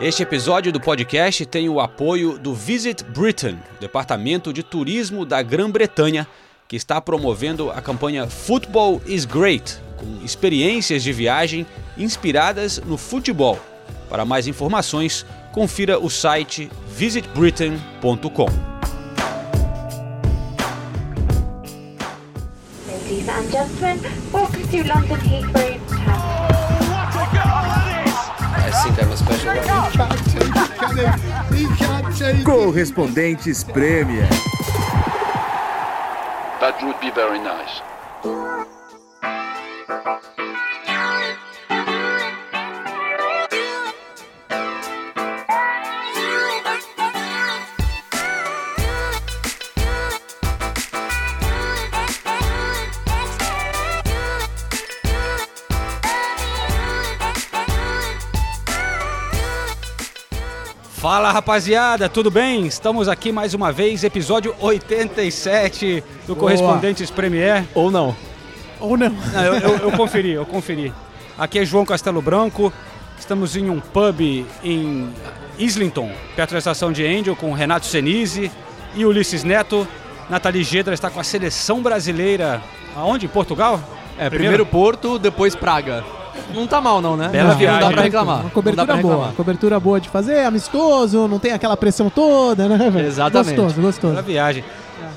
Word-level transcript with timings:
Este 0.00 0.22
episódio 0.22 0.72
do 0.72 0.80
podcast 0.80 1.44
tem 1.44 1.68
o 1.68 1.78
apoio 1.78 2.38
do 2.38 2.54
Visit 2.54 3.04
Britain, 3.04 3.58
Departamento 3.78 4.50
de 4.50 4.62
Turismo 4.62 5.26
da 5.26 5.42
Grã-Bretanha, 5.42 6.26
que 6.66 6.74
está 6.74 7.02
promovendo 7.02 7.70
a 7.70 7.82
campanha 7.82 8.26
Football 8.26 9.02
is 9.04 9.26
Great, 9.26 9.76
com 9.98 10.24
experiências 10.24 11.02
de 11.02 11.12
viagem 11.12 11.66
inspiradas 11.98 12.78
no 12.78 12.96
futebol. 12.96 13.60
Para 14.08 14.24
mais 14.24 14.46
informações, 14.46 15.26
confira 15.52 15.98
o 15.98 16.08
site 16.08 16.70
visitbritain.com. 16.96 18.48
Ladies 22.86 23.28
and 23.28 23.50
gentlemen, 23.50 24.00
welcome 24.32 24.66
to 24.66 24.78
London 24.78 25.18
Heathrow 25.26 25.69
Correspondentes 32.44 33.64
Premier. 33.64 34.28
That 36.60 36.78
would 36.82 37.00
be 37.00 37.10
very 37.10 37.38
nice. 37.38 37.80
Fala 61.00 61.32
rapaziada, 61.32 62.08
tudo 62.10 62.30
bem? 62.30 62.66
Estamos 62.66 63.08
aqui 63.08 63.32
mais 63.32 63.54
uma 63.54 63.72
vez, 63.72 64.04
episódio 64.04 64.54
87 64.60 66.04
do 66.26 66.36
Correspondentes 66.36 67.10
Premier. 67.10 67.64
Ou 67.74 67.90
não. 67.90 68.14
Ou 68.78 68.96
não. 68.98 69.08
Não, 69.08 69.42
eu, 69.42 69.54
eu- 69.54 69.76
eu 69.78 69.92
conferi, 69.92 70.32
eu 70.32 70.44
conferi. 70.44 70.92
Aqui 71.38 71.58
é 71.58 71.64
João 71.64 71.86
Castelo 71.86 72.20
Branco, 72.20 72.70
estamos 73.18 73.56
em 73.56 73.70
um 73.70 73.80
pub 73.80 74.20
em 74.62 75.08
Islington, 75.58 76.10
perto 76.36 76.52
da 76.52 76.58
estação 76.58 76.92
de 76.92 77.06
Angel, 77.06 77.34
com 77.34 77.52
Renato 77.54 77.86
Senise 77.86 78.50
e 78.94 79.04
Ulisses 79.06 79.42
Neto. 79.42 79.88
Nathalie 80.28 80.62
Gedra 80.62 80.92
está 80.92 81.08
com 81.08 81.18
a 81.18 81.24
seleção 81.24 81.80
brasileira. 81.80 82.62
Aonde? 82.94 83.24
Em 83.24 83.28
Portugal? 83.28 83.80
É, 84.18 84.28
primeiro 84.28 84.66
Porto, 84.66 85.18
depois 85.18 85.54
Praga. 85.56 86.04
Não 86.54 86.66
tá 86.66 86.80
mal 86.80 87.00
não, 87.00 87.16
né? 87.16 87.28
Bela 87.28 87.50
não 87.50 87.58
viagem. 87.58 87.80
dá 87.80 87.90
pra 87.92 88.02
reclamar. 88.02 88.36
Uma 88.36 88.42
Não 88.44 88.50
cobertura 88.50 88.86
boa. 88.86 88.96
reclamar. 88.96 89.32
Cobertura 89.34 89.80
boa 89.80 90.00
de 90.00 90.08
fazer, 90.08 90.44
amistoso, 90.44 91.26
não 91.28 91.38
tem 91.38 91.52
aquela 91.52 91.76
pressão 91.76 92.08
toda, 92.10 92.68
né, 92.68 92.90
velho? 92.90 93.06
Exatamente. 93.06 93.56
Gostoso, 93.56 93.74
Bela 93.76 93.86
gostoso. 93.88 94.22
viagem. 94.22 94.64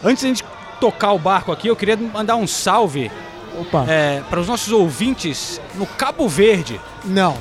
Antes 0.04 0.22
de 0.22 0.26
a 0.26 0.30
gente 0.30 0.44
tocar 0.80 1.12
o 1.14 1.20
barco 1.20 1.52
aqui, 1.52 1.68
eu 1.68 1.76
queria 1.76 1.96
mandar 1.98 2.36
um 2.36 2.46
salve 2.48 3.12
Opa. 3.60 3.86
é, 3.88 4.22
para 4.30 4.40
os 4.40 4.48
nossos 4.48 4.72
ouvintes 4.74 5.60
no 5.76 5.86
Cabo 5.86 6.28
Verde. 6.28 6.80
Não. 7.06 7.38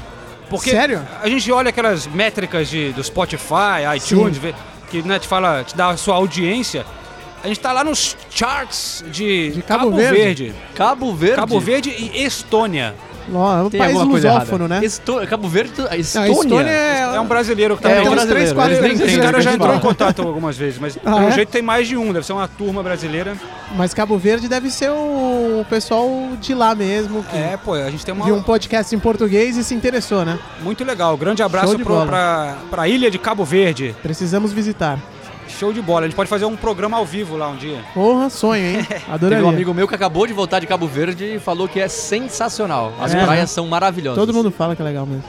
Porque 0.49 0.71
Sério? 0.71 1.01
a 1.23 1.29
gente 1.29 1.51
olha 1.51 1.71
aquelas 1.71 2.07
métricas 2.07 2.69
de, 2.69 2.93
do 2.93 3.03
Spotify, 3.03 3.83
iTunes, 3.97 4.37
vê- 4.37 4.55
que 4.91 5.01
né, 5.03 5.19
te 5.19 5.27
fala, 5.27 5.65
te 5.65 5.75
dá 5.77 5.89
a 5.89 5.97
sua 5.97 6.17
audiência. 6.17 6.85
A 7.43 7.49
gente 7.49 7.59
tá 7.59 7.73
lá 7.73 7.83
nos 7.83 8.17
charts 8.31 9.03
de, 9.11 9.51
De 9.53 9.63
Cabo 9.63 9.91
Verde. 9.91 10.55
Cabo 10.77 11.13
Verde. 11.15 11.37
Cabo 11.37 11.59
Verde 11.59 11.91
e 11.91 12.23
Estônia. 12.25 12.95
Ó, 13.35 13.57
é 13.59 13.63
um 13.63 13.71
Tem 13.71 13.79
país 13.81 13.93
alguma 13.95 14.11
coisa 14.13 14.33
lusófono, 14.33 14.65
errada. 14.67 14.81
né? 14.81 14.87
Esto... 14.87 15.27
Cabo 15.29 15.49
Verde, 15.49 15.73
Não, 15.79 15.95
Estônia. 15.95 16.31
Estônia 16.33 16.71
é... 16.71 17.03
É 17.17 17.21
um 17.21 17.27
brasileiro 17.27 17.77
que 17.77 17.83
tá 17.83 17.91
É, 17.91 18.01
um 18.01 18.11
brasileiro. 18.11 18.31
três, 18.31 18.53
quatro 18.53 18.73
Eles 18.73 18.83
nem 18.83 18.93
Esse 18.93 19.03
entendem 19.05 19.21
cara 19.21 19.31
o 19.31 19.35
que 19.39 19.43
já 19.43 19.51
a 19.51 19.53
gente 19.53 19.61
entrou 19.63 19.77
em 19.77 19.81
fala. 19.81 19.95
contato 19.95 20.23
algumas 20.23 20.57
vezes, 20.57 20.79
mas 20.79 20.99
Ah, 21.05 21.15
pelo 21.15 21.29
é? 21.29 21.31
jeito 21.33 21.49
tem 21.51 21.63
mais 21.63 21.87
de 21.89 21.97
um, 21.97 22.13
deve 22.13 22.27
ser 22.27 22.33
uma 22.33 22.49
turma 22.49 22.83
brasileira. 22.83 23.37
Mas 23.77 23.95
Cabo 23.95 24.19
Verde 24.19 24.49
deve 24.49 24.71
ser 24.71 24.91
o 24.91 25.65
pessoal 25.71 26.09
de 26.41 26.55
lá 26.55 26.75
mesmo, 26.75 27.23
que 27.25 27.37
É, 27.37 27.57
pô, 27.63 27.75
a 27.75 27.91
gente 27.91 28.05
tem 28.05 28.13
uma 28.15 28.25
viu 28.27 28.35
um 28.37 28.43
podcast 28.43 28.95
em 28.95 28.99
português 28.99 29.57
e 29.57 29.65
se 29.65 29.75
interessou, 29.75 30.25
né? 30.25 30.39
muito 30.63 30.85
legal. 30.85 31.17
Grande 31.17 31.43
abraço 31.43 31.69
Show 31.69 31.77
de 31.79 31.85
pro, 31.85 31.95
bola. 31.95 32.07
pra, 32.07 32.57
pra 32.71 32.89
ilha 32.89 33.11
de 33.11 33.19
Cabo 33.19 33.45
Verde. 33.45 33.95
Precisamos 34.03 34.53
visitar. 34.53 34.99
Show 35.59 35.73
de 35.73 35.81
bola. 35.83 36.01
A 36.01 36.09
gente 36.09 36.17
pode 36.17 36.29
fazer 36.31 36.45
um 36.45 36.57
programa 36.57 36.97
ao 36.97 37.05
vivo 37.07 37.37
lá 37.37 37.49
um 37.49 37.57
dia. 37.57 37.81
Porra, 37.95 38.29
sonho, 38.31 38.65
hein? 38.65 38.87
Adoraria. 39.09 39.39
Teve 39.39 39.43
um 39.43 39.49
amigo 39.49 39.73
meu 39.75 39.87
que 39.87 39.95
acabou 39.95 40.27
de 40.27 40.33
voltar 40.33 40.59
de 40.61 40.67
Cabo 40.67 40.87
Verde 40.87 41.25
e 41.37 41.39
falou 41.39 41.69
que 41.69 41.79
é 41.81 41.89
sensacional. 41.89 42.93
As 43.01 43.15
É, 43.15 43.23
praias 43.23 43.43
né? 43.43 43.47
são 43.47 43.67
maravilhosas. 43.69 44.19
Todo 44.19 44.33
mundo 44.35 44.51
fala 44.51 44.75
que 44.75 44.83
é 44.83 44.85
legal 44.85 45.07
mesmo. 45.07 45.25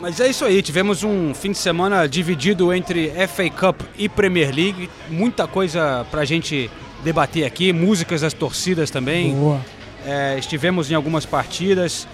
Mas 0.00 0.20
é 0.20 0.28
isso 0.28 0.44
aí, 0.44 0.60
tivemos 0.60 1.02
um 1.02 1.32
fim 1.32 1.52
de 1.52 1.56
semana 1.58 2.06
dividido 2.06 2.74
entre 2.74 3.10
FA 3.26 3.48
Cup 3.48 3.80
e 3.96 4.08
Premier 4.08 4.54
League. 4.54 4.90
Muita 5.08 5.46
coisa 5.46 6.04
pra 6.10 6.24
gente 6.26 6.70
debater 7.02 7.44
aqui, 7.46 7.72
músicas 7.72 8.20
das 8.20 8.32
torcidas 8.34 8.90
também. 8.90 9.34
Boa. 9.34 9.60
É, 10.04 10.36
estivemos 10.38 10.90
em 10.90 10.94
algumas 10.94 11.24
partidas. 11.24 12.06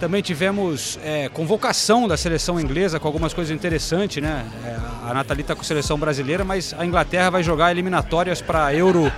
Também 0.00 0.22
tivemos 0.22 0.98
é, 1.02 1.28
convocação 1.28 2.06
da 2.06 2.16
seleção 2.16 2.60
inglesa 2.60 3.00
com 3.00 3.08
algumas 3.08 3.34
coisas 3.34 3.54
interessantes, 3.54 4.22
né? 4.22 4.46
É, 4.64 4.76
a 5.10 5.14
Nathalie 5.14 5.42
tá 5.42 5.54
com 5.54 5.62
a 5.62 5.64
seleção 5.64 5.98
brasileira, 5.98 6.44
mas 6.44 6.74
a 6.78 6.86
Inglaterra 6.86 7.30
vai 7.30 7.42
jogar 7.42 7.72
eliminatórias 7.72 8.40
para 8.40 8.72
Euro 8.72 9.12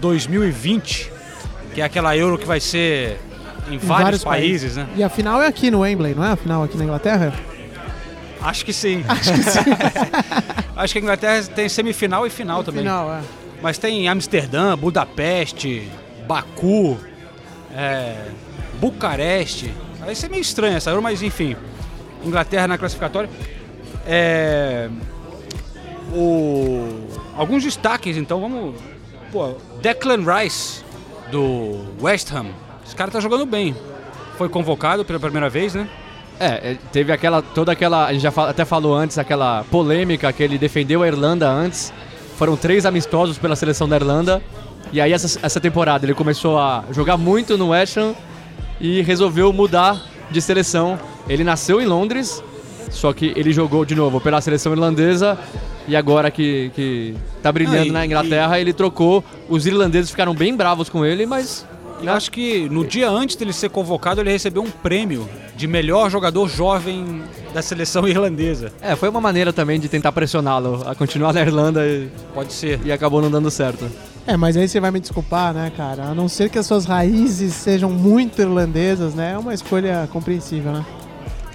2020, 0.00 1.12
que 1.74 1.80
é 1.80 1.84
aquela 1.84 2.16
Euro 2.16 2.38
que 2.38 2.46
vai 2.46 2.60
ser 2.60 3.18
em 3.68 3.74
Em 3.74 3.78
vários, 3.78 4.22
países, 4.22 4.76
né? 4.76 4.86
E 4.94 5.02
a 5.02 5.08
final 5.08 5.42
é 5.42 5.46
aqui 5.46 5.70
no 5.70 5.80
Wembley, 5.80 6.14
não 6.14 6.24
é? 6.24 6.32
A 6.32 6.36
final 6.36 6.62
aqui 6.62 6.76
na 6.76 6.84
Inglaterra? 6.84 7.32
Acho 8.40 8.64
que 8.64 8.72
sim. 8.72 9.04
Acho 9.08 9.32
que 9.32 9.42
sim. 9.42 9.60
Acho 10.76 10.92
que 10.92 10.98
a 10.98 11.02
Inglaterra 11.02 11.44
tem 11.54 11.68
semifinal 11.68 12.26
e 12.26 12.30
final 12.30 12.64
também. 12.64 12.82
Final, 12.82 13.12
é. 13.12 13.20
Mas 13.62 13.78
tem 13.78 14.08
Amsterdã, 14.08 14.76
Budapeste, 14.76 15.88
Baku, 16.26 16.98
é, 17.74 18.16
Bucareste. 18.80 19.72
Vai 20.04 20.14
ser 20.14 20.28
meio 20.28 20.40
estranho 20.40 20.76
essa 20.76 20.90
Euro, 20.90 21.02
mas 21.02 21.22
enfim. 21.22 21.56
Inglaterra 22.24 22.66
na 22.68 22.78
classificatória. 22.78 23.28
É, 24.06 24.88
o- 26.12 27.06
alguns 27.36 27.62
destaques, 27.62 28.16
então, 28.16 28.40
vamos. 28.40 28.74
Pô, 29.30 29.54
Declan 29.80 30.18
Rice, 30.24 30.82
do 31.30 31.84
West 32.00 32.30
Ham. 32.32 32.46
Esse 32.84 32.94
cara 32.94 33.10
tá 33.10 33.20
jogando 33.20 33.46
bem. 33.46 33.74
Foi 34.36 34.48
convocado 34.48 35.04
pela 35.04 35.18
primeira 35.20 35.48
vez, 35.48 35.74
né? 35.74 35.88
É, 36.38 36.72
é, 36.72 36.76
teve 36.92 37.12
aquela, 37.12 37.40
toda 37.40 37.72
aquela, 37.72 38.06
a 38.06 38.12
gente 38.12 38.22
já 38.22 38.32
até 38.48 38.64
falou 38.64 38.94
antes, 38.94 39.16
aquela 39.18 39.64
polêmica 39.70 40.32
que 40.32 40.42
ele 40.42 40.58
defendeu 40.58 41.02
a 41.02 41.06
Irlanda 41.06 41.48
antes. 41.48 41.92
Foram 42.36 42.56
três 42.56 42.84
amistosos 42.84 43.38
pela 43.38 43.54
seleção 43.54 43.88
da 43.88 43.96
Irlanda. 43.96 44.42
E 44.92 45.00
aí 45.00 45.12
essa, 45.12 45.38
essa 45.42 45.60
temporada 45.60 46.04
ele 46.04 46.14
começou 46.14 46.58
a 46.58 46.84
jogar 46.90 47.16
muito 47.16 47.56
no 47.56 47.68
West 47.68 47.96
Ham 47.96 48.14
e 48.82 49.00
resolveu 49.00 49.50
mudar 49.52 50.02
de 50.30 50.42
seleção. 50.42 50.98
Ele 51.28 51.44
nasceu 51.44 51.80
em 51.80 51.86
Londres, 51.86 52.42
só 52.90 53.12
que 53.14 53.32
ele 53.36 53.52
jogou 53.52 53.84
de 53.86 53.94
novo 53.94 54.20
pela 54.20 54.40
seleção 54.42 54.72
irlandesa 54.72 55.38
e 55.88 55.96
agora 55.96 56.30
que, 56.30 56.70
que 56.74 57.14
tá 57.42 57.50
brilhando 57.50 57.78
Ah, 57.78 57.86
e- 57.86 57.90
na 57.90 58.04
Inglaterra, 58.04 58.58
ele 58.60 58.72
trocou. 58.72 59.24
Os 59.48 59.66
irlandeses 59.66 60.10
ficaram 60.10 60.34
bem 60.34 60.54
bravos 60.56 60.88
com 60.90 61.06
ele, 61.06 61.24
mas 61.24 61.64
Eu 62.02 62.12
acho 62.12 62.32
que 62.32 62.68
no 62.68 62.84
dia 62.84 63.08
antes 63.08 63.36
dele 63.36 63.52
ser 63.52 63.70
convocado, 63.70 64.20
ele 64.20 64.30
recebeu 64.32 64.60
um 64.62 64.70
prêmio 64.70 65.28
de 65.56 65.68
melhor 65.68 66.10
jogador 66.10 66.48
jovem 66.48 67.22
da 67.54 67.62
seleção 67.62 68.06
irlandesa. 68.08 68.72
é, 68.82 68.96
foi 68.96 69.08
uma 69.08 69.20
maneira 69.20 69.52
também 69.52 69.78
de 69.78 69.88
tentar 69.88 70.10
pressioná-lo 70.10 70.82
a 70.84 70.96
continuar 70.96 71.32
na 71.32 71.40
Irlanda 71.42 71.86
e, 71.86 72.08
Pode 72.34 72.52
ser. 72.52 72.80
e 72.84 72.90
acabou 72.90 73.22
não 73.22 73.30
dando 73.30 73.48
certo. 73.52 73.88
É, 74.26 74.36
mas 74.36 74.56
aí 74.56 74.68
você 74.68 74.78
vai 74.78 74.90
me 74.90 75.00
desculpar, 75.00 75.52
né, 75.52 75.72
cara? 75.76 76.04
A 76.04 76.14
não 76.14 76.28
ser 76.28 76.48
que 76.48 76.58
as 76.58 76.66
suas 76.66 76.84
raízes 76.84 77.54
sejam 77.54 77.90
muito 77.90 78.40
irlandesas, 78.40 79.14
né? 79.14 79.32
É 79.32 79.38
uma 79.38 79.52
escolha 79.52 80.08
compreensível, 80.12 80.72
né? 80.72 80.84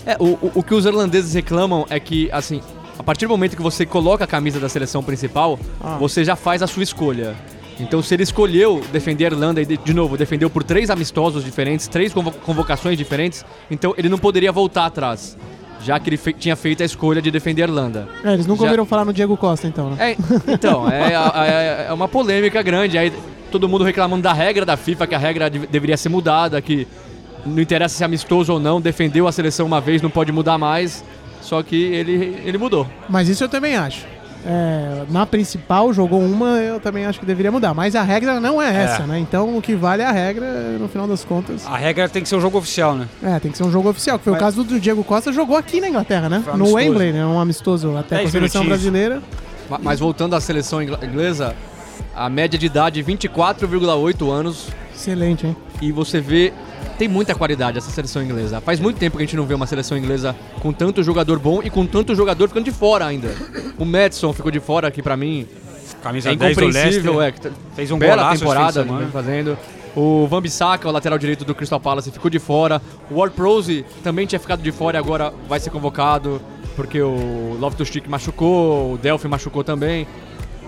É, 0.05 0.15
o, 0.19 0.37
o, 0.55 0.63
que 0.63 0.73
os 0.73 0.85
irlandeses 0.85 1.33
reclamam 1.33 1.85
é 1.89 1.99
que, 1.99 2.29
assim, 2.31 2.61
a 2.99 3.03
partir 3.03 3.25
do 3.25 3.29
momento 3.29 3.55
que 3.55 3.61
você 3.61 3.85
coloca 3.85 4.23
a 4.23 4.27
camisa 4.27 4.59
da 4.59 4.67
seleção 4.69 5.01
principal, 5.03 5.57
Ah. 5.81 5.97
você 5.97 6.23
já 6.25 6.35
faz 6.35 6.61
a 6.61 6.67
sua 6.67 6.83
escolha. 6.83 7.35
Então, 7.79 8.01
se 8.01 8.13
ele 8.13 8.23
escolheu 8.23 8.81
defender 8.91 9.25
a 9.25 9.27
Irlanda 9.27 9.61
e, 9.61 9.65
de, 9.65 9.93
novo, 9.93 10.17
defendeu 10.17 10.49
por 10.49 10.63
três 10.63 10.89
amistosos 10.89 11.43
diferentes, 11.45 11.87
três 11.87 12.11
convo- 12.11 12.31
convocações 12.31 12.97
diferentes, 12.97 13.45
então 13.69 13.93
ele 13.97 14.09
não 14.09 14.17
poderia 14.17 14.51
voltar 14.51 14.85
atrás, 14.87 15.37
já 15.83 15.99
que 15.99 16.09
ele 16.09 16.17
fe- 16.17 16.33
tinha 16.33 16.55
feito 16.55 16.81
a 16.83 16.85
escolha 16.85 17.21
de 17.21 17.29
defender 17.31 17.61
a 17.63 17.65
Irlanda. 17.65 18.07
É, 18.23 18.33
eles 18.33 18.45
nunca 18.45 18.61
Já- 18.61 18.65
ouviram 18.65 18.85
falar 18.85 19.05
no 19.05 19.13
Diego 19.13 19.35
Costa, 19.37 19.67
então, 19.67 19.91
né? 19.91 20.11
É, 20.11 20.17
então, 20.51 20.89
é, 20.89 21.13
é- 21.13 21.85
é 21.89 21.93
uma 21.93 22.07
polêmica 22.07 22.61
grande. 22.61 22.97
Aí 22.97 23.11
todo 23.51 23.67
mundo 23.69 23.83
reclamando 23.83 24.23
da 24.23 24.33
regra 24.33 24.65
da 24.65 24.75
FIFA, 24.75 25.07
que 25.07 25.15
a 25.15 25.17
regra 25.19 25.49
de- 25.49 25.67
deveria 25.67 25.95
ser 25.97 26.09
mudada, 26.09 26.61
que 26.61 26.87
não 27.45 27.61
interessa 27.61 27.95
se 27.95 28.03
é 28.03 28.05
amistoso 28.05 28.51
ou 28.53 28.59
não, 28.59 28.81
defendeu 28.81 29.27
a 29.27 29.31
seleção 29.31 29.65
uma 29.65 29.79
vez, 29.79 30.01
não 30.01 30.09
pode 30.09 30.31
mudar 30.31 30.57
mais. 30.57 31.03
Só 31.41 31.63
que 31.63 31.75
ele, 31.81 32.41
ele 32.43 32.57
mudou. 32.57 32.85
Mas 33.07 33.29
isso 33.29 33.43
eu 33.43 33.47
também 33.47 33.75
acho. 33.77 34.05
É, 34.47 35.03
na 35.09 35.25
principal 35.25 35.91
jogou 35.93 36.21
uma, 36.21 36.57
eu 36.59 36.79
também 36.79 37.05
acho 37.05 37.19
que 37.19 37.25
deveria 37.25 37.51
mudar. 37.51 37.73
Mas 37.73 37.95
a 37.95 38.01
regra 38.03 38.39
não 38.39 38.61
é 38.61 38.73
essa, 38.83 39.05
né? 39.05 39.19
Então 39.19 39.57
o 39.57 39.61
que 39.61 39.75
vale 39.75 40.01
é 40.01 40.05
a 40.05 40.11
regra, 40.11 40.45
no 40.79 40.87
final 40.87 41.05
das 41.07 41.25
contas. 41.25 41.65
A 41.67 41.75
regra 41.75 42.07
tem 42.07 42.23
que 42.23 42.29
ser 42.29 42.35
o 42.37 42.41
jogo 42.41 42.57
oficial, 42.57 42.95
né? 42.95 43.07
É, 43.21 43.39
tem 43.39 43.51
que 43.51 43.57
ser 43.57 43.63
um 43.63 43.71
jogo 43.71 43.89
oficial, 43.89 44.17
que 44.17 44.23
foi 44.23 44.33
Mas- 44.33 44.41
o 44.41 44.45
caso 44.45 44.63
do 44.63 44.79
Diego 44.79 45.03
Costa, 45.03 45.31
jogou 45.33 45.57
aqui 45.57 45.81
na 45.81 45.89
Inglaterra, 45.89 46.29
né? 46.29 46.41
No. 46.55 46.73
Wembley, 46.73 47.11
né? 47.11 47.25
Um 47.25 47.39
amistoso 47.39 47.95
até 47.97 48.21
com 48.21 48.27
a 48.27 48.31
seleção 48.31 48.65
brasileira. 48.65 49.21
Ma- 49.69 49.79
Mas 49.83 49.99
voltando 49.99 50.35
à 50.35 50.39
seleção 50.39 50.81
ingl- 50.81 50.97
inglesa, 51.03 51.53
a 52.15 52.29
média 52.29 52.57
de 52.57 52.65
idade 52.65 53.03
24,8 53.03 54.31
anos 54.31 54.67
Excelente, 54.95 55.45
hein? 55.47 55.55
e 55.81 55.91
você 55.91 56.19
vê 56.21 56.53
tem 56.97 57.07
muita 57.07 57.35
qualidade 57.35 57.77
essa 57.77 57.89
seleção 57.91 58.21
inglesa. 58.23 58.59
Faz 58.61 58.79
muito 58.79 58.97
tempo 58.97 59.17
que 59.17 59.23
a 59.23 59.25
gente 59.25 59.35
não 59.35 59.45
vê 59.45 59.53
uma 59.53 59.67
seleção 59.67 59.97
inglesa 59.97 60.35
com 60.59 60.71
tanto 60.73 61.03
jogador 61.03 61.39
bom 61.39 61.61
e 61.63 61.69
com 61.69 61.85
tanto 61.85 62.15
jogador 62.15 62.47
ficando 62.47 62.65
de 62.65 62.71
fora 62.71 63.05
ainda. 63.05 63.29
O 63.77 63.85
Madison 63.85 64.33
ficou 64.33 64.51
de 64.51 64.59
fora 64.59 64.87
aqui 64.87 65.01
pra 65.01 65.15
mim. 65.15 65.47
Camisa 66.01 66.31
É 66.31 66.35
10 66.35 66.55
do 66.57 66.63
incompreensível, 66.63 67.21
é. 67.21 67.31
que 67.31 67.41
t- 67.41 67.51
Fez 67.75 67.91
um 67.91 67.97
bela 67.97 68.31
temporada 68.35 68.83
vem 68.83 68.91
semana. 68.93 69.11
fazendo. 69.11 69.57
O 69.95 70.27
Van 70.27 70.41
Bissaka, 70.41 70.87
o 70.87 70.91
lateral 70.91 71.17
direito 71.17 71.43
do 71.43 71.55
Crystal 71.55 71.79
Palace, 71.79 72.11
ficou 72.11 72.29
de 72.29 72.37
fora. 72.39 72.81
O 73.09 73.15
Ward 73.15 73.35
Prowse 73.35 73.83
também 74.03 74.27
tinha 74.27 74.39
ficado 74.39 74.61
de 74.61 74.71
fora 74.71 74.97
e 74.97 74.99
agora 74.99 75.33
vai 75.49 75.59
ser 75.59 75.69
convocado 75.71 76.39
porque 76.75 77.01
o 77.01 77.57
Loftus-Cheek 77.59 78.07
machucou, 78.07 78.93
o 78.93 78.97
Delphi 78.99 79.27
machucou 79.27 79.63
também. 79.63 80.05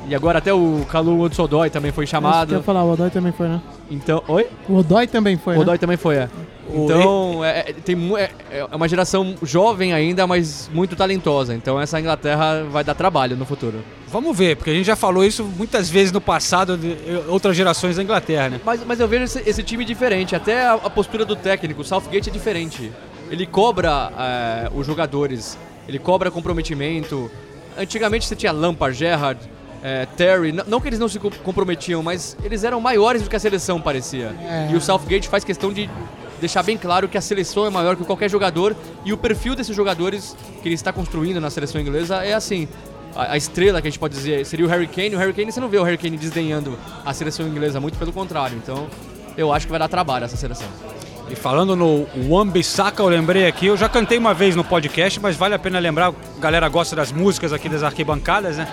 E 0.10 0.16
agora 0.16 0.40
até 0.40 0.52
o 0.52 0.84
Kalu 0.90 1.22
Hudson-Odoi 1.22 1.70
também 1.70 1.92
foi 1.92 2.04
eu 2.06 2.08
chamado. 2.08 2.52
ia 2.56 2.64
falar, 2.64 2.84
o 2.84 2.92
Odói 2.94 3.12
também 3.12 3.32
foi, 3.32 3.48
né? 3.48 3.62
Então, 3.92 4.24
oi? 4.28 4.48
O 4.68 4.78
Odói 4.78 5.06
também 5.06 5.38
foi, 5.38 5.54
O 5.54 5.58
né? 5.58 5.62
Odoi 5.62 5.78
também 5.78 5.98
foi, 5.98 6.16
é. 6.16 6.30
Então, 6.74 7.46
é, 7.46 7.60
é- 7.70 7.74
tem, 7.74 7.96
é, 8.18 8.32
é 8.52 8.76
uma 8.76 8.88
geração 8.88 9.36
jovem 9.44 9.94
ainda, 9.94 10.26
mas 10.26 10.70
muito 10.74 10.96
talentosa. 10.96 11.54
Então 11.54 11.80
essa 11.80 12.00
Inglaterra 12.00 12.64
vai 12.72 12.84
dar 12.84 12.96
trabalho 12.96 13.36
no 13.38 13.46
futuro. 13.46 13.84
Vamos 14.08 14.36
ver, 14.36 14.56
porque 14.58 14.72
a 14.72 14.74
gente 14.74 14.86
já 14.86 14.96
falou 14.96 15.24
isso 15.24 15.44
muitas 15.44 15.90
vezes 15.90 16.12
no 16.12 16.20
passado 16.22 16.76
de 16.76 16.96
outras 17.28 17.56
gerações 17.56 17.96
da 17.98 18.04
Inglaterra, 18.04 18.50
né? 18.50 18.62
Mas, 18.66 18.84
mas 18.86 19.00
eu 19.00 19.08
vejo 19.08 19.26
esse, 19.26 19.48
esse 19.48 19.62
time 19.62 19.86
diferente, 19.86 20.36
até 20.36 20.66
a, 20.66 20.74
a 20.74 20.90
postura 20.90 21.24
do 21.24 21.36
técnico, 21.36 21.82
o 21.82 21.86
Southgate 21.86 22.30
é 22.30 22.34
diferente. 22.34 22.92
Ele 23.30 23.46
cobra 23.46 24.12
é, 24.18 24.70
os 24.74 24.88
jogadores, 24.88 25.56
ele 25.88 26.00
cobra 26.00 26.32
comprometimento. 26.32 27.30
Antigamente 27.78 28.26
você 28.26 28.36
tinha 28.36 28.52
Lampard, 28.52 28.98
Gerrard, 28.98 29.40
é, 29.84 30.06
Terry, 30.18 30.52
não 30.52 30.80
que 30.82 30.88
eles 30.88 31.00
não 31.00 31.08
se 31.08 31.20
co- 31.20 31.32
comprometiam, 31.44 32.02
mas 32.04 32.36
eles 32.44 32.64
eram 32.64 32.80
maiores 32.82 33.22
do 33.22 33.30
que 33.30 33.36
a 33.36 33.40
seleção 33.40 33.80
parecia. 33.82 34.36
É. 34.42 34.70
E 34.72 34.76
o 34.76 34.82
Southgate 34.82 35.28
faz 35.30 35.44
questão 35.44 35.72
de 35.72 35.90
deixar 36.40 36.64
bem 36.64 36.78
claro 36.78 37.08
que 37.08 37.18
a 37.18 37.22
seleção 37.22 37.66
é 37.66 37.70
maior 37.70 37.96
que 37.96 38.04
qualquer 38.04 38.30
jogador 38.30 38.76
e 39.06 39.12
o 39.14 39.18
perfil 39.18 39.56
desses 39.56 39.76
jogadores 39.76 40.36
que 40.62 40.68
ele 40.68 40.76
está 40.76 40.92
construindo 40.94 41.40
na 41.42 41.50
seleção 41.50 41.80
inglesa 41.82 42.24
é 42.24 42.34
assim. 42.34 42.68
A, 43.16 43.34
a 43.34 43.38
estrela 43.38 43.82
que 43.82 43.88
a 43.88 43.92
gente 43.92 44.00
pode 44.00 44.14
dizer 44.16 44.46
seria 44.46 44.66
o 44.66 44.70
Harry 44.70 44.88
Kane. 44.88 45.16
O 45.16 45.18
Harry 45.18 45.34
Kane, 45.34 45.52
você 45.52 45.60
não 45.60 45.68
vê 45.68 45.78
o 45.78 45.84
Harry 45.84 45.98
Kane 45.98 46.16
desdenhando 46.18 46.78
a 47.06 47.14
seleção 47.14 47.48
inglesa, 47.48 47.80
muito 47.80 47.98
pelo 47.98 48.14
contrário. 48.14 48.56
Então, 48.62 48.88
eu 49.36 49.52
acho 49.52 49.66
que 49.66 49.72
vai 49.72 49.80
dar 49.80 49.88
trabalho 49.88 50.26
essa 50.26 50.38
seleção. 50.38 50.68
E 51.30 51.36
falando 51.36 51.76
no 51.76 52.08
Wan-Bissaka, 52.28 53.04
eu 53.04 53.08
lembrei 53.08 53.46
aqui, 53.46 53.68
eu 53.68 53.78
já 53.78 53.88
cantei 53.88 54.18
uma 54.18 54.34
vez 54.34 54.56
no 54.56 54.64
podcast, 54.64 55.20
mas 55.20 55.36
vale 55.36 55.54
a 55.54 55.60
pena 55.60 55.78
lembrar, 55.78 56.08
a 56.10 56.40
galera 56.40 56.68
gosta 56.68 56.96
das 56.96 57.12
músicas 57.12 57.54
aqui 57.54 57.70
das 57.70 57.84
arquibancadas, 57.84 58.58
né? 58.58 58.68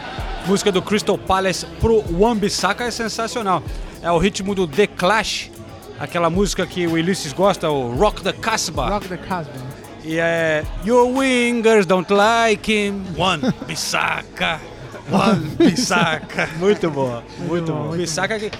Música 0.46 0.72
do 0.72 0.80
Crystal 0.80 1.18
Palace 1.18 1.66
pro 1.80 2.02
Wan-Bissaka 2.18 2.84
é 2.84 2.90
sensacional. 2.90 3.62
É 4.02 4.10
o 4.10 4.16
ritmo 4.16 4.54
do 4.54 4.66
The 4.66 4.86
Clash, 4.86 5.50
aquela 6.00 6.30
música 6.30 6.66
que 6.66 6.86
o 6.86 6.92
Ulisses 6.92 7.32
gosta, 7.34 7.68
o 7.68 7.94
Rock 7.94 8.22
the 8.22 8.32
Casbah. 8.32 8.88
Rock 8.88 9.08
the 9.08 9.16
Casbah. 9.18 9.52
E 10.02 10.18
é 10.18 10.64
Your 10.86 11.10
wingers 11.14 11.84
don't 11.84 12.10
like 12.10 12.72
him, 12.72 13.02
Wan-Bissaka, 13.18 14.60
Wan-Bissaka. 15.10 16.48
muito 16.58 16.90
boa, 16.90 17.22
muito 17.40 17.70
bom, 17.72 17.78
bom. 17.80 17.84
muito 17.88 17.98
Bissaka 18.00 18.38
que 18.38 18.50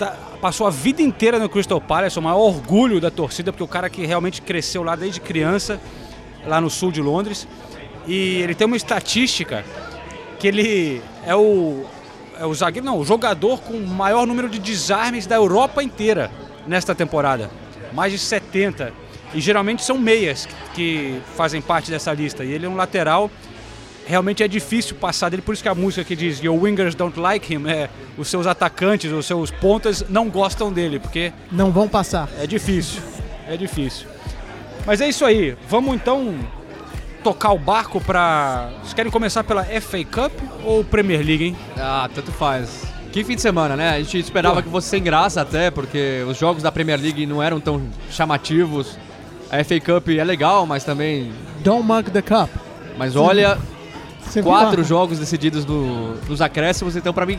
tá- 0.00 0.16
passou 0.40 0.66
a 0.66 0.70
vida 0.70 1.02
inteira 1.02 1.38
no 1.38 1.48
Crystal 1.48 1.80
Palace, 1.80 2.18
o 2.18 2.22
maior 2.22 2.38
orgulho 2.38 3.00
da 3.00 3.10
torcida, 3.10 3.52
porque 3.52 3.62
o 3.62 3.68
cara 3.68 3.90
que 3.90 4.06
realmente 4.06 4.40
cresceu 4.40 4.82
lá 4.82 4.96
desde 4.96 5.20
criança, 5.20 5.78
lá 6.46 6.60
no 6.60 6.70
sul 6.70 6.90
de 6.90 7.02
Londres. 7.02 7.46
E 8.06 8.40
ele 8.40 8.54
tem 8.54 8.66
uma 8.66 8.76
estatística 8.76 9.62
que 10.38 10.48
ele 10.48 11.02
é 11.26 11.36
o, 11.36 11.84
é 12.38 12.46
o 12.46 12.54
zagueiro, 12.54 12.86
não, 12.86 12.98
o 12.98 13.04
jogador 13.04 13.60
com 13.60 13.74
o 13.74 13.86
maior 13.86 14.26
número 14.26 14.48
de 14.48 14.58
desarmes 14.58 15.26
da 15.26 15.36
Europa 15.36 15.82
inteira 15.82 16.30
nesta 16.66 16.94
temporada. 16.94 17.50
Mais 17.92 18.10
de 18.10 18.18
70. 18.18 18.92
E 19.34 19.40
geralmente 19.40 19.84
são 19.84 19.98
meias 19.98 20.48
que 20.74 21.20
fazem 21.36 21.60
parte 21.60 21.90
dessa 21.90 22.12
lista. 22.12 22.42
E 22.42 22.50
ele 22.50 22.64
é 22.66 22.68
um 22.68 22.74
lateral. 22.74 23.30
Realmente 24.06 24.42
é 24.42 24.48
difícil 24.48 24.96
passar 24.96 25.28
dele, 25.28 25.42
por 25.42 25.52
isso 25.54 25.62
que 25.62 25.68
a 25.68 25.74
música 25.74 26.02
que 26.04 26.16
diz 26.16 26.40
Your 26.40 26.60
wingers 26.60 26.94
don't 26.96 27.18
like 27.18 27.52
him, 27.54 27.68
é 27.68 27.88
os 28.18 28.28
seus 28.28 28.46
atacantes, 28.46 29.12
os 29.12 29.24
seus 29.26 29.50
pontas 29.52 30.04
não 30.08 30.28
gostam 30.28 30.72
dele, 30.72 30.98
porque 30.98 31.32
Não 31.52 31.70
vão 31.70 31.86
passar. 31.88 32.28
é 32.40 32.46
difícil. 32.46 33.00
É 33.46 33.56
difícil. 33.56 34.06
Mas 34.86 35.00
é 35.00 35.08
isso 35.08 35.24
aí. 35.24 35.56
Vamos 35.68 35.94
então 35.94 36.34
tocar 37.22 37.52
o 37.52 37.58
barco 37.58 38.00
pra. 38.00 38.70
Vocês 38.80 38.94
querem 38.94 39.12
começar 39.12 39.44
pela 39.44 39.62
FA 39.64 40.04
Cup 40.04 40.32
ou 40.64 40.82
Premier 40.82 41.24
League, 41.24 41.44
hein? 41.44 41.56
Ah, 41.76 42.08
tanto 42.14 42.32
faz. 42.32 42.82
Que 43.12 43.22
fim 43.24 43.34
de 43.34 43.42
semana, 43.42 43.76
né? 43.76 43.90
A 43.90 43.98
gente 43.98 44.18
esperava 44.18 44.62
que 44.62 44.68
fosse 44.70 44.88
sem 44.88 45.02
graça 45.02 45.40
até, 45.42 45.70
porque 45.70 46.24
os 46.28 46.38
jogos 46.38 46.62
da 46.62 46.70
Premier 46.72 46.98
League 47.00 47.26
não 47.26 47.42
eram 47.42 47.60
tão 47.60 47.82
chamativos. 48.10 48.96
A 49.50 49.62
FA 49.64 49.80
Cup 49.80 50.08
é 50.10 50.22
legal, 50.24 50.64
mas 50.64 50.84
também. 50.84 51.32
Don't 51.62 51.84
mug 51.84 52.10
the 52.10 52.22
cup. 52.22 52.48
Mas 52.96 53.16
olha, 53.16 53.58
Você 54.30 54.42
quatro 54.42 54.82
jogos 54.84 55.18
decididos 55.18 55.64
no- 55.66 56.14
nos 56.28 56.40
acréscimos, 56.40 56.96
então 56.96 57.12
pra 57.12 57.26
mim, 57.26 57.38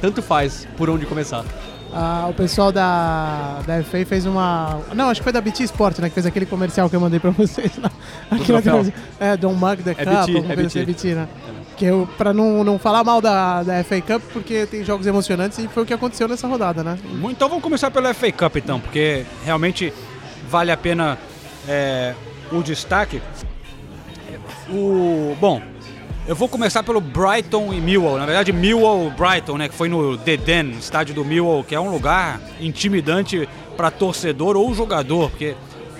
tanto 0.00 0.22
faz 0.22 0.66
por 0.76 0.88
onde 0.90 1.06
começar. 1.06 1.44
Ah, 1.94 2.26
o 2.30 2.32
pessoal 2.32 2.72
da, 2.72 3.58
da 3.66 3.82
FA 3.82 4.04
fez 4.06 4.24
uma. 4.24 4.80
Não, 4.94 5.10
acho 5.10 5.20
que 5.20 5.24
foi 5.24 5.32
da 5.32 5.42
BT 5.42 5.64
Sport, 5.64 5.98
né? 5.98 6.08
Que 6.08 6.14
fez 6.14 6.24
aquele 6.24 6.46
comercial 6.46 6.88
que 6.88 6.96
eu 6.96 7.00
mandei 7.00 7.20
pra 7.20 7.30
vocês 7.30 7.70
lá. 7.76 7.90
Aquela 8.30 8.62
televisão. 8.62 8.92
É, 9.20 9.36
Don't 9.36 9.58
Mug 9.60 9.82
the 9.82 9.94
Cup, 9.94 10.04
BT, 10.06 10.16
alguma 10.16 10.38
é 10.52 10.54
coisa 10.54 10.66
assim, 10.68 10.84
BT. 10.86 10.92
BT, 11.10 11.14
né? 11.14 11.28
Que 11.76 11.84
eu, 11.84 12.08
pra 12.16 12.32
não, 12.32 12.64
não 12.64 12.78
falar 12.78 13.04
mal 13.04 13.20
da, 13.20 13.62
da 13.62 13.84
FA 13.84 14.00
Cup, 14.00 14.22
porque 14.32 14.64
tem 14.64 14.82
jogos 14.82 15.06
emocionantes 15.06 15.58
e 15.58 15.68
foi 15.68 15.82
o 15.82 15.86
que 15.86 15.92
aconteceu 15.92 16.26
nessa 16.26 16.46
rodada, 16.48 16.82
né? 16.82 16.98
Então 17.30 17.46
vamos 17.48 17.62
começar 17.62 17.90
pela 17.90 18.14
FA 18.14 18.32
Cup 18.32 18.56
então, 18.56 18.80
porque 18.80 19.26
realmente 19.44 19.92
vale 20.48 20.70
a 20.70 20.76
pena 20.78 21.18
é, 21.68 22.14
o 22.50 22.62
destaque. 22.62 23.20
O 24.70 25.36
bom, 25.40 25.60
eu 26.26 26.36
vou 26.36 26.48
começar 26.48 26.82
pelo 26.82 27.00
Brighton 27.00 27.72
e 27.72 27.80
Millwall. 27.80 28.18
Na 28.18 28.26
verdade, 28.26 28.52
Millwall 28.52 29.10
Brighton, 29.10 29.58
né, 29.58 29.68
que 29.68 29.74
foi 29.74 29.88
no 29.88 30.16
The 30.16 30.36
Den, 30.36 30.70
estádio 30.78 31.14
do 31.14 31.24
Millwall, 31.24 31.64
que 31.64 31.74
é 31.74 31.80
um 31.80 31.90
lugar 31.90 32.40
intimidante 32.60 33.48
para 33.76 33.90
torcedor 33.90 34.56
ou 34.56 34.72
jogador, 34.74 35.30
porque 35.30 35.56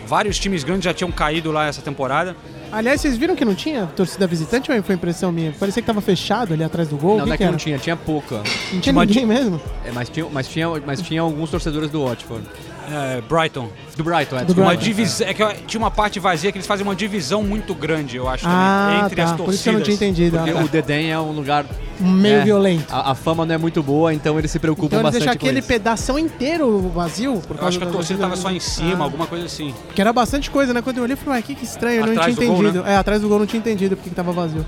vários 0.07 0.39
times 0.39 0.63
grandes 0.63 0.85
já 0.85 0.95
tinham 0.95 1.11
caído 1.11 1.51
lá 1.51 1.67
essa 1.67 1.83
temporada. 1.83 2.37
Aliás, 2.71 3.01
vocês 3.01 3.19
viram 3.19 3.37
que 3.37 3.45
não 3.45 3.55
tinha 3.55 3.87
torcida 3.87 4.27
visitante 4.27 4.73
ou 4.73 4.83
foi 4.83 4.95
impressão 4.95 5.31
minha? 5.31 5.53
Parecia 5.53 5.83
que 5.83 5.87
tava 5.87 6.01
fechado 6.01 6.55
ali 6.55 6.65
atrás 6.65 6.89
do 6.89 6.97
gol. 6.97 7.19
não, 7.19 7.27
não 7.27 7.35
é 7.35 7.37
que, 7.37 7.45
que 7.45 7.51
não 7.51 7.59
tinha, 7.59 7.77
tinha 7.79 7.97
pouca. 7.97 8.43
Não 8.73 8.81
tinha 8.81 8.93
Mas 8.95 9.09
ninguém 9.09 9.27
mesmo? 9.27 9.61
É, 9.85 9.93
mas, 9.93 10.09
tinha, 10.09 10.27
mas, 10.31 10.49
tinha, 10.49 10.69
mas 10.87 11.03
tinha 11.03 11.21
alguns 11.21 11.51
torcedores 11.51 11.91
do 11.91 12.05
Watford. 12.05 12.47
É, 12.91 13.21
Brighton. 13.23 13.69
Do 13.97 14.05
Brighton, 14.05 14.37
é. 14.37 14.41
Do 14.41 14.47
desculpa. 14.47 14.61
Uma 14.63 14.67
Brighton. 14.71 14.85
divisão, 14.85 15.27
é 15.27 15.35
que 15.35 15.45
tinha 15.67 15.79
uma 15.79 15.91
parte 15.91 16.19
vazia 16.19 16.51
que 16.51 16.59
eles 16.59 16.67
fazem 16.67 16.85
uma 16.87 16.95
divisão 16.95 17.43
muito 17.43 17.75
grande, 17.75 18.17
eu 18.17 18.29
acho, 18.29 18.45
Ah, 18.47 18.87
também, 18.91 19.05
entre 19.07 19.17
tá. 19.17 19.25
as 19.25 19.31
Por 19.33 19.45
torcidas. 19.45 19.55
isso 19.55 19.63
que 19.65 19.69
eu 19.69 19.73
não 19.75 19.83
tinha 19.83 19.95
entendido. 19.95 20.37
Porque 20.37 20.51
ah, 20.51 20.55
tá. 20.55 20.61
o 20.65 20.69
Dedem 20.69 21.11
é 21.13 21.19
um 21.19 21.33
lugar 21.33 21.65
Meio 22.01 22.41
é, 22.41 22.45
violento. 22.45 22.87
A, 22.93 23.13
a 23.13 23.15
fama 23.15 23.47
não 23.47 23.55
é 23.55 23.59
muito 23.59 23.83
boa, 23.83 24.13
então 24.13 24.39
eles 24.39 24.51
se 24.51 24.59
preocupam 24.59 24.87
Então 24.97 25.01
eles 25.01 25.13
bastante 25.21 25.37
aquele 25.37 25.59
isso. 25.61 25.69
pedação 25.69 26.19
inteiro 26.19 26.91
vazio. 26.95 27.41
Por 27.47 27.57
Eu 27.59 27.67
acho 27.69 27.79
que 27.79 27.85
a 27.85 27.89
torcida 27.89 28.19
tava 28.21 28.37
só 28.37 28.51
em 28.51 28.59
cima, 28.61 29.01
Ah. 29.01 29.05
alguma 29.05 29.27
coisa 29.27 29.47
assim. 29.47 29.73
Porque 29.87 30.01
era 30.01 30.13
bastante 30.13 30.51
coisa, 30.51 30.73
né? 30.75 30.83
Quando 30.83 30.97
eu 30.99 31.05
olhei, 31.05 31.15
eu 31.15 31.19
falei, 31.19 31.39
ué, 31.39 31.43
que, 31.43 31.55
que 31.55 31.65
estranho, 31.65 32.01
eu 32.01 32.07
não 32.07 32.13
Atrás 32.15 32.35
tinha 32.35 32.47
do 32.49 32.53
gol, 32.53 32.63
entendido. 32.65 32.87
É, 32.89 32.97
atrás 32.97 33.21
do 33.21 33.29
gol 33.29 33.39
não 33.39 33.47
tinha 33.47 33.61
entendido 33.61 33.97
porque 33.97 34.11
que 34.11 34.17
tava 34.17 34.33
vazio. 34.33 34.67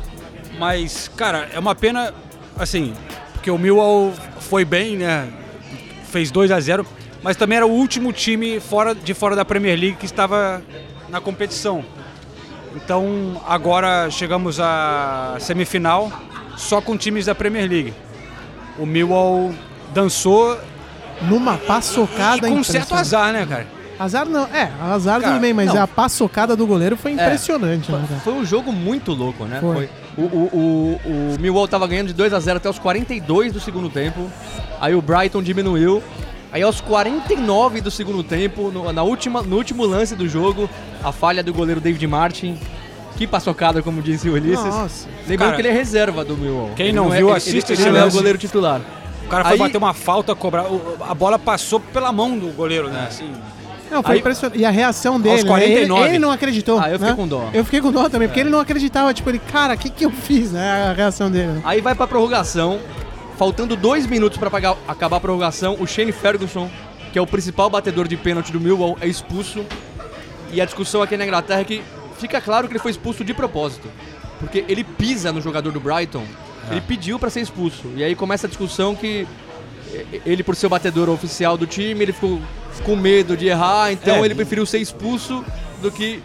Mas, 0.59 1.11
cara, 1.17 1.49
é 1.53 1.59
uma 1.59 1.75
pena, 1.75 2.15
assim, 2.57 2.93
porque 3.33 3.51
o 3.51 3.59
Millwall 3.59 4.13
foi 4.39 4.65
bem, 4.65 4.97
né? 4.97 5.29
Fez 6.11 6.31
2 6.31 6.51
a 6.53 6.61
0 6.61 6.87
mas 7.25 7.37
também 7.37 7.57
era 7.57 7.67
o 7.67 7.71
último 7.71 8.13
time 8.13 8.61
fora, 8.61 8.95
de 8.95 9.15
fora 9.15 9.35
da 9.35 9.45
Premier 9.45 9.81
League 9.81 9.97
que 9.97 10.05
estava 10.05 10.63
na 11.09 11.21
competição. 11.21 11.83
Então, 12.77 13.41
agora 13.49 14.11
chegamos 14.11 14.61
à 14.61 15.37
semifinal 15.41 16.13
só 16.55 16.83
com 16.83 16.99
times 16.99 17.25
da 17.25 17.35
Premier 17.35 17.69
League. 17.69 17.95
O 18.79 18.85
Millwall 18.85 19.55
dançou 19.95 20.59
Numa 21.23 21.57
paçocada 21.57 22.49
com 22.49 22.55
um 22.55 22.65
certo 22.65 22.95
azar, 22.95 23.33
né, 23.33 23.47
cara? 23.47 23.67
Azar 23.97 24.27
não, 24.27 24.45
é, 24.47 24.73
azar 24.83 25.21
Cara, 25.21 25.35
tudo 25.35 25.41
bem, 25.41 25.55
mas 25.55 25.73
não. 25.73 25.81
a 25.81 25.87
paçocada 25.87 26.57
do 26.57 26.67
goleiro 26.67 26.97
foi 26.97 27.13
impressionante, 27.13 27.91
né, 27.91 28.05
cara? 28.09 28.21
Foi 28.21 28.33
um 28.33 28.45
jogo 28.45 28.73
muito 28.73 29.13
louco, 29.13 29.45
né? 29.45 29.61
Foi. 29.61 29.89
O, 30.19 30.23
o, 30.23 30.51
o, 30.53 31.35
o 31.37 31.41
Millwall 31.41 31.69
tava 31.69 31.87
ganhando 31.87 32.09
de 32.09 32.13
2 32.13 32.33
a 32.33 32.41
0 32.41 32.57
até 32.57 32.69
os 32.69 32.79
42 32.79 33.53
do 33.53 33.61
segundo 33.61 33.89
tempo. 33.89 34.29
Aí 34.81 34.95
o 34.95 35.01
Brighton 35.01 35.41
diminuiu. 35.43 36.03
Aí 36.55 36.63
aos 36.63 36.81
49 36.81 37.81
do 37.81 37.91
segundo 37.91 38.23
tempo, 38.23 38.71
no, 38.71 38.93
na 38.93 39.03
última, 39.03 39.43
no 39.43 39.57
último 39.57 39.85
lance 39.85 40.15
do 40.15 40.29
jogo, 40.29 40.71
a 41.03 41.11
falha 41.11 41.43
do 41.43 41.53
goleiro 41.53 41.81
David 41.81 42.07
Martin. 42.07 42.57
Que 43.17 43.27
paçocada, 43.27 43.83
como 43.83 44.01
disse 44.01 44.29
o 44.29 44.35
Ulisses. 44.35 44.65
Nossa. 44.65 45.09
Lembrando 45.29 45.39
Cara, 45.51 45.55
que 45.57 45.63
ele 45.63 45.69
é 45.69 45.73
reserva 45.73 46.25
do 46.25 46.37
Millwall. 46.37 46.71
quem 46.77 46.87
Ele 46.87 46.97
não 46.97 47.13
é- 47.13 47.17
viu, 47.19 47.29
ele- 47.29 47.37
assiste 47.37 47.71
ele, 47.71 47.73
esse 47.75 47.83
ele 47.83 47.91
não 47.91 47.97
é 47.99 48.01
o 48.03 48.05
lance. 48.05 48.17
goleiro 48.17 48.39
titular. 48.39 48.81
O 49.25 49.29
cara 49.29 49.43
foi 49.45 49.53
Aí- 49.55 49.59
bater 49.59 49.79
uma 49.79 49.93
falta, 49.95 50.33
cobrar. 50.35 50.65
A 51.01 51.15
bola 51.15 51.39
passou 51.41 51.81
pela 51.81 52.13
mão 52.13 52.39
do 52.39 52.47
goleiro, 52.53 52.89
né? 52.89 53.07
Assim, 53.09 53.31
Não, 53.91 54.03
foi 54.03 54.15
Aí- 54.15 54.19
impressionante. 54.21 54.59
E 54.59 54.65
a 54.65 54.71
reação 54.71 55.21
dele, 55.21 55.43
né? 55.43 55.49
49. 55.49 56.03
Ele, 56.05 56.11
ele 56.13 56.19
não 56.19 56.31
acreditou. 56.33 56.81
Ah, 56.81 56.89
eu 56.91 56.99
fiquei 56.99 57.11
né? 57.11 57.15
com 57.17 57.29
dó. 57.29 57.49
Eu 57.53 57.65
fiquei 57.65 57.81
com 57.81 57.93
dó 57.93 58.09
também, 58.09 58.27
porque 58.27 58.41
ele 58.41 58.51
não 58.51 58.59
acreditava. 58.59 59.13
Tipo, 59.15 59.31
ele, 59.31 59.39
cara, 59.39 59.75
o 59.75 59.79
que, 59.79 59.89
que 59.91 60.05
eu 60.05 60.11
fiz, 60.11 60.51
né? 60.53 60.89
A 60.91 60.93
reação 60.93 61.31
dele. 61.31 61.49
né? 61.53 61.61
Aí 61.65 61.81
vai 61.81 61.95
pra 61.95 62.07
prorrogação. 62.07 62.81
Faltando 63.37 63.75
dois 63.77 64.07
minutos 64.07 64.39
pagar- 64.39 64.77
acabar 64.87 65.17
a 65.17 65.21
prorrogação, 65.21 65.77
o 65.81 65.87
Shane 65.87 66.13
Ferguson, 66.13 66.71
que 67.13 67.19
é 67.19 67.23
o 67.23 67.27
principal 67.27 67.69
batedor 67.69 68.07
de 68.07 68.17
pênalti 68.17 68.53
do 68.53 68.61
Millwall, 68.61 68.97
é 69.01 69.07
expulso. 69.09 69.65
E 70.53 70.61
a 70.61 70.65
discussão 70.65 71.03
aqui 71.03 71.17
na 71.17 71.25
Inglaterra 71.25 71.61
é 71.61 71.65
que 71.65 71.83
fica 72.19 72.41
claro 72.41 72.69
que 72.69 72.73
ele 72.75 72.79
foi 72.81 72.93
expulso 72.93 73.25
de 73.25 73.35
propósito. 73.35 73.89
Porque 74.39 74.65
ele 74.69 74.85
pisa 74.85 75.33
no 75.33 75.41
jogador 75.41 75.73
do 75.73 75.81
Brighton, 75.81 76.25
ele 76.71 76.81
pediu 76.83 77.19
pra 77.19 77.29
ser 77.31 77.41
expulso. 77.41 77.89
E 77.97 78.05
aí 78.05 78.15
começa 78.15 78.47
a 78.47 78.49
discussão 78.49 78.95
que 78.95 79.27
ele, 80.25 80.43
por 80.43 80.55
ser 80.55 80.67
o 80.67 80.69
batedor 80.71 81.09
oficial 81.09 81.57
do 81.57 81.67
time, 81.67 82.03
ele 82.03 82.13
ficou 82.13 82.41
com 82.85 82.95
medo 82.97 83.37
de 83.37 83.47
errar, 83.47 83.93
então 83.93 84.17
É. 84.17 84.25
ele 84.25 84.35
preferiu 84.35 84.67
ser 84.67 84.79
expulso 84.79 85.45
do 85.81 85.91
que 85.91 86.21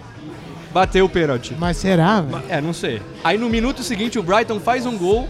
bater 0.74 1.02
o 1.04 1.10
pênalti. 1.10 1.56
Mas 1.58 1.78
será, 1.78 2.22
velho? 2.22 2.44
É, 2.50 2.60
não 2.62 2.74
sei. 2.74 3.02
Aí 3.24 3.38
no 3.38 3.50
minuto 3.50 3.82
seguinte 3.84 4.18
o 4.20 4.24
Brighton 4.24 4.60
faz 4.60 4.86
um 4.86 4.98
gol, 4.98 5.28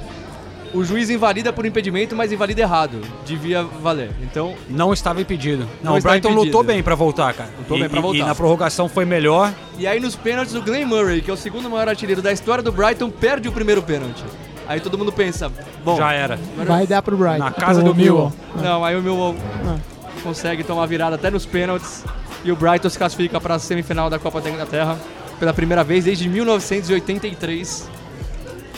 o 0.73 0.83
juiz 0.83 1.09
invalida 1.09 1.51
por 1.53 1.65
impedimento, 1.65 2.15
mas 2.15 2.31
invalida 2.31 2.61
errado. 2.61 3.01
Devia 3.25 3.63
valer. 3.63 4.11
Então, 4.21 4.53
não 4.69 4.93
estava 4.93 5.19
impedido. 5.21 5.67
Não, 5.83 5.91
Não 5.93 5.99
o 5.99 6.01
Brighton 6.01 6.29
impedido. 6.29 6.45
lutou 6.45 6.63
bem 6.63 6.81
pra 6.83 6.95
voltar, 6.95 7.33
cara. 7.33 7.49
Lutou 7.59 7.77
e, 7.77 7.81
bem 7.81 7.89
pra 7.89 8.01
voltar. 8.01 8.19
E 8.19 8.23
na 8.23 8.35
prorrogação 8.35 8.87
foi 8.89 9.05
melhor. 9.05 9.51
e 9.77 9.87
aí 9.87 9.99
nos 9.99 10.15
pênaltis 10.15 10.53
o 10.55 10.61
Glenn 10.61 10.85
Murray, 10.85 11.21
que 11.21 11.29
é 11.29 11.33
o 11.33 11.37
segundo 11.37 11.69
maior 11.69 11.87
artilheiro 11.89 12.21
da 12.21 12.31
história 12.31 12.63
do 12.63 12.71
Brighton, 12.71 13.09
perde 13.09 13.47
o 13.47 13.51
primeiro 13.51 13.81
pênalti. 13.81 14.23
Aí 14.67 14.79
todo 14.79 14.97
mundo 14.97 15.11
pensa, 15.11 15.51
bom, 15.83 15.95
Já 15.97 16.13
era. 16.13 16.39
Vai 16.65 16.85
dar 16.85 17.01
pro 17.01 17.17
Brighton. 17.17 17.39
Na 17.39 17.51
casa 17.51 17.81
pro 17.81 17.91
do 17.91 17.95
Millwall. 17.99 18.31
não, 18.61 18.85
aí 18.85 18.95
o 18.95 19.01
Millwall 19.01 19.35
Ah. 19.65 19.77
consegue 20.21 20.63
tomar 20.63 20.85
virada 20.85 21.15
até 21.15 21.31
nos 21.31 21.43
pênaltis 21.45 22.03
e 22.43 22.51
o 22.51 22.55
Brighton 22.55 22.87
se 22.89 22.97
classifica 22.97 23.41
para 23.41 23.55
a 23.55 23.59
semifinal 23.59 24.09
da 24.11 24.19
Copa 24.19 24.39
da 24.39 24.49
Inglaterra 24.49 24.95
pela 25.39 25.53
primeira 25.53 25.83
vez 25.83 26.05
desde 26.05 26.29
1983. 26.29 27.89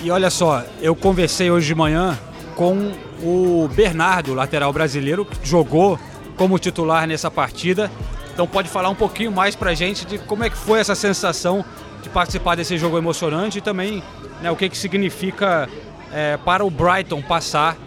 E 0.03 0.09
olha 0.09 0.31
só, 0.31 0.63
eu 0.81 0.95
conversei 0.95 1.51
hoje 1.51 1.67
de 1.67 1.75
manhã 1.75 2.17
com 2.55 2.91
o 3.21 3.69
Bernardo, 3.75 4.33
lateral 4.33 4.73
brasileiro, 4.73 5.23
que 5.23 5.47
jogou 5.47 5.99
como 6.35 6.57
titular 6.57 7.05
nessa 7.05 7.29
partida. 7.29 7.91
Então 8.33 8.47
pode 8.47 8.67
falar 8.67 8.89
um 8.89 8.95
pouquinho 8.95 9.31
mais 9.31 9.55
pra 9.55 9.75
gente 9.75 10.03
de 10.05 10.17
como 10.17 10.43
é 10.43 10.49
que 10.49 10.57
foi 10.57 10.79
essa 10.79 10.95
sensação 10.95 11.63
de 12.01 12.09
participar 12.09 12.55
desse 12.55 12.79
jogo 12.79 12.97
emocionante 12.97 13.59
e 13.59 13.61
também 13.61 14.01
né, 14.41 14.49
o 14.49 14.55
que, 14.55 14.69
que 14.69 14.77
significa 14.77 15.69
é, 16.11 16.35
para 16.37 16.65
o 16.65 16.69
Brighton 16.71 17.21
passar 17.21 17.77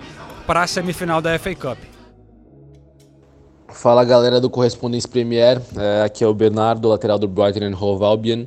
para 0.47 0.62
a 0.62 0.66
semifinal 0.68 1.21
da 1.21 1.37
FA 1.37 1.54
Cup. 1.56 1.78
Fala 3.71 4.04
galera 4.04 4.40
do 4.40 4.49
Correspondência 4.49 5.11
Premier, 5.11 5.61
É, 5.76 6.04
aqui 6.04 6.23
é 6.23 6.28
o 6.28 6.33
Bernardo, 6.33 6.87
lateral 6.87 7.18
do 7.18 7.26
Brighton 7.26 7.64
and 7.64 7.76
Hove 7.76 8.04
Albion. 8.04 8.47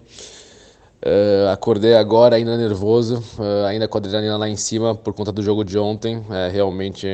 É, 1.10 1.50
acordei 1.54 1.94
agora 1.94 2.36
ainda 2.36 2.58
nervoso, 2.58 3.24
é, 3.40 3.68
ainda 3.68 3.88
com 3.88 3.98
a 3.98 4.00
adrenalina 4.00 4.36
lá 4.36 4.50
em 4.50 4.58
cima 4.58 4.94
por 4.94 5.14
conta 5.14 5.32
do 5.32 5.42
jogo 5.42 5.64
de 5.64 5.78
ontem. 5.78 6.22
É, 6.30 6.50
realmente 6.50 7.08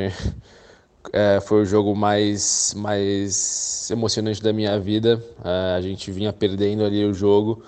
é, 1.12 1.38
foi 1.46 1.62
o 1.62 1.64
jogo 1.64 1.94
mais, 1.94 2.74
mais 2.76 3.88
emocionante 3.92 4.42
da 4.42 4.52
minha 4.52 4.80
vida. 4.80 5.22
É, 5.44 5.76
a 5.76 5.80
gente 5.80 6.10
vinha 6.10 6.32
perdendo 6.32 6.84
ali 6.84 7.04
o 7.04 7.14
jogo 7.14 7.62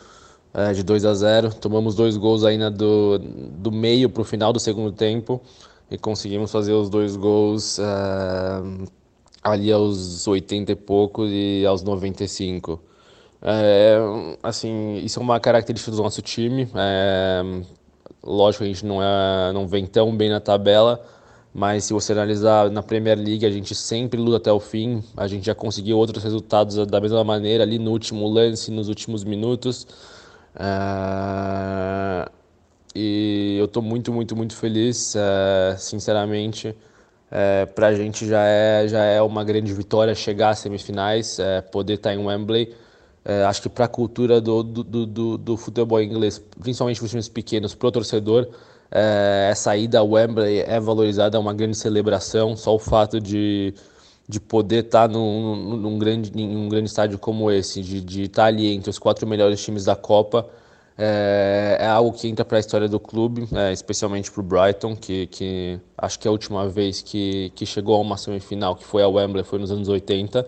de 0.75 0.83
2 0.83 1.05
a 1.05 1.15
0. 1.15 1.55
Tomamos 1.55 1.95
dois 1.95 2.17
gols 2.17 2.43
ainda 2.43 2.71
do, 2.73 3.19
do 3.19 3.71
meio 3.71 4.11
para 4.11 4.23
o 4.23 4.25
final 4.25 4.53
do 4.53 4.59
segundo 4.59 4.91
tempo 4.91 5.41
e 5.89 5.97
conseguimos 5.97 6.51
fazer 6.51 6.73
os 6.73 6.91
dois 6.91 7.15
gols 7.15 7.79
ali 9.45 9.71
aos 9.71 10.27
80 10.27 10.73
e 10.73 10.75
poucos 10.75 11.31
e 11.31 11.65
aos 11.67 11.83
95. 11.83 12.81
É, 13.43 13.97
assim, 14.43 14.97
isso 15.05 15.21
é 15.21 15.23
uma 15.23 15.39
característica 15.41 15.91
do 15.91 16.03
nosso 16.03 16.23
time. 16.23 16.69
É, 16.75 17.43
lógico 18.23 18.65
a 18.65 18.67
gente 18.67 18.85
não, 18.85 19.03
é, 19.03 19.53
não 19.53 19.67
vem 19.67 19.87
tão 19.87 20.17
bem 20.17 20.29
na 20.31 20.41
tabela, 20.41 21.05
mas 21.55 21.85
se 21.85 21.93
você 21.93 22.13
analisar 22.13 22.71
na 22.71 22.83
Premier 22.83 23.19
League, 23.19 23.47
a 23.47 23.51
gente 23.51 23.75
sempre 23.75 24.21
luta 24.21 24.37
até 24.39 24.53
o 24.53 24.61
fim. 24.61 25.03
A 25.17 25.27
gente 25.27 25.47
já 25.47 25.55
conseguiu 25.55 25.99
outros 25.99 26.23
resultados 26.23 26.77
da 26.87 27.01
mesma 27.01 27.25
maneira 27.25 27.65
ali 27.65 27.79
no 27.79 27.91
último 27.93 28.29
lance, 28.29 28.71
nos 28.71 28.89
últimos 28.89 29.25
minutos. 29.25 29.87
É, 30.59 32.29
e 32.95 33.57
eu 33.59 33.67
estou 33.67 33.83
muito, 33.83 34.13
muito, 34.13 34.35
muito 34.37 34.57
feliz, 34.57 35.15
é, 35.17 35.77
sinceramente. 35.79 36.75
É, 37.31 37.67
para 37.67 37.89
a 37.89 37.95
gente 37.95 38.27
já 38.27 38.45
é, 38.45 38.87
já 38.89 39.05
é 39.05 39.21
uma 39.21 39.43
grande 39.45 39.73
vitória 39.73 40.15
chegar 40.15 40.51
às 40.51 40.61
semifinais, 40.61 41.39
é, 41.39 41.61
poder 41.61 41.95
estar 41.95 42.15
em 42.15 42.19
Wembley. 42.25 42.75
É, 43.29 43.45
acho 43.45 43.61
que 43.61 43.69
para 43.69 43.87
a 43.87 43.89
cultura 43.89 44.41
do, 44.41 44.63
do, 44.63 44.85
do, 45.07 45.37
do- 45.39 45.57
futebol 45.57 46.01
inglês, 46.01 46.41
principalmente 46.61 46.99
para 47.01 47.07
os 47.07 47.11
times 47.11 47.29
pequenos, 47.29 47.75
para 47.75 47.89
o 47.89 47.93
torcedor, 47.93 48.47
é, 48.91 49.49
essa 49.51 49.77
ida 49.77 49.99
a 49.99 50.03
Wembley 50.05 50.61
é 50.61 50.79
valorizada, 50.79 51.37
é 51.37 51.41
uma 51.41 51.53
grande 51.53 51.77
celebração. 51.77 52.57
Só 52.57 52.73
o 52.75 52.79
fato 52.79 53.21
de, 53.21 53.75
de 54.29 54.39
poder 54.41 54.85
estar 54.85 55.09
num, 55.09 55.57
num, 55.57 55.77
num 55.77 55.99
grande, 55.99 56.31
em 56.41 56.57
um 56.57 56.69
grande 56.69 56.89
estádio 56.89 57.19
como 57.19 57.51
esse, 57.51 57.83
de, 57.83 58.01
de 58.01 58.23
estar 58.25 58.45
ali 58.47 58.73
entre 58.73 58.91
os 58.91 58.99
quatro 58.99 59.27
melhores 59.27 59.61
times 59.63 59.85
da 59.85 59.97
Copa, 59.97 60.49
é, 60.99 61.79
é 61.81 61.87
algo 61.87 62.13
que 62.17 62.29
entra 62.29 62.45
para 62.45 62.57
a 62.59 62.61
história 62.61 62.89
do 62.89 62.99
clube, 62.99 63.47
é, 63.53 63.73
especialmente 63.73 64.31
para 64.31 64.41
o 64.41 64.45
Brighton, 64.45 64.97
que, 64.97 65.27
que 65.27 65.81
acho 65.99 66.19
que 66.19 66.27
a 66.27 66.31
última 66.31 66.69
vez 66.69 67.03
que, 67.03 67.51
que 67.55 67.67
chegou 67.67 67.97
a 67.97 67.99
uma 67.99 68.17
semifinal, 68.17 68.75
que 68.77 68.85
foi 68.85 69.03
a 69.03 69.09
Wembley, 69.09 69.45
foi 69.45 69.59
nos 69.59 69.71
anos 69.71 69.89
80. 69.89 70.47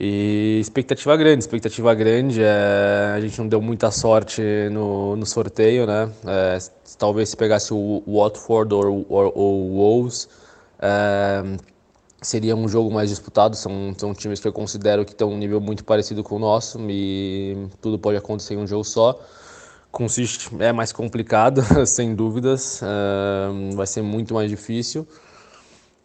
E 0.00 0.58
expectativa 0.60 1.16
grande, 1.16 1.44
expectativa 1.44 1.94
grande. 1.94 2.42
é, 2.42 3.12
a 3.14 3.20
gente 3.20 3.38
não 3.38 3.48
deu 3.48 3.60
muita 3.60 3.90
sorte 3.90 4.42
no, 4.70 5.16
no 5.16 5.26
sorteio, 5.26 5.86
né? 5.86 6.10
É, 6.26 6.58
talvez 6.98 7.28
se 7.30 7.36
pegasse 7.36 7.72
o 7.74 8.02
Watford 8.06 8.74
ou 8.74 9.06
o 9.08 9.76
Wolves, 9.76 10.28
é, 10.80 11.42
seria 12.22 12.56
um 12.56 12.68
jogo 12.68 12.90
mais 12.92 13.10
disputado. 13.10 13.54
São, 13.54 13.94
são 13.96 14.14
times 14.14 14.40
que 14.40 14.48
eu 14.48 14.52
considero 14.52 15.04
que 15.04 15.12
estão 15.12 15.30
um 15.30 15.38
nível 15.38 15.60
muito 15.60 15.84
parecido 15.84 16.22
com 16.24 16.36
o 16.36 16.38
nosso 16.38 16.78
e 16.88 17.68
tudo 17.80 17.98
pode 17.98 18.16
acontecer 18.16 18.54
em 18.54 18.58
um 18.58 18.66
jogo 18.66 18.84
só. 18.84 19.20
City 20.08 20.48
é 20.58 20.72
mais 20.72 20.90
complicado, 20.90 21.62
sem 21.86 22.14
dúvidas. 22.14 22.80
é, 22.82 23.74
vai 23.74 23.86
ser 23.86 24.02
muito 24.02 24.32
mais 24.34 24.50
difícil. 24.50 25.06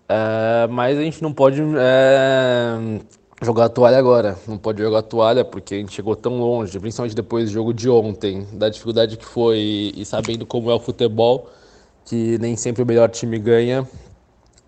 É, 0.10 0.68
mas 0.70 0.98
a 0.98 1.02
gente 1.02 1.22
não 1.22 1.34
pode 1.34 1.62
é, 1.62 3.00
jogar 3.42 3.66
a 3.66 3.70
toalha 3.70 3.98
agora. 3.98 4.38
Não 4.48 4.58
pode 4.58 4.82
jogar 4.82 5.00
a 5.00 5.04
toalha 5.04 5.46
porque 5.46 5.76
a 5.76 5.78
gente 5.78 5.94
chegou 5.94 6.16
tão 6.16 6.40
longe, 6.40 6.80
principalmente 6.80 7.16
depois 7.16 7.46
do 7.46 7.52
jogo 7.52 7.74
de 7.74 7.90
ontem, 7.90 8.48
da 8.54 8.70
dificuldade 8.70 9.18
que 9.18 9.26
foi 9.26 9.94
e, 9.96 10.06
sabendo 10.06 10.46
como 10.46 10.72
é 10.72 10.74
o 10.74 10.80
futebol, 10.80 11.50
que 12.06 12.38
nem 12.40 12.56
sempre 12.56 12.84
o 12.84 12.86
melhor 12.86 13.10
time 13.10 13.38
ganha. 13.38 13.88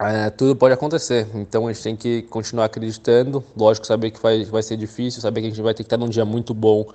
É, 0.02 0.30
tudo 0.30 0.56
pode 0.56 0.74
acontecer, 0.74 1.28
então 1.36 1.68
a 1.68 1.74
gente 1.74 1.84
tem 1.84 1.96
que 1.96 2.22
continuar 2.24 2.66
acreditando. 2.66 3.44
Lógico, 3.58 3.86
saber 3.86 4.12
que 4.12 4.22
vai, 4.22 4.46
vai 4.46 4.64
ser 4.64 4.78
difícil, 4.78 5.22
saber 5.22 5.42
que 5.42 5.48
a 5.48 5.50
gente 5.50 5.62
vai 5.62 5.74
ter 5.74 5.84
que 5.84 5.88
estar 5.88 5.98
num 5.98 6.08
dia 6.08 6.24
muito 6.24 6.54
bom 6.54 6.86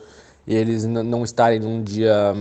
e 0.46 0.54
eles 0.54 0.86
não 0.86 1.22
estarem 1.22 1.60
num 1.60 1.82
dia, 1.82 2.34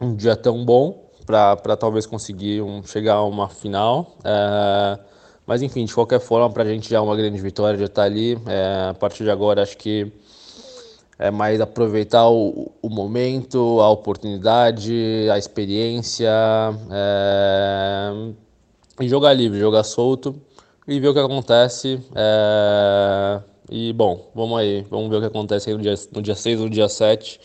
um 0.00 0.14
dia 0.16 0.34
tão 0.34 0.64
bom 0.64 1.08
para 1.24 1.76
talvez 1.76 2.04
conseguir 2.04 2.62
um, 2.62 2.82
chegar 2.82 3.14
a 3.14 3.24
uma 3.24 3.48
final. 3.48 4.16
É, 4.24 4.98
mas 5.46 5.62
enfim, 5.62 5.84
de 5.84 5.94
qualquer 5.94 6.20
forma, 6.20 6.48
para 6.50 6.62
a 6.62 6.66
gente 6.66 6.88
já 6.88 6.98
é 6.98 7.00
uma 7.00 7.16
grande 7.16 7.40
vitória 7.40 7.76
de 7.76 7.84
estar 7.84 8.04
ali. 8.04 8.38
É, 8.46 8.90
a 8.90 8.94
partir 8.94 9.24
de 9.24 9.30
agora, 9.30 9.62
acho 9.62 9.76
que 9.76 10.12
é 11.18 11.30
mais 11.30 11.60
aproveitar 11.60 12.28
o, 12.28 12.72
o 12.80 12.88
momento, 12.88 13.80
a 13.80 13.88
oportunidade, 13.90 15.28
a 15.30 15.38
experiência 15.38 16.30
é, 16.90 18.32
e 19.00 19.08
jogar 19.08 19.32
livre, 19.32 19.58
jogar 19.58 19.84
solto 19.84 20.34
e 20.86 20.98
ver 20.98 21.08
o 21.08 21.14
que 21.14 21.20
acontece. 21.20 22.00
é, 22.14 23.40
e 23.70 23.92
bom, 23.92 24.30
vamos 24.34 24.58
aí, 24.58 24.84
vamos 24.90 25.08
ver 25.08 25.16
o 25.16 25.20
que 25.20 25.26
acontece 25.26 25.72
no 25.72 25.80
dia, 25.80 25.94
no 26.12 26.20
dia 26.20 26.34
6 26.34 26.58
ou 26.60 26.66
no 26.66 26.70
dia 26.70 26.88
7, 26.88 27.40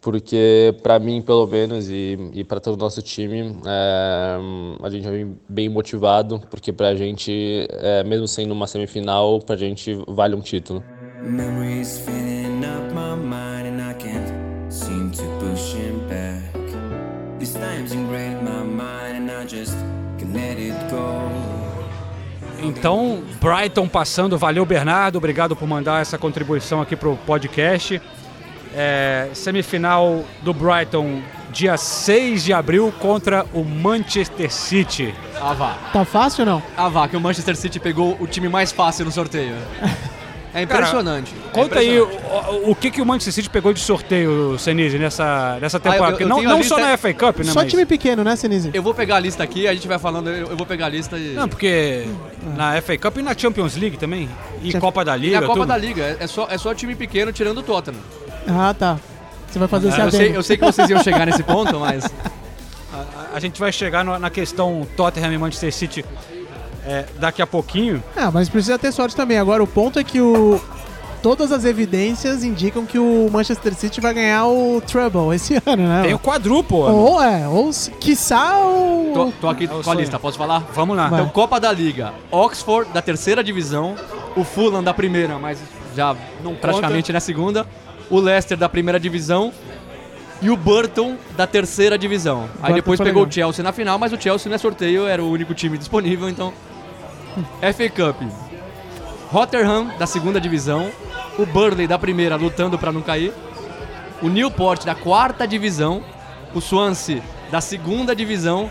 porque 0.00 0.74
para 0.82 0.98
mim, 0.98 1.20
pelo 1.20 1.46
menos, 1.46 1.88
e, 1.88 2.18
e 2.32 2.44
para 2.44 2.60
todo 2.60 2.74
o 2.74 2.78
nosso 2.78 3.02
time, 3.02 3.56
é, 3.66 4.38
a 4.82 4.90
gente 4.90 5.08
vem 5.08 5.36
bem 5.48 5.68
motivado, 5.68 6.40
porque 6.50 6.72
para 6.72 6.88
a 6.88 6.94
gente, 6.94 7.66
é, 7.70 8.02
mesmo 8.04 8.26
sendo 8.26 8.52
uma 8.52 8.66
semifinal, 8.66 9.40
para 9.40 9.54
a 9.54 9.58
gente 9.58 9.94
vale 10.08 10.34
um 10.34 10.40
título. 10.40 10.82
Então, 22.62 23.22
Brighton 23.40 23.88
passando, 23.88 24.36
valeu 24.36 24.64
Bernardo, 24.66 25.16
obrigado 25.16 25.56
por 25.56 25.66
mandar 25.66 26.02
essa 26.02 26.18
contribuição 26.18 26.80
aqui 26.80 26.94
pro 26.94 27.16
podcast. 27.26 28.00
É, 28.74 29.28
semifinal 29.34 30.24
do 30.42 30.54
Brighton, 30.54 31.20
dia 31.50 31.76
6 31.76 32.44
de 32.44 32.52
abril, 32.52 32.92
contra 33.00 33.44
o 33.52 33.64
Manchester 33.64 34.50
City. 34.52 35.12
Ah, 35.40 35.52
vá. 35.54 35.74
Tá 35.92 36.04
fácil 36.04 36.42
ou 36.44 36.46
não? 36.52 36.62
Ah, 36.76 36.88
vá, 36.88 37.08
que 37.08 37.16
o 37.16 37.20
Manchester 37.20 37.56
City 37.56 37.80
pegou 37.80 38.16
o 38.20 38.26
time 38.26 38.48
mais 38.48 38.70
fácil 38.72 39.04
no 39.04 39.10
sorteio. 39.12 39.54
É 40.52 40.62
impressionante. 40.62 41.32
É 41.32 41.52
Conta 41.52 41.78
aí 41.78 41.96
impressionante. 42.00 42.64
o, 42.66 42.70
o 42.72 42.74
que, 42.74 42.90
que 42.90 43.00
o 43.00 43.06
Manchester 43.06 43.32
City 43.34 43.48
pegou 43.48 43.72
de 43.72 43.78
sorteio, 43.78 44.58
Senise, 44.58 44.98
nessa, 44.98 45.56
nessa 45.60 45.76
eu- 45.76 45.80
temporada. 45.80 46.06
eu 46.06 46.10
Porque 46.10 46.24
não 46.24 46.42
não 46.42 46.60
só 46.64 46.76
na 46.76 46.96
FA 46.96 47.14
Cup, 47.14 47.38
né? 47.38 47.44
Só 47.44 47.60
mas- 47.60 47.70
time 47.70 47.86
pequeno, 47.86 48.24
né, 48.24 48.34
Senise? 48.34 48.68
Eu 48.74 48.82
vou 48.82 48.92
pegar 48.92 49.14
a 49.14 49.20
lista 49.20 49.44
aqui, 49.44 49.68
a 49.68 49.72
gente 49.74 49.86
vai 49.86 49.96
falando, 49.96 50.28
eu, 50.28 50.48
eu 50.48 50.56
vou 50.56 50.66
pegar 50.66 50.86
a 50.86 50.88
lista 50.88 51.16
e... 51.16 51.34
Não, 51.34 51.48
porque 51.48 52.04
na 52.56 52.82
FA 52.82 52.98
Cup 52.98 53.18
e 53.18 53.22
na 53.22 53.32
Champions 53.38 53.76
League 53.76 53.96
também. 53.96 54.28
E 54.60 54.72
Champ- 54.72 54.80
Copa 54.82 55.04
da 55.04 55.16
e 55.16 55.20
Liga. 55.20 55.38
a 55.38 55.42
Copa 55.42 55.54
tudo. 55.60 55.66
da 55.68 55.76
Liga, 55.76 56.02
é- 56.02 56.16
é 56.18 56.26
só, 56.26 56.48
é 56.50 56.58
só 56.58 56.74
time 56.74 56.96
pequeno 56.96 57.32
tirando 57.32 57.58
o 57.58 57.62
Tottenham. 57.62 58.00
Ah, 58.50 58.74
tá. 58.74 58.98
Você 59.48 59.58
vai 59.58 59.68
fazer 59.68 59.88
esse 59.88 60.00
Eu 60.00 60.10
sei, 60.10 60.36
eu 60.36 60.42
sei 60.42 60.56
que 60.56 60.64
vocês 60.64 60.88
iam 60.90 61.02
chegar 61.02 61.26
nesse 61.26 61.42
ponto, 61.42 61.78
mas... 61.80 62.04
A, 62.92 63.36
a 63.36 63.40
gente 63.40 63.58
vai 63.60 63.72
chegar 63.72 64.04
no- 64.04 64.18
na 64.18 64.30
questão 64.30 64.86
Tottenham 64.96 65.32
e 65.32 65.38
Manchester 65.38 65.72
City 65.72 66.04
é, 66.84 67.04
daqui 67.18 67.40
a 67.42 67.46
pouquinho. 67.46 68.02
Ah, 68.16 68.30
mas 68.32 68.48
precisa 68.48 68.78
ter 68.78 68.90
sorte 68.92 69.14
também. 69.14 69.38
Agora, 69.38 69.62
o 69.62 69.66
ponto 69.66 69.98
é 69.98 70.04
que 70.04 70.20
o... 70.20 70.60
Todas 71.22 71.52
as 71.52 71.66
evidências 71.66 72.42
indicam 72.42 72.86
que 72.86 72.98
o 72.98 73.28
Manchester 73.30 73.74
City 73.74 74.00
vai 74.00 74.14
ganhar 74.14 74.46
o 74.46 74.80
Treble 74.80 75.34
esse 75.34 75.54
ano, 75.66 75.86
né? 75.86 76.02
Tem 76.02 76.14
o 76.14 76.18
quadruplo. 76.18 76.78
Ou 76.78 77.22
é, 77.22 77.46
ou 77.46 77.70
se- 77.74 77.90
quiçá 77.92 78.58
o... 78.58 79.10
Tô, 79.12 79.32
tô 79.40 79.48
aqui 79.50 79.64
É 79.64 79.68
com 79.68 79.90
a 79.90 79.94
lista, 79.94 80.18
posso 80.18 80.38
falar? 80.38 80.60
Vamos 80.74 80.96
lá. 80.96 81.08
Vai. 81.08 81.20
Então, 81.20 81.30
Copa 81.30 81.60
da 81.60 81.70
Liga, 81.70 82.14
Oxford 82.30 82.90
da 82.92 83.02
terceira 83.02 83.44
divisão, 83.44 83.94
o 84.34 84.42
Fulham 84.44 84.82
da 84.82 84.94
primeira, 84.94 85.38
mas 85.38 85.58
já 85.94 86.16
Não 86.42 86.54
praticamente 86.54 87.12
na 87.12 87.20
segunda, 87.20 87.66
o 88.10 88.18
Leicester 88.18 88.58
da 88.58 88.68
primeira 88.68 88.98
divisão 88.98 89.52
e 90.42 90.50
o 90.50 90.56
Burton 90.56 91.16
da 91.36 91.46
terceira 91.46 91.96
divisão. 91.96 92.48
Aí 92.62 92.74
depois 92.74 92.98
pegou 92.98 93.22
legal. 93.22 93.28
o 93.28 93.32
Chelsea 93.32 93.62
na 93.62 93.72
final, 93.72 93.98
mas 93.98 94.12
o 94.12 94.20
Chelsea 94.20 94.48
não 94.48 94.56
é 94.56 94.58
sorteio, 94.58 95.06
era 95.06 95.22
o 95.22 95.30
único 95.30 95.54
time 95.54 95.78
disponível, 95.78 96.28
então. 96.28 96.52
FA 97.60 97.88
Cup. 97.88 98.22
Rotherham 99.30 99.96
da 99.96 100.06
segunda 100.06 100.40
divisão, 100.40 100.90
o 101.38 101.46
Burley 101.46 101.86
da 101.86 101.98
primeira 101.98 102.34
lutando 102.34 102.76
para 102.76 102.90
não 102.90 103.00
cair, 103.00 103.32
o 104.20 104.28
Newport 104.28 104.84
da 104.84 104.94
quarta 104.94 105.46
divisão, 105.46 106.02
o 106.52 106.60
Swansea 106.60 107.22
da 107.50 107.60
segunda 107.60 108.14
divisão 108.14 108.68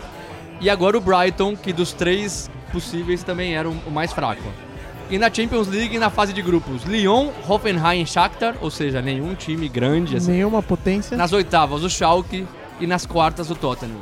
e 0.60 0.68
agora 0.68 0.98
o 0.98 1.00
Brighton, 1.00 1.56
que 1.56 1.72
dos 1.72 1.92
três 1.92 2.50
possíveis 2.70 3.22
também 3.22 3.54
era 3.54 3.68
o 3.68 3.90
mais 3.90 4.12
fraco. 4.12 4.42
E 5.10 5.18
na 5.18 5.32
Champions 5.32 5.66
League, 5.66 5.98
na 5.98 6.08
fase 6.08 6.32
de 6.32 6.40
grupos, 6.40 6.84
Lyon, 6.84 7.30
Hoffenheim 7.48 8.02
e 8.02 8.06
Shakhtar, 8.06 8.54
ou 8.60 8.70
seja, 8.70 9.02
nenhum 9.02 9.34
time 9.34 9.68
grande 9.68 10.16
assim. 10.16 10.30
Nenhuma 10.30 10.62
potência. 10.62 11.16
Nas 11.16 11.32
oitavas, 11.32 11.82
o 11.82 11.90
Schalke 11.90 12.46
e 12.78 12.86
nas 12.86 13.04
quartas, 13.04 13.50
o 13.50 13.56
Tottenham. 13.56 13.98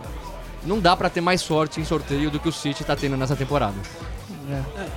Não 0.67 0.79
dá 0.79 0.95
pra 0.95 1.09
ter 1.09 1.23
mais 1.23 1.41
sorte 1.41 1.81
em 1.81 1.85
sorteio 1.85 2.31
do 2.31 2.38
que 2.38 2.49
o 2.49 2.53
City 2.53 2.85
tá 2.85 2.95
tendo 2.95 3.17
nessa 3.17 3.35
temporada. 3.35 3.77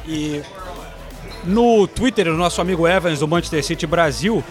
E 0.06 0.42
no 1.46 1.88
Twitter, 1.88 2.28
o 2.28 2.36
nosso 2.36 2.60
amigo 2.60 2.86
Evans 2.86 3.20
do 3.20 3.28
Manchester 3.28 3.64
City 3.64 3.88
Brasil 3.88 4.44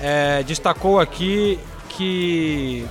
é, 0.00 0.42
destacou 0.42 1.00
aqui 1.00 1.58
que 1.88 2.84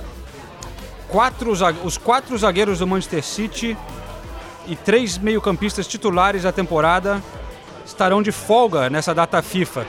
quatro, 1.08 1.52
os 1.84 1.96
quatro 1.96 2.36
zagueiros 2.36 2.80
do 2.80 2.86
Manchester 2.86 3.22
City 3.22 3.76
e 4.66 4.74
três 4.74 5.18
meio-campistas 5.18 5.86
titulares 5.86 6.42
da 6.42 6.50
temporada 6.50 7.22
estarão 7.86 8.20
de 8.22 8.32
folga 8.32 8.90
nessa 8.90 9.14
data 9.14 9.40
FIFA. 9.40 9.86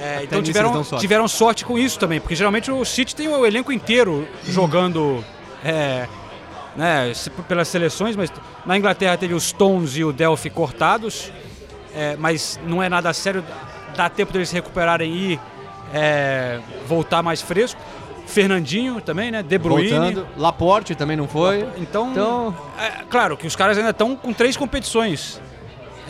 É, 0.00 0.20
então 0.22 0.42
tiveram, 0.42 0.84
sorte. 0.84 1.00
tiveram 1.00 1.28
sorte 1.28 1.64
com 1.64 1.76
isso 1.78 1.98
também, 1.98 2.20
porque 2.20 2.34
geralmente 2.34 2.70
o 2.70 2.84
City 2.84 3.14
tem 3.14 3.28
o 3.28 3.44
elenco 3.44 3.72
inteiro 3.72 4.26
jogando 4.44 5.24
é, 5.64 6.06
né, 6.76 7.12
pelas 7.48 7.66
seleções, 7.66 8.14
mas 8.14 8.32
na 8.64 8.78
Inglaterra 8.78 9.16
teve 9.16 9.34
os 9.34 9.44
Stones 9.44 9.96
e 9.96 10.04
o 10.04 10.12
Delphi 10.12 10.50
cortados, 10.50 11.32
é, 11.94 12.14
mas 12.16 12.60
não 12.64 12.80
é 12.80 12.88
nada 12.88 13.12
sério, 13.12 13.44
dá 13.96 14.08
tempo 14.08 14.32
deles 14.32 14.50
se 14.50 14.54
recuperarem 14.54 15.12
e 15.12 15.40
é, 15.92 16.60
voltar 16.86 17.22
mais 17.22 17.42
fresco. 17.42 17.80
Fernandinho 18.24 19.00
também, 19.00 19.30
né? 19.30 19.42
De 19.42 19.56
Bruyne. 19.56 19.88
Voltando, 19.88 20.26
Laporte 20.36 20.94
também 20.94 21.16
não 21.16 21.26
foi. 21.26 21.66
Então, 21.78 22.10
Então- 22.12 22.56
é, 22.78 23.02
claro 23.08 23.36
que 23.38 23.46
os 23.46 23.56
caras 23.56 23.78
ainda 23.78 23.90
estão 23.90 24.14
com 24.14 24.32
três 24.34 24.54
competições. 24.54 25.40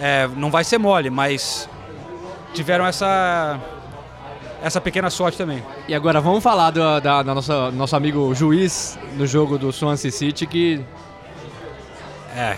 É, 0.01 0.29
não 0.37 0.51
vai 0.51 0.63
ser 0.65 0.79
mole, 0.79 1.11
mas 1.11 1.69
tiveram 2.55 2.87
essa 2.87 3.59
essa 4.63 4.81
pequena 4.81 5.09
sorte 5.11 5.39
também. 5.39 5.63
E 5.87 5.95
agora 5.95 6.21
vamos 6.21 6.43
falar 6.43 6.71
do, 6.71 6.81
da, 7.01 7.23
da 7.23 7.35
nossa, 7.35 7.71
nosso 7.71 7.95
amigo 7.95 8.35
juiz 8.35 8.99
no 9.17 9.27
jogo 9.27 9.57
do 9.59 9.73
Swansea 9.73 10.11
City, 10.11 10.47
que 10.47 10.81
É, 12.37 12.57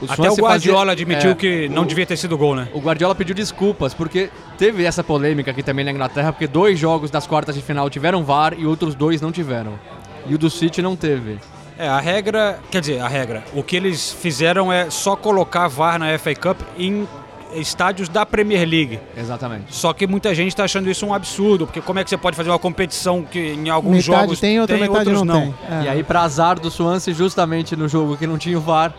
o 0.00 0.04
até 0.12 0.30
o 0.30 0.34
Guardiola 0.36 0.78
fazia- 0.86 0.92
admitiu 0.92 1.30
é, 1.30 1.34
que 1.34 1.68
não 1.68 1.82
o- 1.82 1.86
devia 1.86 2.04
ter 2.06 2.16
sido 2.16 2.36
gol, 2.36 2.54
né? 2.54 2.68
O 2.72 2.80
Guardiola 2.80 3.14
pediu 3.14 3.34
desculpas, 3.34 3.94
porque 3.94 4.30
teve 4.56 4.84
essa 4.84 5.02
polêmica 5.04 5.50
aqui 5.50 5.62
também 5.62 5.84
na 5.84 5.90
Inglaterra, 5.92 6.32
porque 6.32 6.46
dois 6.46 6.78
jogos 6.78 7.10
das 7.10 7.26
quartas 7.26 7.54
de 7.54 7.62
final 7.62 7.88
tiveram 7.90 8.24
VAR 8.24 8.54
e 8.58 8.66
outros 8.66 8.94
dois 8.94 9.20
não 9.20 9.30
tiveram. 9.32 9.78
E 10.26 10.34
o 10.34 10.38
do 10.38 10.50
City 10.50 10.82
não 10.82 10.94
teve. 10.96 11.38
É, 11.78 11.88
a 11.88 12.00
regra, 12.00 12.58
quer 12.72 12.80
dizer, 12.80 13.00
a 13.00 13.06
regra, 13.06 13.44
o 13.54 13.62
que 13.62 13.76
eles 13.76 14.12
fizeram 14.12 14.72
é 14.72 14.90
só 14.90 15.14
colocar 15.14 15.68
VAR 15.68 15.96
na 15.98 16.18
FA 16.18 16.34
Cup 16.34 16.60
em 16.76 17.06
estádios 17.54 18.08
da 18.08 18.26
Premier 18.26 18.68
League. 18.68 18.98
Exatamente. 19.16 19.74
Só 19.74 19.92
que 19.92 20.06
muita 20.06 20.34
gente 20.34 20.48
está 20.48 20.64
achando 20.64 20.90
isso 20.90 21.06
um 21.06 21.14
absurdo, 21.14 21.66
porque 21.66 21.80
como 21.80 22.00
é 22.00 22.04
que 22.04 22.10
você 22.10 22.16
pode 22.16 22.36
fazer 22.36 22.50
uma 22.50 22.58
competição 22.58 23.22
que 23.22 23.38
em 23.38 23.70
alguns 23.70 24.06
metade 24.06 24.22
jogos 24.22 24.40
tem, 24.40 24.60
outra 24.60 24.76
metade 24.76 25.08
outros 25.08 25.22
não, 25.22 25.40
tem. 25.40 25.54
É. 25.70 25.84
E 25.84 25.88
aí, 25.88 26.02
pra 26.02 26.22
azar 26.22 26.58
do 26.58 26.68
Swansea, 26.68 27.14
justamente 27.14 27.76
no 27.76 27.88
jogo 27.88 28.16
que 28.16 28.26
não 28.26 28.38
tinha 28.38 28.58
o 28.58 28.60
VAR, 28.60 28.92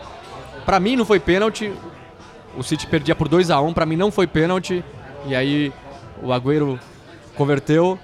pra 0.64 0.80
mim 0.80 0.96
não 0.96 1.04
foi 1.04 1.20
pênalti. 1.20 1.70
O 2.56 2.62
City 2.62 2.86
perdia 2.86 3.14
por 3.14 3.28
2 3.28 3.50
a 3.50 3.60
1 3.60 3.72
pra 3.74 3.86
mim 3.86 3.96
não 3.96 4.10
foi 4.10 4.26
pênalti. 4.26 4.82
E 5.26 5.34
aí 5.34 5.72
o 6.22 6.32
Agüero 6.32 6.80
converteu. 7.36 7.98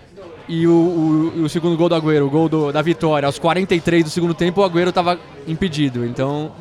E 0.48 0.66
o, 0.66 0.70
o- 0.70 1.42
o 1.44 1.48
segundo 1.48 1.76
gol 1.76 1.88
do 1.88 1.94
Agüero, 1.96 2.26
o 2.26 2.30
gol 2.30 2.48
do- 2.48 2.72
da 2.72 2.80
vitória, 2.82 3.26
aos 3.26 3.38
43 3.38 4.04
do 4.04 4.10
segundo 4.10 4.32
tempo, 4.34 4.60
o 4.60 4.64
Agüero 4.64 4.92
tava 4.92 5.18
impedido. 5.46 6.04
Então, 6.06 6.52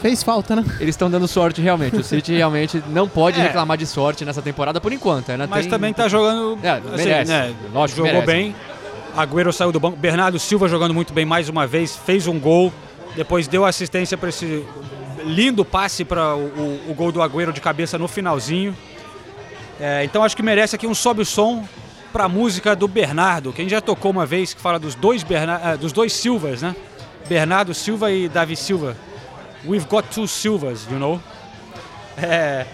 Fez 0.00 0.22
falta, 0.22 0.54
né? 0.54 0.64
eles 0.80 0.94
estão 0.94 1.10
dando 1.10 1.26
sorte 1.26 1.62
realmente. 1.62 1.96
O 1.96 2.04
City 2.04 2.34
realmente 2.36 2.82
não 2.88 3.08
pode 3.08 3.40
É. 3.40 3.44
reclamar 3.44 3.78
de 3.78 3.86
sorte 3.86 4.24
nessa 4.24 4.42
temporada 4.42 4.78
por 4.80 4.92
enquanto. 4.92 5.30
Ainda 5.30 5.46
Mas 5.46 5.62
tem- 5.62 5.70
também 5.70 5.94
tá 5.94 6.08
jogando. 6.08 6.58
É, 6.62 6.78
merece. 6.96 7.32
Lógico 7.72 8.02
que 8.02 8.08
jogou 8.08 8.26
merece. 8.26 8.26
bem. 8.26 8.54
Agüero 9.16 9.52
saiu 9.52 9.72
do 9.72 9.80
banco. 9.80 9.96
Bernardo 9.96 10.38
Silva 10.38 10.68
jogando 10.68 10.92
muito 10.92 11.14
bem 11.14 11.24
mais 11.24 11.48
uma 11.48 11.66
vez, 11.66 11.96
fez 11.96 12.26
um 12.26 12.38
gol. 12.38 12.70
Depois 13.16 13.46
deu 13.48 13.64
assistência 13.64 14.18
para 14.18 14.28
esse 14.28 14.64
lindo 15.24 15.64
passe 15.64 16.04
para 16.04 16.34
o, 16.34 16.40
o- 16.40 16.80
o 16.90 16.94
gol 16.94 17.10
do 17.10 17.22
Agüero 17.22 17.52
de 17.52 17.60
cabeça 17.62 17.96
no 17.96 18.06
finalzinho. 18.08 18.76
É, 19.80 20.04
então 20.04 20.22
acho 20.22 20.36
que 20.36 20.42
merece 20.42 20.76
aqui 20.76 20.86
um 20.86 20.94
sobe 20.94 21.22
o 21.22 21.24
som 21.24 21.64
para 22.14 22.26
a 22.26 22.28
música 22.28 22.76
do 22.76 22.86
Bernardo, 22.86 23.52
que 23.52 23.60
a 23.60 23.64
gente 23.64 23.72
já 23.72 23.80
tocou 23.80 24.12
uma 24.12 24.24
vez, 24.24 24.54
que 24.54 24.60
fala 24.60 24.78
dos 24.78 24.94
dois, 24.94 25.24
Berna- 25.24 25.60
ah, 25.60 25.74
dos 25.74 25.90
dois 25.90 26.12
Silvas, 26.12 26.62
né? 26.62 26.76
Bernardo 27.28 27.74
Silva 27.74 28.12
e 28.12 28.28
Davi 28.28 28.54
Silva. 28.54 28.96
We've 29.66 29.84
got 29.88 30.04
two 30.14 30.28
Silvas, 30.28 30.86
you 30.88 30.96
know? 30.96 31.20
É, 32.16 32.66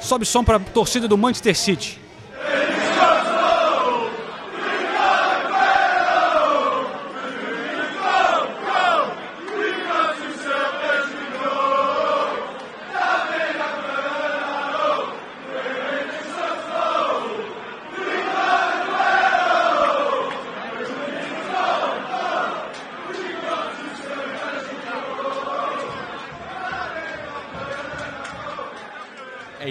sobe 0.00 0.26
som 0.26 0.42
para 0.42 0.58
torcida 0.58 1.06
do 1.06 1.16
Manchester 1.16 1.56
City. 1.56 2.00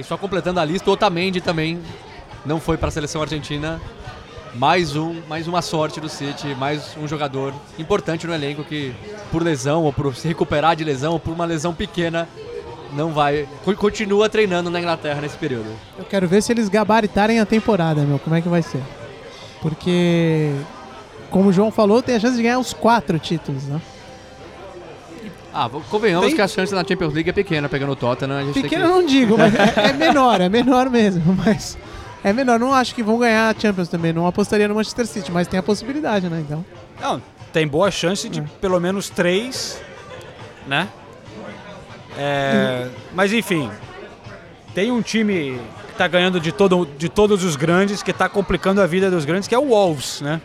Só 0.08 0.18
completando 0.18 0.60
a 0.60 0.66
lista, 0.66 0.90
o 0.90 0.94
Otamendi 0.94 1.42
também 1.42 1.80
não 2.46 2.60
foi 2.60 2.78
para 2.78 2.90
a 2.90 2.92
seleção 2.92 3.22
argentina. 3.22 3.82
Mais 4.54 4.96
um, 4.96 5.22
mais 5.28 5.50
uma 5.50 5.62
sorte 5.62 6.00
do 6.00 6.08
City, 6.08 6.56
mais 6.56 6.96
um 6.98 7.06
jogador 7.06 7.54
importante 7.78 8.26
no 8.26 8.34
elenco 8.34 8.64
que 8.64 8.94
por 9.30 9.44
lesão 9.44 9.84
ou 9.84 9.92
por 9.92 10.16
se 10.16 10.28
recuperar 10.30 10.78
de 10.78 10.84
lesão 10.86 11.12
ou 11.12 11.20
por 11.20 11.34
uma 11.34 11.44
lesão 11.44 11.74
pequena 11.74 12.26
não 12.94 13.12
vai, 13.12 13.50
co- 13.66 13.76
continua 13.76 14.30
treinando 14.30 14.70
na 14.70 14.80
Inglaterra 14.80 15.20
nesse 15.20 15.36
período. 15.38 15.66
Eu 16.00 16.06
quero 16.06 16.26
ver 16.26 16.42
se 16.42 16.54
eles 16.54 16.70
gabaritarem 16.70 17.42
a 17.42 17.46
temporada, 17.46 18.02
meu. 18.04 18.18
Como 18.18 18.34
é 18.34 18.40
que 18.42 18.48
vai 18.48 18.62
ser? 18.62 18.82
Porque, 19.62 20.54
como 21.30 21.50
o 21.50 21.54
João 21.54 21.70
falou, 21.70 22.02
tem 22.02 22.16
a 22.16 22.20
chance 22.20 22.38
de 22.38 22.44
ganhar 22.44 22.60
os 22.60 22.72
quatro 22.72 23.20
títulos, 23.20 23.64
né? 23.64 23.82
Ah, 25.58 25.70
convenhamos 25.90 26.28
Tem- 26.28 26.36
que 26.36 26.42
a 26.42 26.48
chance 26.50 26.76
na 26.76 26.84
Champions 26.84 27.14
League 27.14 27.30
é 27.30 27.34
pequena 27.34 27.70
pegando 27.70 27.94
o 27.94 27.96
Tottenham. 27.96 28.38
A 28.38 28.44
gente 28.44 28.62
Pequeno 28.62 28.84
tem 28.84 28.92
eu 28.92 29.02
não 29.02 29.06
digo, 29.08 29.38
mas 29.38 29.56
é, 29.56 29.90
é 29.90 29.94
menor, 29.96 30.42
é 30.42 30.50
menor 30.50 30.90
mesmo. 30.90 31.34
Mas 31.34 31.78
É 32.22 32.34
menor, 32.34 32.60
não 32.60 32.74
acho 32.74 32.94
que 32.94 33.02
vão 33.02 33.18
ganhar 33.18 33.56
a 33.56 33.58
Champions 33.58 33.88
também. 33.88 34.12
Não 34.12 34.28
apostaria 34.28 34.68
no 34.68 34.76
Manchester 34.76 35.06
City, 35.08 35.32
mas 35.32 35.48
tem 35.48 35.58
a 35.58 35.64
possibilidade, 35.64 36.28
né? 36.28 36.44
Então. 36.46 36.66
Não, 37.00 37.22
tem 37.54 37.66
boa 37.66 37.90
chance 37.90 38.28
de 38.28 38.42
pelo 38.60 38.82
menos 38.82 39.10
três, 39.10 39.82
né? 40.68 40.90
É, 42.18 42.90
mas 43.14 43.32
enfim, 43.32 43.72
tem 44.74 44.92
um 44.92 45.02
time 45.02 45.58
que 45.88 45.94
tá 45.98 46.06
ganhando 46.06 46.38
de, 46.40 46.52
todo, 46.52 46.86
de 46.98 47.08
todos 47.08 47.46
os 47.46 47.56
grandes, 47.56 48.04
que 48.04 48.12
tá 48.12 48.28
complicando 48.28 48.82
a 48.82 48.86
vida 48.88 49.10
dos 49.10 49.24
grandes, 49.24 49.48
que 49.48 49.56
é 49.56 49.60
o 49.60 49.68
Wolves, 49.70 50.20
né? 50.20 50.42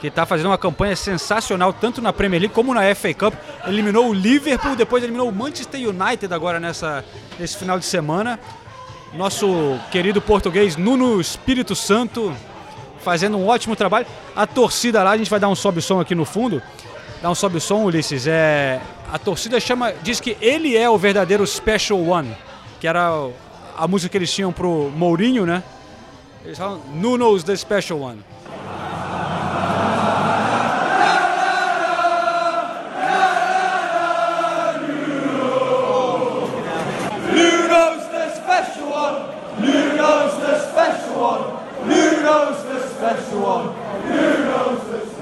Que 0.00 0.10
tá 0.10 0.24
fazendo 0.24 0.46
uma 0.46 0.58
campanha 0.58 0.96
sensacional, 0.96 1.72
tanto 1.72 2.00
na 2.00 2.12
Premier 2.12 2.40
League 2.40 2.54
como 2.54 2.72
na 2.72 2.94
FA 2.94 3.12
Cup. 3.12 3.34
Eliminou 3.66 4.08
o 4.08 4.14
Liverpool, 4.14 4.74
depois 4.74 5.02
eliminou 5.02 5.28
o 5.28 5.32
Manchester 5.32 5.80
United 5.80 6.32
agora 6.32 6.58
nessa, 6.58 7.04
nesse 7.38 7.56
final 7.56 7.78
de 7.78 7.84
semana. 7.84 8.40
Nosso 9.12 9.78
querido 9.90 10.20
português 10.22 10.76
Nuno 10.76 11.20
Espírito 11.20 11.74
Santo 11.74 12.34
fazendo 13.00 13.36
um 13.36 13.46
ótimo 13.46 13.76
trabalho. 13.76 14.06
A 14.34 14.46
torcida 14.46 15.02
lá, 15.02 15.10
a 15.10 15.16
gente 15.16 15.30
vai 15.30 15.40
dar 15.40 15.48
um 15.48 15.54
sobe-som 15.54 16.00
aqui 16.00 16.14
no 16.14 16.24
fundo. 16.24 16.62
Dá 17.20 17.30
um 17.30 17.34
sobe-som, 17.34 17.84
Ulisses. 17.84 18.26
É, 18.26 18.80
a 19.12 19.18
torcida 19.18 19.58
chama, 19.60 19.92
diz 20.02 20.20
que 20.20 20.36
ele 20.40 20.76
é 20.76 20.88
o 20.88 20.96
verdadeiro 20.96 21.46
Special 21.46 22.00
One, 22.00 22.34
que 22.80 22.86
era 22.86 23.10
a 23.76 23.88
música 23.88 24.12
que 24.12 24.18
eles 24.18 24.32
tinham 24.32 24.52
pro 24.52 24.90
Mourinho, 24.94 25.44
né? 25.44 25.62
Eles 26.44 26.56
falam 26.56 26.80
Nuno's 26.94 27.42
the 27.42 27.54
Special 27.56 28.00
One. 28.00 28.24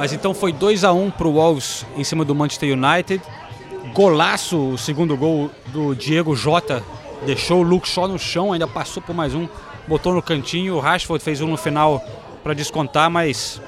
Mas 0.08 0.14
então 0.14 0.32
foi 0.32 0.54
2 0.54 0.84
a 0.84 0.92
1 0.94 1.10
pro 1.10 1.32
Wolves 1.32 1.84
em 1.94 2.02
cima 2.02 2.24
do 2.24 2.34
Manchester 2.34 2.72
United. 2.72 3.22
Golaço, 3.92 4.70
o 4.70 4.78
segundo 4.78 5.14
gol 5.14 5.50
do 5.66 5.94
Diego 5.94 6.34
Jota. 6.34 6.82
Deixou 7.26 7.60
o 7.60 7.62
Luke 7.62 7.86
Shaw 7.86 8.08
no 8.08 8.18
chão, 8.18 8.54
ainda 8.54 8.66
passou 8.66 9.02
por 9.02 9.14
mais 9.14 9.34
um, 9.34 9.46
botou 9.86 10.14
no 10.14 10.22
cantinho. 10.22 10.76
O 10.76 10.80
Rashford 10.80 11.22
fez 11.22 11.42
um 11.42 11.48
no 11.48 11.58
final 11.58 12.02
para 12.42 12.54
descontar, 12.54 13.10
mas 13.10 13.60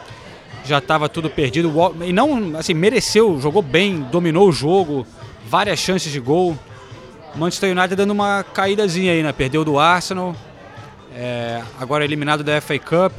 já 0.64 0.78
estava 0.78 1.10
tudo 1.10 1.28
perdido. 1.28 1.70
O 1.78 2.02
E 2.02 2.10
não, 2.10 2.56
assim, 2.56 2.72
mereceu, 2.72 3.38
jogou 3.38 3.60
bem, 3.60 4.00
dominou 4.10 4.48
o 4.48 4.52
jogo, 4.52 5.06
várias 5.46 5.78
chances 5.78 6.10
de 6.10 6.20
gol. 6.20 6.56
Manchester 7.34 7.76
United 7.76 7.96
dando 7.96 8.12
uma 8.12 8.42
caídazinha 8.44 9.12
aí, 9.12 9.22
né? 9.22 9.30
Perdeu 9.30 9.62
do 9.62 9.78
Arsenal, 9.78 10.34
é, 11.14 11.62
agora 11.78 12.02
eliminado 12.02 12.42
da 12.42 12.58
FA 12.62 12.78
Cup. 12.78 13.12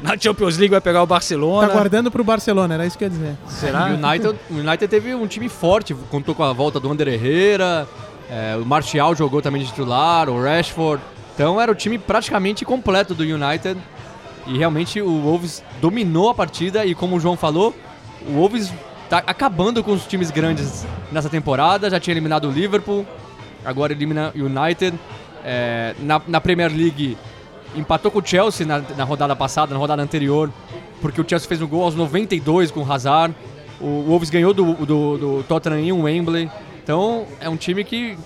Na 0.00 0.16
Champions 0.18 0.58
League 0.58 0.70
vai 0.70 0.80
pegar 0.80 1.02
o 1.02 1.06
Barcelona. 1.06 1.68
Tá 1.68 1.72
guardando 1.72 2.10
pro 2.10 2.22
Barcelona, 2.22 2.74
era 2.74 2.86
isso 2.86 2.98
que 2.98 3.04
eu 3.04 3.08
ia 3.08 3.14
dizer. 3.14 3.36
Será? 3.48 3.86
O 3.86 3.94
United, 3.94 4.38
United 4.50 4.88
teve 4.88 5.14
um 5.14 5.26
time 5.26 5.48
forte, 5.48 5.94
contou 6.10 6.34
com 6.34 6.42
a 6.42 6.52
volta 6.52 6.78
do 6.78 6.90
Ander 6.90 7.08
Herrera, 7.08 7.88
é, 8.30 8.56
o 8.60 8.64
Martial 8.66 9.14
jogou 9.14 9.40
também 9.40 9.62
de 9.62 9.68
titular, 9.68 10.28
o 10.28 10.42
Rashford. 10.42 11.02
Então 11.34 11.60
era 11.60 11.70
o 11.70 11.74
time 11.74 11.98
praticamente 11.98 12.64
completo 12.64 13.14
do 13.14 13.22
United. 13.22 13.78
E 14.46 14.56
realmente 14.56 15.00
o 15.00 15.20
Wolves 15.20 15.62
dominou 15.80 16.30
a 16.30 16.34
partida 16.34 16.84
e 16.86 16.94
como 16.94 17.16
o 17.16 17.20
João 17.20 17.36
falou, 17.36 17.74
o 18.28 18.32
Wolves 18.32 18.72
tá 19.08 19.18
acabando 19.26 19.82
com 19.82 19.92
os 19.92 20.06
times 20.06 20.30
grandes 20.30 20.86
nessa 21.10 21.28
temporada, 21.28 21.90
já 21.90 21.98
tinha 21.98 22.12
eliminado 22.12 22.48
o 22.48 22.50
Liverpool, 22.50 23.04
agora 23.64 23.92
elimina 23.92 24.32
o 24.34 24.44
United. 24.44 24.98
É, 25.48 25.94
na, 26.00 26.20
na 26.26 26.40
Premier 26.40 26.72
League 26.72 27.16
empatou 27.74 28.10
com 28.10 28.18
o 28.18 28.24
Chelsea 28.24 28.66
na, 28.66 28.80
na 28.96 29.04
rodada 29.04 29.34
passada, 29.34 29.72
na 29.72 29.78
rodada 29.78 30.02
anterior, 30.02 30.50
porque 31.00 31.20
o 31.20 31.28
Chelsea 31.28 31.48
fez 31.48 31.60
um 31.60 31.66
gol 31.66 31.82
aos 31.82 31.94
92 31.94 32.70
com 32.70 32.80
o 32.80 32.92
Hazard. 32.92 33.34
O 33.80 34.04
Wolves 34.06 34.30
ganhou 34.30 34.54
do, 34.54 34.74
do, 34.74 35.18
do 35.18 35.44
Tottenham 35.44 35.80
em 35.80 35.92
Wembley. 35.92 36.50
Então 36.82 37.26
é 37.40 37.48
um 37.48 37.56
time 37.56 37.84
que 37.84 38.16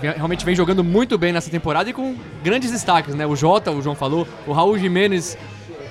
realmente 0.00 0.44
vem 0.44 0.54
jogando 0.54 0.82
muito 0.82 1.16
bem 1.16 1.32
nessa 1.32 1.50
temporada 1.50 1.88
e 1.88 1.92
com 1.92 2.16
grandes 2.42 2.70
destaques, 2.70 3.14
né? 3.14 3.26
O 3.26 3.36
Jota, 3.36 3.70
o 3.70 3.80
João 3.80 3.94
falou, 3.94 4.26
o 4.46 4.52
Raul 4.52 4.78
Jimenez, 4.78 5.38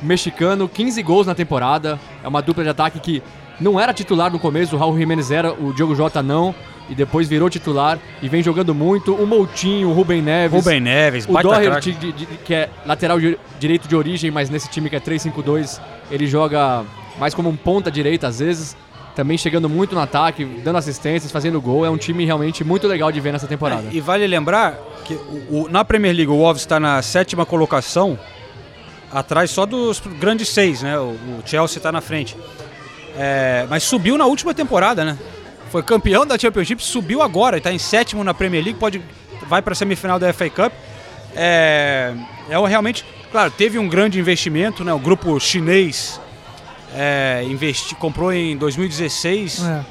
mexicano, 0.02 0.68
15 0.68 1.02
gols 1.04 1.28
na 1.28 1.36
temporada. 1.36 2.00
É 2.24 2.28
uma 2.28 2.42
dupla 2.42 2.64
de 2.64 2.70
ataque 2.70 3.00
que 3.00 3.24
não 3.60 3.80
era 3.80 3.94
titular 3.94 4.32
no 4.32 4.40
começo, 4.40 4.76
o 4.76 4.80
Raul 4.80 4.98
Jimenez 4.98 5.32
era, 5.32 5.54
o 5.54 5.74
Diogo 5.74 5.96
Jota 5.96 6.22
não. 6.22 6.54
E 6.90 6.96
depois 6.96 7.28
virou 7.28 7.50
titular 7.50 7.98
e 8.22 8.28
vem 8.28 8.44
jogando 8.44 8.76
muito. 8.76 9.14
O 9.16 9.26
Moutinho, 9.26 9.90
o 9.90 9.94
Rubem 9.94 10.22
Neves. 10.22 10.64
Rubem 10.64 10.80
Neves, 10.82 11.26
o 11.26 11.32
Doherty, 11.42 11.92
de- 11.94 12.12
de- 12.12 12.26
que 12.44 12.54
é 12.54 12.70
lateral 12.86 13.20
di- 13.20 13.38
direito 13.60 13.88
de 13.88 13.96
origem, 13.96 14.30
mas 14.30 14.50
nesse 14.50 14.70
time 14.70 14.90
que 14.90 14.96
é 14.96 15.00
3-5-2, 15.00 15.80
ele 16.10 16.28
joga 16.28 16.84
mais 17.18 17.34
como 17.34 17.48
um 17.50 17.56
ponta 17.56 17.90
direita 17.90 18.28
às 18.28 18.40
vezes. 18.40 18.76
Também 19.16 19.38
chegando 19.38 19.68
muito 19.70 19.94
no 19.94 20.02
ataque, 20.02 20.44
dando 20.64 20.78
assistências, 20.78 21.32
fazendo 21.32 21.60
gol. 21.62 21.86
É 21.86 21.90
um 21.90 21.98
time 21.98 22.26
realmente 22.26 22.64
muito 22.64 22.88
legal 22.88 23.12
de 23.12 23.20
ver 23.20 23.32
nessa 23.34 23.48
temporada. 23.48 23.84
E 23.92 24.00
vale 24.02 24.26
lembrar 24.28 24.78
que 25.06 25.14
o- 25.14 25.64
o- 25.64 25.70
na 25.70 25.84
Premier 25.86 26.16
League 26.16 26.32
o 26.32 26.36
Wolves 26.38 26.62
está 26.62 26.80
na 26.80 27.02
sétima 27.02 27.46
colocação, 27.46 28.18
atrás 29.12 29.52
só 29.52 29.66
dos 29.66 30.02
grandes 30.20 30.50
seis, 30.50 30.82
né? 30.82 30.98
O, 30.98 31.12
o 31.12 31.42
Chelsea 31.46 31.78
está 31.78 31.92
na 31.92 32.00
frente. 32.02 32.36
É, 33.18 33.66
mas 33.70 33.84
subiu 33.84 34.18
na 34.18 34.26
última 34.26 34.54
temporada, 34.54 35.04
né? 35.04 35.18
Foi 35.72 35.82
campeão 35.82 36.26
da 36.26 36.38
Championship, 36.38 36.84
subiu 36.84 37.22
agora, 37.22 37.58
está 37.58 37.72
em 37.72 37.78
sétimo 37.78 38.24
na 38.26 38.34
Premier 38.34 38.62
League, 38.62 38.78
pode 38.78 39.02
vai 39.48 39.62
para 39.62 39.72
a 39.72 39.76
semifinal 39.76 40.20
da 40.20 40.32
FA 40.34 40.50
Cup. 40.50 40.74
É, 41.34 42.14
é 42.50 42.68
realmente, 42.68 43.06
claro, 43.32 43.50
teve 43.52 43.80
um 43.80 43.88
grande 43.88 44.20
investimento, 44.20 44.84
né? 44.84 44.94
O 44.94 45.00
grupo 45.00 45.40
chinês 45.40 46.20
é, 46.94 47.44
investi, 47.48 47.96
comprou 47.96 48.34
em 48.34 48.58
2016, 48.58 49.64
É. 49.64 49.86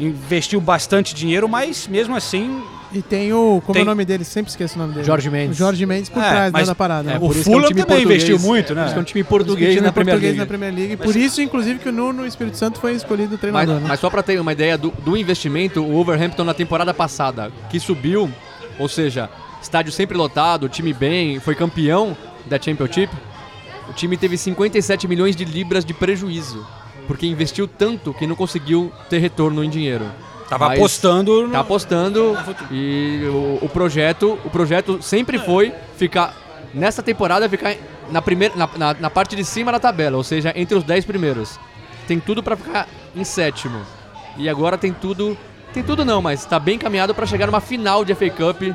investiu 0.00 0.60
bastante 0.60 1.14
dinheiro, 1.14 1.48
mas 1.48 1.86
mesmo 1.86 2.16
assim 2.16 2.62
E 2.92 3.00
tem 3.00 3.32
o. 3.32 3.60
Como 3.64 3.72
Tem- 3.72 3.82
é 3.82 3.84
o 3.84 3.86
nome 3.86 4.04
dele? 4.04 4.24
Sempre 4.24 4.50
esqueço 4.50 4.74
o 4.74 4.78
nome 4.78 4.94
dele. 4.94 5.06
Jorge 5.06 5.30
Mendes. 5.30 5.56
O 5.56 5.58
Jorge 5.58 5.86
Mendes 5.86 6.08
por 6.08 6.20
É, 6.22 6.28
trás 6.28 6.44
né, 6.46 6.58
mas- 6.58 6.66
da 6.68 6.74
parada. 6.74 7.12
É, 7.12 7.16
o 7.16 7.20
por 7.20 7.36
isso 7.36 7.44
que 7.44 7.48
é 7.48 7.52
um 7.52 7.54
Fulham 7.54 7.68
time 7.68 7.84
também 7.84 8.02
investiu 8.04 8.38
muito, 8.40 8.74
né? 8.74 8.80
Por 8.82 8.86
isso 8.86 8.94
que 8.94 8.98
é 8.98 9.02
um 9.02 9.04
time 9.04 9.24
português 9.24 9.70
tinha 9.72 9.82
na 9.82 9.92
Premier 9.92 10.14
português 10.16 10.36
League. 10.36 10.38
na 10.40 10.46
Premier 10.46 10.74
League. 10.74 10.96
Por 10.96 11.14
isso, 11.16 11.40
inclusive, 11.40 11.78
que 11.78 11.88
o 11.88 11.92
Nuno 11.92 12.26
Espírito 12.26 12.56
Santo 12.56 12.80
foi 12.80 12.94
escolhido 12.94 13.30
Mas, 13.32 13.40
treinador. 13.40 13.76
né? 13.76 13.84
mas 13.88 14.00
só 14.00 14.10
para 14.10 14.22
ter 14.24 14.40
uma 14.40 14.52
ideia 14.52 14.76
do, 14.76 14.90
do 15.04 15.16
investimento, 15.16 15.80
o 15.84 15.92
Wolverhampton 15.92 16.42
na 16.42 16.52
temporada 16.52 16.92
passada, 16.92 17.52
que 17.70 17.78
subiu, 17.78 18.28
ou 18.76 18.88
seja, 18.88 19.30
estádio 19.62 19.92
sempre 19.92 20.16
lotado, 20.16 20.68
time 20.68 20.92
bem, 20.92 21.38
foi 21.38 21.54
campeão 21.54 22.16
da 22.46 22.60
Championship, 22.60 23.12
o 23.88 23.92
time 23.92 24.16
teve 24.16 24.36
57 24.36 25.06
milhões 25.06 25.36
de 25.36 25.44
libras 25.44 25.84
de 25.84 25.94
prejuízo, 25.94 26.66
porque 27.06 27.24
investiu 27.26 27.68
tanto 27.68 28.12
que 28.12 28.26
não 28.26 28.34
conseguiu 28.34 28.90
ter 29.08 29.18
retorno 29.18 29.62
em 29.62 29.70
dinheiro. 29.70 30.06
Tava 30.50 30.66
Mas 30.66 30.80
apostando 30.80 31.46
no... 31.46 31.52
Tá 31.52 31.60
apostando 31.60 32.36
e 32.72 33.22
o, 33.26 33.64
o 33.64 33.68
projeto, 33.68 34.36
o 34.44 34.50
projeto 34.50 35.00
sempre 35.00 35.38
foi 35.38 35.72
ficar 35.96 36.34
nessa 36.74 37.04
temporada 37.04 37.48
ficar 37.48 37.76
na 38.10 38.20
primeira 38.20 38.56
na, 38.56 38.68
na, 38.76 38.94
na 38.94 39.10
parte 39.10 39.36
de 39.36 39.44
cima 39.44 39.70
da 39.70 39.78
tabela, 39.78 40.16
ou 40.16 40.24
seja, 40.24 40.52
entre 40.56 40.76
os 40.76 40.82
10 40.82 41.04
primeiros. 41.04 41.56
Tem 42.08 42.18
tudo 42.18 42.42
para 42.42 42.56
ficar 42.56 42.88
em 43.14 43.22
sétimo. 43.22 43.80
E 44.36 44.48
agora 44.48 44.76
tem 44.76 44.92
tudo, 44.92 45.38
tem 45.72 45.84
tudo 45.84 46.04
não, 46.04 46.20
mas 46.20 46.44
tá 46.44 46.58
bem 46.58 46.74
encaminhado 46.74 47.14
para 47.14 47.26
chegar 47.26 47.46
numa 47.46 47.60
final 47.60 48.04
de 48.04 48.12
FA 48.16 48.30
Cup. 48.30 48.74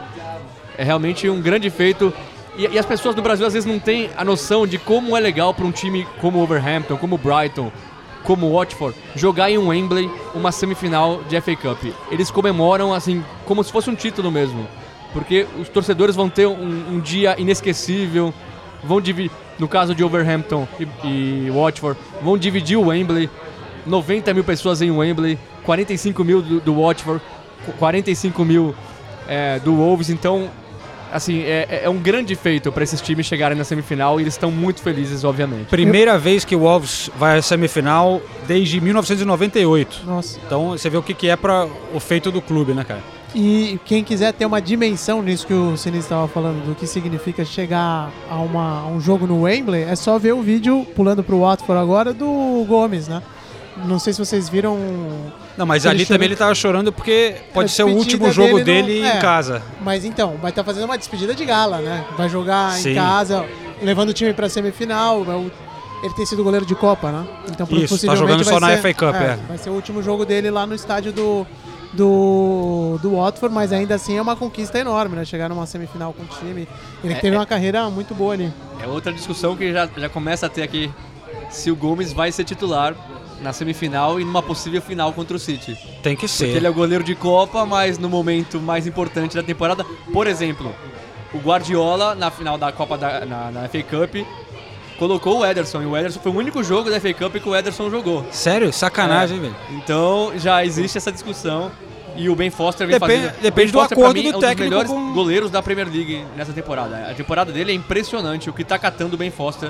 É 0.77 0.83
realmente 0.83 1.29
um 1.29 1.41
grande 1.41 1.69
feito. 1.69 2.13
E, 2.57 2.67
e 2.67 2.79
as 2.79 2.85
pessoas 2.85 3.13
do 3.15 3.21
Brasil 3.21 3.45
às 3.45 3.51
vezes 3.51 3.67
não 3.67 3.79
têm 3.79 4.09
a 4.15 4.23
noção 4.23 4.65
de 4.65 4.77
como 4.77 5.17
é 5.17 5.19
legal 5.19 5.53
para 5.53 5.65
um 5.65 5.71
time 5.71 6.07
como 6.21 6.39
o 6.39 6.43
Overhampton, 6.43 6.95
como 6.95 7.15
o 7.15 7.17
Brighton, 7.17 7.69
como 8.25 8.47
o 8.47 8.57
Watford, 8.57 8.97
jogar 9.15 9.49
em 9.49 9.57
um 9.57 9.67
Wembley 9.67 10.11
uma 10.33 10.51
semifinal 10.51 11.21
de 11.29 11.39
FA 11.39 11.55
Cup. 11.55 11.83
Eles 12.11 12.29
comemoram 12.29 12.93
assim, 12.93 13.23
como 13.45 13.63
se 13.63 13.71
fosse 13.71 13.89
um 13.89 13.95
título 13.95 14.31
mesmo. 14.31 14.67
Porque 15.13 15.47
os 15.57 15.69
torcedores 15.69 16.15
vão 16.15 16.29
ter 16.29 16.45
um, 16.45 16.95
um 16.95 16.99
dia 16.99 17.39
inesquecível, 17.39 18.33
vão 18.83 18.99
dividir, 18.99 19.31
no 19.57 19.67
caso 19.67 19.95
de 19.95 20.03
Overhampton 20.03 20.67
e, 20.77 21.07
e 21.07 21.49
Watford, 21.51 21.97
vão 22.21 22.37
dividir 22.37 22.77
o 22.77 22.87
Wembley, 22.87 23.29
90 23.85 24.33
mil 24.33 24.43
pessoas 24.43 24.81
em 24.81 24.91
Wembley, 24.91 25.39
45 25.63 26.23
mil 26.23 26.41
do, 26.41 26.59
do 26.59 26.81
Watford, 26.81 27.23
45 27.77 28.43
mil 28.43 28.75
é, 29.27 29.59
do 29.59 29.75
Wolves, 29.75 30.09
então 30.09 30.49
assim, 31.15 31.41
é, 31.43 31.81
é 31.83 31.89
um 31.89 31.97
grande 31.97 32.35
feito 32.35 32.71
para 32.71 32.83
esses 32.83 32.99
times 32.99 33.25
chegarem 33.25 33.57
na 33.57 33.63
semifinal 33.63 34.19
e 34.19 34.23
eles 34.23 34.33
estão 34.33 34.51
muito 34.51 34.81
felizes, 34.81 35.23
obviamente. 35.23 35.67
Primeira 35.67 36.17
vez 36.17 36.43
que 36.43 36.55
o 36.55 36.59
Wolves 36.59 37.09
vai 37.17 37.37
à 37.37 37.41
semifinal 37.41 38.21
desde 38.45 38.81
1998. 38.81 40.01
Nossa. 40.05 40.39
Então 40.45 40.71
você 40.71 40.89
vê 40.89 40.97
o 40.97 41.03
que, 41.03 41.13
que 41.13 41.29
é 41.29 41.35
para 41.35 41.67
o 41.93 41.99
feito 41.99 42.31
do 42.31 42.41
clube, 42.41 42.73
né, 42.73 42.83
cara? 42.83 43.01
E 43.33 43.79
quem 43.83 44.01
quiser 44.03 44.31
ter 44.31 44.45
uma 44.45 44.61
dimensão 44.61 45.21
nisso 45.21 45.45
que 45.45 45.53
o 45.53 45.75
Sinistro 45.75 45.99
estava 45.99 46.27
falando, 46.27 46.65
do 46.65 46.73
que 46.73 46.87
significa 46.87 47.43
chegar 47.43 48.09
a, 48.29 48.35
uma, 48.35 48.79
a 48.79 48.87
um 48.87 49.01
jogo 49.01 49.27
no 49.27 49.41
Wembley, 49.41 49.83
é 49.83 49.95
só 49.95 50.17
ver 50.17 50.33
o 50.33 50.41
vídeo, 50.41 50.87
pulando 50.95 51.21
pro 51.21 51.41
Watford 51.41 51.81
agora, 51.81 52.13
do 52.13 52.65
Gomes, 52.65 53.09
né? 53.09 53.21
Não 53.77 53.99
sei 53.99 54.13
se 54.13 54.19
vocês 54.19 54.47
viram. 54.47 54.77
Não, 55.57 55.65
mas 55.65 55.85
ali 55.85 56.05
também 56.05 56.27
ele 56.27 56.35
tava 56.35 56.55
chorando 56.55 56.93
porque 56.93 57.35
pode 57.53 57.65
A 57.65 57.69
ser 57.69 57.83
o 57.83 57.89
último 57.89 58.31
jogo 58.31 58.63
dele 58.63 58.83
dele, 58.83 58.99
em 58.99 59.05
é. 59.05 59.17
casa. 59.19 59.61
Mas 59.81 60.05
então, 60.05 60.37
vai 60.41 60.49
estar 60.51 60.63
fazendo 60.63 60.85
uma 60.85 60.97
despedida 60.97 61.35
de 61.35 61.43
gala, 61.43 61.79
né? 61.79 62.05
Vai 62.17 62.29
jogar 62.29 62.71
Sim. 62.73 62.91
em 62.91 62.95
casa. 62.95 63.45
levando 63.81 64.09
o 64.09 64.13
time 64.13 64.33
pra 64.33 64.47
semifinal. 64.47 65.25
é 65.27 66.05
Ele 66.05 66.13
tem 66.13 66.25
sido 66.25 66.41
goleiro 66.43 66.65
de 66.65 66.73
Copa, 66.75 67.11
né? 67.11 67.25
Então, 67.51 67.67
Isso, 67.71 68.05
tá 68.05 68.15
jogando 68.15 68.43
vai 68.45 68.53
só 68.53 68.59
na 68.61 68.69
ser- 68.69 68.77
FA 68.81 68.93
Cup, 68.93 69.15
é. 69.15 69.37
Vai 69.47 69.57
ser 69.57 69.69
o 69.69 69.73
último 69.73 70.01
jogo 70.01 70.25
dele 70.25 70.49
lá 70.49 70.65
no 70.65 70.73
estádio 70.73 71.11
do, 71.11 71.45
do, 71.93 72.99
do 73.01 73.15
Watford, 73.17 73.53
mas 73.53 73.73
ainda 73.73 73.95
assim 73.95 74.17
é 74.17 74.21
uma 74.21 74.35
conquista 74.35 74.77
enorme, 74.79 75.15
né? 75.15 75.25
Chegar 75.25 75.49
numa 75.49 75.65
semifinal 75.65 76.13
com 76.13 76.23
o 76.23 76.27
time. 76.39 76.67
Ele 77.03 77.13
É, 77.13 77.17
teve 77.17 77.35
é. 77.35 77.39
uma 77.39 77.45
carreira 77.45 77.89
muito 77.89 78.13
boa 78.13 78.33
ali. 78.33 78.51
É 78.81 78.87
outra 78.87 79.11
discussão 79.11 79.55
que 79.55 79.71
já, 79.73 79.87
já 79.97 80.07
começa 80.09 80.45
a 80.45 80.49
ter 80.49 80.61
aqui 80.63 80.91
se 81.49 81.71
o 81.71 81.75
Gomes 81.75 82.11
vai 82.13 82.31
ser 82.31 82.43
titular 82.43 82.93
na 83.41 83.51
semifinal 83.53 84.19
e 84.19 84.23
numa 84.25 84.41
possível 84.41 84.81
final 84.81 85.11
contra 85.13 85.35
o 85.35 85.39
City. 85.39 85.77
Tem 86.01 86.15
que 86.15 86.27
ser. 86.27 86.45
Porque 86.45 86.57
ele 86.57 86.67
é 86.67 86.69
o 86.69 86.73
goleiro 86.73 87.03
de 87.03 87.15
Copa, 87.15 87.65
mas 87.65 87.97
no 87.97 88.09
momento 88.09 88.59
mais 88.59 88.87
importante 88.87 89.35
da 89.35 89.43
temporada. 89.43 89.85
Por 90.13 90.27
exemplo, 90.27 90.73
o 91.33 91.37
Guardiola, 91.39 92.15
na 92.15 92.31
final 92.31 92.57
da 92.57 92.71
Copa 92.71 92.97
da, 92.97 93.25
na, 93.25 93.51
na 93.51 93.69
FA 93.69 93.83
Cup, 93.83 94.15
colocou 94.97 95.39
o 95.39 95.45
Ederson. 95.45 95.81
E 95.81 95.85
o 95.85 95.95
Ederson 95.97 96.19
foi 96.19 96.31
o 96.31 96.35
único 96.35 96.63
jogo 96.63 96.89
da 96.89 96.99
FA 96.99 97.13
Cup 97.13 97.35
que 97.35 97.49
o 97.49 97.55
Ederson 97.55 97.89
jogou. 97.89 98.25
Sério? 98.31 98.71
Sacanagem, 98.71 99.37
É. 99.37 99.41
velho. 99.41 99.55
Então 99.71 100.31
já 100.37 100.63
existe 100.65 100.97
essa 100.97 101.11
discussão. 101.11 101.71
E 102.17 102.29
o 102.29 102.35
Ben 102.35 102.49
Foster 102.49 102.87
vem 102.87 102.97
Depende- 102.97 103.25
fazendo. 103.27 103.41
depende 103.41 103.71
do 103.73 103.79
Foster, 103.79 103.97
acordo 103.97 104.13
mim, 104.15 104.23
do 104.31 104.35
é 104.35 104.37
um 104.37 104.39
técnico 104.39 104.61
dos 104.61 104.69
melhores 104.69 104.89
com- 104.89 105.13
goleiros 105.13 105.51
da 105.51 105.61
Premier 105.61 105.89
League 105.91 106.25
nessa 106.37 106.53
temporada. 106.53 107.07
A 107.11 107.13
temporada 107.13 107.51
dele 107.51 107.73
é 107.73 107.75
impressionante. 107.75 108.49
O 108.49 108.53
que 108.53 108.63
tá 108.63 108.79
catando 108.79 109.15
o 109.15 109.17
Ben 109.17 109.29
Foster. 109.29 109.69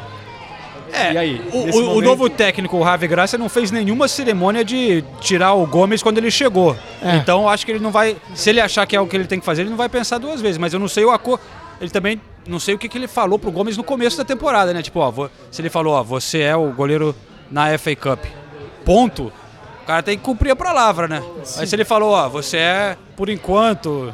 É, 0.95 1.13
e 1.13 1.17
aí? 1.17 1.41
O, 1.51 1.57
o- 1.57 1.61
o 1.63 1.85
momento- 1.87 2.01
novo 2.05 2.29
técnico, 2.29 2.77
o 2.77 2.81
Ravi 2.83 3.07
Graça, 3.07 3.37
não 3.37 3.49
fez 3.49 3.69
nenhuma 3.71 4.07
cerimônia 4.07 4.63
de 4.63 5.03
tirar 5.19 5.53
o 5.53 5.65
Gomes 5.67 6.01
quando 6.01 6.17
ele 6.17 6.31
chegou. 6.31 6.75
É. 7.01 7.15
Então 7.17 7.49
acho 7.49 7.65
que 7.65 7.71
ele 7.73 7.79
não 7.79 7.91
vai. 7.91 8.15
Se 8.33 8.49
ele 8.49 8.61
achar 8.61 8.85
que 8.85 8.95
é 8.95 8.99
o 9.01 9.05
que 9.07 9.15
ele 9.15 9.25
tem 9.27 9.39
que 9.39 9.45
fazer, 9.45 9.63
ele 9.63 9.69
não 9.69 9.77
vai 9.77 9.89
pensar 9.89 10.17
duas 10.17 10.39
vezes. 10.41 10.57
Mas 10.57 10.73
eu 10.73 10.79
não 10.79 10.87
sei 10.87 11.03
o 11.05 11.11
acordo. 11.11 11.43
Ele 11.81 11.89
também. 11.89 12.21
Não 12.47 12.59
sei 12.59 12.75
o 12.75 12.77
que, 12.77 12.87
que 12.87 12.97
ele 12.97 13.07
falou 13.07 13.37
pro 13.39 13.51
Gomes 13.51 13.75
no 13.75 13.83
começo 13.83 14.15
da 14.17 14.23
temporada, 14.23 14.71
né? 14.73 14.81
Tipo, 14.81 14.99
ó, 14.99 15.27
se 15.51 15.61
ele 15.61 15.69
falou, 15.69 15.93
ó, 15.95 16.03
você 16.03 16.41
é 16.41 16.55
o 16.55 16.71
goleiro 16.71 17.13
na 17.51 17.75
FA 17.77 17.95
Cup. 17.95 18.23
Ponto. 18.85 19.33
O 19.83 19.85
cara 19.87 20.01
tem 20.03 20.17
que 20.17 20.23
cumprir 20.23 20.51
a 20.51 20.55
palavra, 20.55 21.07
né? 21.07 21.21
Mas 21.57 21.69
se 21.69 21.75
ele 21.75 21.83
falou, 21.83 22.11
ó, 22.13 22.29
você 22.29 22.57
é, 22.57 22.97
por 23.17 23.29
enquanto. 23.29 24.13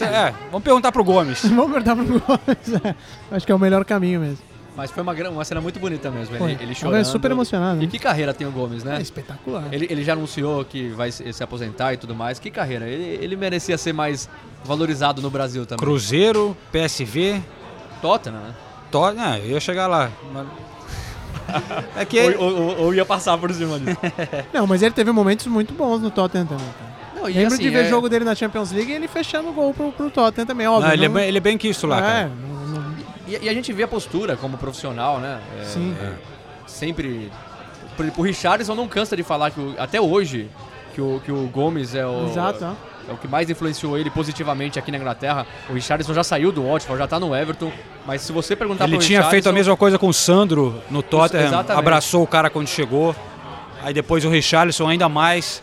É, 0.00 0.32
vamos 0.50 0.64
perguntar 0.64 0.90
pro 0.90 1.04
Gomes. 1.04 1.44
Vamos 1.52 1.70
perguntar 1.70 1.94
pro 1.96 2.04
Gomes. 2.18 2.82
é. 2.84 2.94
Acho 3.30 3.44
que 3.46 3.52
é 3.52 3.54
o 3.54 3.58
melhor 3.58 3.84
caminho 3.84 4.20
mesmo. 4.20 4.38
Mas 4.74 4.90
foi 4.90 5.02
uma, 5.02 5.12
uma 5.30 5.44
cena 5.44 5.60
muito 5.60 5.78
bonita 5.78 6.10
mesmo. 6.10 6.36
Foi. 6.38 6.52
Ele, 6.52 6.62
ele 6.62 6.74
chorando. 6.74 7.04
super 7.04 7.30
emocionado, 7.30 7.78
E 7.82 7.84
né? 7.84 7.90
que 7.90 7.98
carreira 7.98 8.32
tem 8.32 8.46
o 8.46 8.50
Gomes, 8.50 8.82
né? 8.82 8.96
É 8.98 9.02
espetacular. 9.02 9.64
Ele, 9.70 9.86
ele 9.90 10.02
já 10.02 10.14
anunciou 10.14 10.64
que 10.64 10.88
vai 10.88 11.10
se, 11.12 11.30
se 11.32 11.42
aposentar 11.44 11.92
e 11.92 11.96
tudo 11.98 12.14
mais. 12.14 12.38
Que 12.38 12.50
carreira. 12.50 12.86
Ele, 12.88 13.22
ele 13.22 13.36
merecia 13.36 13.76
ser 13.76 13.92
mais 13.92 14.28
valorizado 14.64 15.20
no 15.20 15.28
Brasil 15.30 15.66
também. 15.66 15.84
Cruzeiro, 15.84 16.56
PSV, 16.72 17.42
Tottenham, 18.00 18.38
né? 18.40 18.54
Tot... 18.90 19.14
Ah, 19.18 19.38
eu 19.38 19.50
ia 19.50 19.60
chegar 19.60 19.86
lá. 19.86 20.10
mas- 20.32 20.46
É 21.96 22.04
que 22.04 22.18
Ou, 22.20 22.38
ou- 22.40 22.56
ou- 22.56 22.78
ou 22.86 22.94
ia 22.94 23.04
passar 23.04 23.36
por 23.36 23.52
cima 23.52 23.78
disso. 23.78 23.98
Não, 24.54 24.66
mas 24.66 24.80
ele 24.82 24.94
teve 24.94 25.10
momentos 25.12 25.46
muito 25.46 25.74
bons 25.74 26.00
no 26.00 26.10
Tottenham 26.10 26.46
também, 26.46 26.64
cara. 26.78 26.92
Não, 27.14 27.28
e 27.28 27.34
Lembro 27.34 27.54
assim, 27.54 27.62
de 27.62 27.70
ver 27.70 27.84
é- 27.86 27.88
jogo 27.90 28.08
dele 28.08 28.24
na 28.24 28.34
Champions 28.34 28.72
League 28.72 28.90
e 28.90 28.94
ele 28.94 29.06
fechando 29.08 29.50
o 29.50 29.52
gol 29.52 29.74
pro, 29.74 29.92
pro 29.92 30.10
Tottenham 30.10 30.46
também, 30.46 30.66
óbvio. 30.66 30.86
Não, 30.88 30.94
ele, 30.94 31.04
é 31.04 31.08
não- 31.08 31.14
bem, 31.14 31.28
ele 31.28 31.36
é 31.38 31.40
bem 31.40 31.58
quisto 31.58 31.86
lá, 31.86 31.98
É, 31.98 32.00
cara. 32.00 32.28
não- 32.40 32.51
E, 33.40 33.44
e 33.44 33.48
a 33.48 33.54
gente 33.54 33.72
vê 33.72 33.82
a 33.84 33.88
postura 33.88 34.36
como 34.36 34.56
profissional, 34.58 35.18
né? 35.18 35.40
É, 35.60 35.64
Sim. 35.64 35.96
é, 36.00 36.12
sempre. 36.66 37.30
Por 37.96 38.04
exemplo, 38.04 38.22
o 38.22 38.24
Richarlison 38.26 38.74
não 38.74 38.88
cansa 38.88 39.16
de 39.16 39.22
falar 39.22 39.50
que 39.50 39.60
o- 39.60 39.74
até 39.78 40.00
hoje 40.00 40.48
que 40.94 41.00
o, 41.00 41.20
que 41.24 41.32
o 41.32 41.46
Gomes 41.48 41.94
é 41.94 42.06
o. 42.06 42.26
Exato, 42.28 42.64
ó. 42.64 42.92
É 43.08 43.12
o 43.12 43.16
que 43.16 43.26
mais 43.26 43.50
influenciou 43.50 43.98
ele 43.98 44.10
positivamente 44.10 44.78
aqui 44.78 44.92
na 44.92 44.96
Inglaterra. 44.96 45.44
O 45.68 45.72
Richarlison 45.72 46.14
já 46.14 46.22
saiu 46.22 46.52
do 46.52 46.62
Watford, 46.68 46.98
já 47.00 47.08
tá 47.08 47.18
no 47.18 47.34
Everton. 47.34 47.72
Mas 48.06 48.22
se 48.22 48.30
você 48.32 48.54
perguntar 48.54 48.84
Ele 48.84 48.98
tinha 48.98 49.22
feito 49.24 49.48
a 49.48 49.52
mesma 49.52 49.76
coisa 49.76 49.98
com 49.98 50.06
o 50.08 50.12
Sandro 50.14 50.80
no 50.88 51.02
Tottenham, 51.02 51.46
exatamente. 51.46 51.78
abraçou 51.78 52.22
o 52.22 52.26
cara 52.26 52.48
quando 52.48 52.68
chegou. 52.68 53.14
Aí 53.82 53.92
depois 53.92 54.24
o 54.24 54.28
Richarlison 54.30 54.86
ainda 54.88 55.08
mais, 55.08 55.60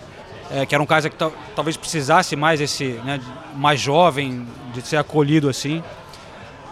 é, 0.51 0.65
que 0.65 0.75
era 0.75 0.83
um 0.83 0.85
cara 0.85 1.09
que 1.09 1.15
tal- 1.15 1.31
talvez 1.55 1.77
precisasse 1.77 2.35
mais 2.35 2.59
esse, 2.59 2.99
né, 3.05 3.21
mais 3.55 3.79
jovem, 3.79 4.45
de 4.73 4.81
ser 4.81 4.97
acolhido 4.97 5.47
assim. 5.47 5.81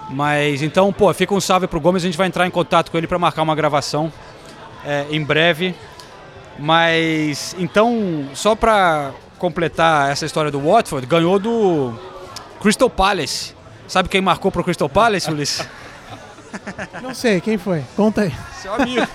Mas 0.10 0.62
então, 0.62 0.91
pô, 0.93 1.13
fica 1.13 1.34
um 1.34 1.41
salve 1.41 1.67
pro 1.67 1.80
Gomes, 1.80 2.04
a 2.04 2.06
gente 2.06 2.17
vai 2.17 2.28
entrar 2.28 2.48
em 2.48 2.52
contato 2.52 2.89
com 2.89 2.98
ele 2.98 3.08
para 3.08 3.20
marcar 3.20 3.41
uma 3.41 3.56
gravação 3.56 4.12
é, 4.86 5.06
em 5.10 5.24
breve. 5.24 5.76
Mas 6.58 7.56
então, 7.60 8.30
só 8.34 8.56
para 8.56 9.12
completar 9.38 10.12
essa 10.12 10.26
história 10.26 10.50
do 10.50 10.60
Watford, 10.60 11.06
ganhou 11.06 11.38
do 11.38 11.93
Crystal 12.60 12.89
Palace. 12.89 13.56
Sabe 13.88 14.10
quem 14.10 14.22
marcou 14.22 14.52
pro 14.52 14.63
Crystal 14.63 14.89
Palace, 14.89 15.30
Ulisses? 15.30 15.67
Não 17.02 17.13
sei, 17.13 17.39
quem 17.39 17.58
foi? 17.58 17.84
Conta 17.96 18.22
aí. 18.22 18.34
Seu 18.62 18.74
amigo. 18.74 19.06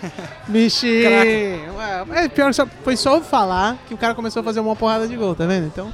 Michi! 0.46 1.04
É 1.04 2.28
pior, 2.28 2.52
foi 2.84 2.96
só 2.96 3.16
eu 3.16 3.22
falar 3.22 3.78
que 3.88 3.94
o 3.94 3.98
cara 3.98 4.14
começou 4.14 4.40
a 4.40 4.44
fazer 4.44 4.60
uma 4.60 4.76
porrada 4.76 5.08
de 5.08 5.16
gol, 5.16 5.34
tá 5.34 5.44
vendo? 5.46 5.66
Então, 5.66 5.92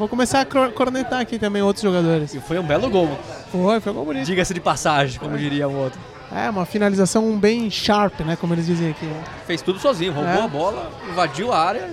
vou 0.00 0.08
começar 0.08 0.40
a 0.40 0.44
cor- 0.44 0.72
cornetar 0.72 1.20
aqui 1.20 1.38
também 1.38 1.62
outros 1.62 1.82
jogadores. 1.84 2.34
E 2.34 2.40
foi 2.40 2.58
um 2.58 2.64
belo 2.64 2.90
gol. 2.90 3.16
Foi, 3.52 3.78
foi 3.80 3.92
um 3.92 3.94
gol 3.94 4.04
bonito. 4.06 4.26
Diga-se 4.26 4.52
de 4.52 4.60
passagem, 4.60 5.20
como 5.20 5.38
diria 5.38 5.68
o 5.68 5.76
outro. 5.76 6.00
É, 6.34 6.48
uma 6.50 6.64
finalização 6.64 7.36
bem 7.38 7.70
sharp, 7.70 8.20
né? 8.20 8.36
Como 8.40 8.54
eles 8.54 8.66
dizem 8.66 8.90
aqui. 8.90 9.08
Fez 9.46 9.62
tudo 9.62 9.78
sozinho, 9.78 10.12
roubou 10.12 10.32
É. 10.32 10.42
a 10.44 10.48
bola, 10.48 10.90
invadiu 11.08 11.52
a 11.52 11.58
área, 11.58 11.90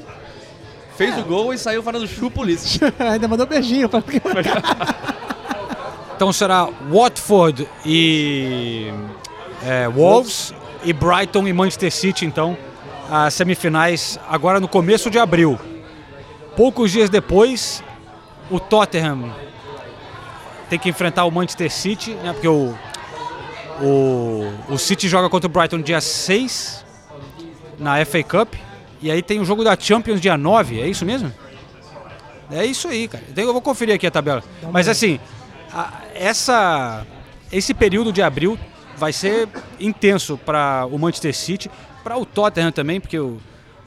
fez 0.95 1.17
o 1.17 1.23
gol 1.23 1.53
e 1.53 1.57
saiu 1.57 1.81
falando 1.83 2.07
polícia. 2.31 2.93
Ainda 2.99 3.27
mandou 3.27 3.45
beijinho 3.45 3.87
pra 3.89 4.01
Então 6.15 6.31
será 6.33 6.67
Watford 6.91 7.67
e 7.85 8.91
é, 9.63 9.87
Wolves 9.87 10.53
e 10.83 10.91
Brighton 10.93 11.47
e 11.47 11.53
Manchester 11.53 11.91
City, 11.91 12.25
então, 12.25 12.57
as 13.09 13.33
semifinais 13.35 14.19
agora 14.27 14.59
no 14.59 14.67
começo 14.67 15.09
de 15.11 15.19
abril. 15.19 15.59
Poucos 16.55 16.91
dias 16.91 17.07
depois, 17.09 17.83
o 18.49 18.59
Tottenham 18.59 19.33
tem 20.69 20.77
que 20.79 20.89
enfrentar 20.89 21.25
o 21.25 21.31
Manchester 21.31 21.71
City, 21.71 22.11
né, 22.15 22.33
porque 22.33 22.47
o, 22.47 22.73
o, 23.81 24.51
o 24.69 24.77
City 24.77 25.07
joga 25.07 25.29
contra 25.29 25.47
o 25.47 25.51
Brighton 25.51 25.81
dia 25.81 26.01
6 26.01 26.85
na 27.79 28.03
FA 28.05 28.23
Cup, 28.23 28.55
e 29.01 29.11
aí 29.11 29.21
tem 29.21 29.39
o 29.39 29.45
jogo 29.45 29.63
da 29.63 29.77
Champions 29.79 30.19
dia 30.19 30.37
9, 30.37 30.81
é 30.81 30.87
isso 30.87 31.05
mesmo? 31.05 31.31
É 32.51 32.65
isso 32.65 32.87
aí, 32.87 33.07
cara. 33.07 33.23
Então 33.29 33.43
Eu 33.43 33.53
vou 33.53 33.61
conferir 33.61 33.93
aqui 33.93 34.07
a 34.07 34.11
tabela. 34.11 34.43
Mas 34.71 34.87
assim, 34.87 35.19
a- 35.71 36.01
essa, 36.15 37.05
esse 37.51 37.73
período 37.73 38.11
de 38.11 38.21
abril 38.21 38.57
vai 38.95 39.13
ser 39.13 39.47
intenso 39.79 40.37
para 40.37 40.87
o 40.89 40.97
Manchester 40.97 41.35
City, 41.35 41.69
para 42.03 42.17
o 42.17 42.25
Tottenham 42.25 42.71
também, 42.71 42.99
porque 42.99 43.19
o, 43.19 43.37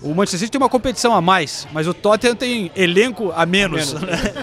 o 0.02 0.14
Manchester 0.14 0.40
City 0.40 0.52
tem 0.52 0.60
uma 0.60 0.68
competição 0.68 1.14
a 1.14 1.20
mais, 1.20 1.66
mas 1.72 1.86
o 1.86 1.94
Tottenham 1.94 2.34
tem 2.34 2.70
elenco 2.74 3.32
a 3.34 3.44
menos. 3.46 3.92
né? 3.94 4.00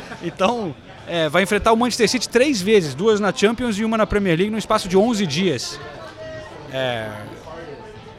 Então, 0.23 0.75
é, 1.07 1.29
vai 1.29 1.43
enfrentar 1.43 1.71
o 1.71 1.77
Manchester 1.77 2.09
City 2.09 2.27
três 2.29 2.61
vezes, 2.61 2.93
duas 2.95 3.19
na 3.19 3.31
Champions 3.33 3.77
e 3.79 3.85
uma 3.85 3.97
na 3.97 4.05
Premier 4.07 4.35
League, 4.37 4.51
no 4.51 4.57
espaço 4.57 4.87
de 4.89 4.97
11 4.97 5.25
dias. 5.25 5.79
É, 6.71 7.09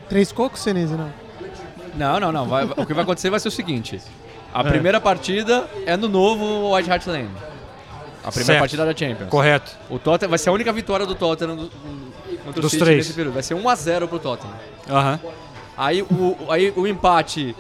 Três 0.09 0.33
cocos, 0.33 0.61
Senise, 0.63 0.95
não? 0.95 1.13
Não, 1.95 2.19
não, 2.21 2.33
não. 2.33 2.47
vai- 2.47 2.65
o 2.65 2.87
que 2.87 2.95
vai 2.95 3.03
acontecer 3.03 3.29
vai 3.29 3.39
ser 3.41 3.49
o 3.49 3.51
seguinte: 3.51 4.01
a 4.55 4.61
É. 4.61 4.65
primeira 4.65 4.99
partida 5.01 5.69
é 5.85 5.97
no 5.99 6.09
novo 6.09 6.75
White 6.75 6.91
Hart 6.91 7.07
Lane. 7.07 7.29
A 8.25 8.29
primeira 8.31 8.45
Certo. 8.47 8.59
partida 8.61 8.85
da 8.87 8.97
Champions. 8.97 9.29
Correto. 9.29 9.71
O 9.91 9.99
Tottenham 9.99 10.31
vai 10.31 10.39
ser 10.39 10.49
a 10.49 10.53
única 10.53 10.73
vitória 10.73 11.05
do 11.05 11.15
Tottenham 11.15 11.57
do, 11.57 11.71
contra 12.45 12.63
Dos 12.63 12.65
o 12.67 12.71
City 12.71 12.85
três. 12.85 12.99
nesse 12.99 13.13
período. 13.13 13.35
Vai 13.35 13.43
ser 13.43 13.55
1x0 13.55 14.09
pro 14.09 14.19
Tottenham. 14.19 14.55
Aham. 14.89 15.21
Aí 15.79 16.03
o, 16.03 16.37
aí 16.51 16.73
o 16.77 16.87
empate. 16.87 17.55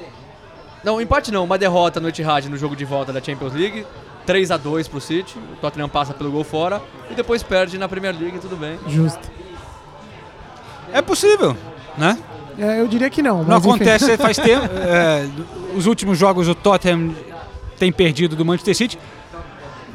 Não, 0.82 0.96
o 0.96 1.00
empate 1.00 1.30
não, 1.30 1.44
uma 1.44 1.56
derrota 1.56 2.00
no 2.00 2.08
Etihad 2.08 2.48
no 2.48 2.56
jogo 2.56 2.74
de 2.74 2.84
volta 2.84 3.12
da 3.12 3.22
Champions 3.22 3.54
League. 3.54 3.86
3 4.26 4.50
a 4.50 4.56
2 4.56 4.88
pro 4.88 5.00
City. 5.00 5.38
O 5.52 5.56
Tottenham 5.56 5.88
passa 5.88 6.12
pelo 6.12 6.30
gol 6.30 6.44
fora 6.44 6.82
e 7.10 7.14
depois 7.14 7.42
perde 7.42 7.78
na 7.78 7.88
Premier 7.88 8.14
League, 8.18 8.38
tudo 8.40 8.56
bem. 8.56 8.78
Justo. 8.88 9.30
É 10.92 11.00
possível, 11.00 11.56
né? 11.96 12.18
É, 12.58 12.80
eu 12.80 12.88
diria 12.88 13.08
que 13.08 13.22
não. 13.22 13.38
Não 13.38 13.44
mas 13.44 13.64
enfim. 13.64 13.74
acontece 13.76 14.16
faz 14.16 14.36
tempo. 14.38 14.66
é, 14.66 15.26
os 15.76 15.86
últimos 15.86 16.18
jogos 16.18 16.48
o 16.48 16.54
Tottenham 16.54 17.14
tem 17.78 17.92
perdido 17.92 18.34
do 18.34 18.44
Manchester 18.44 18.74
City, 18.74 18.98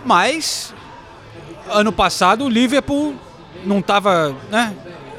mas 0.05 0.73
ano 1.69 1.91
passado 1.91 2.45
o 2.45 2.49
Liverpool 2.49 3.15
não 3.65 3.79
estava, 3.79 4.35
né? 4.49 4.73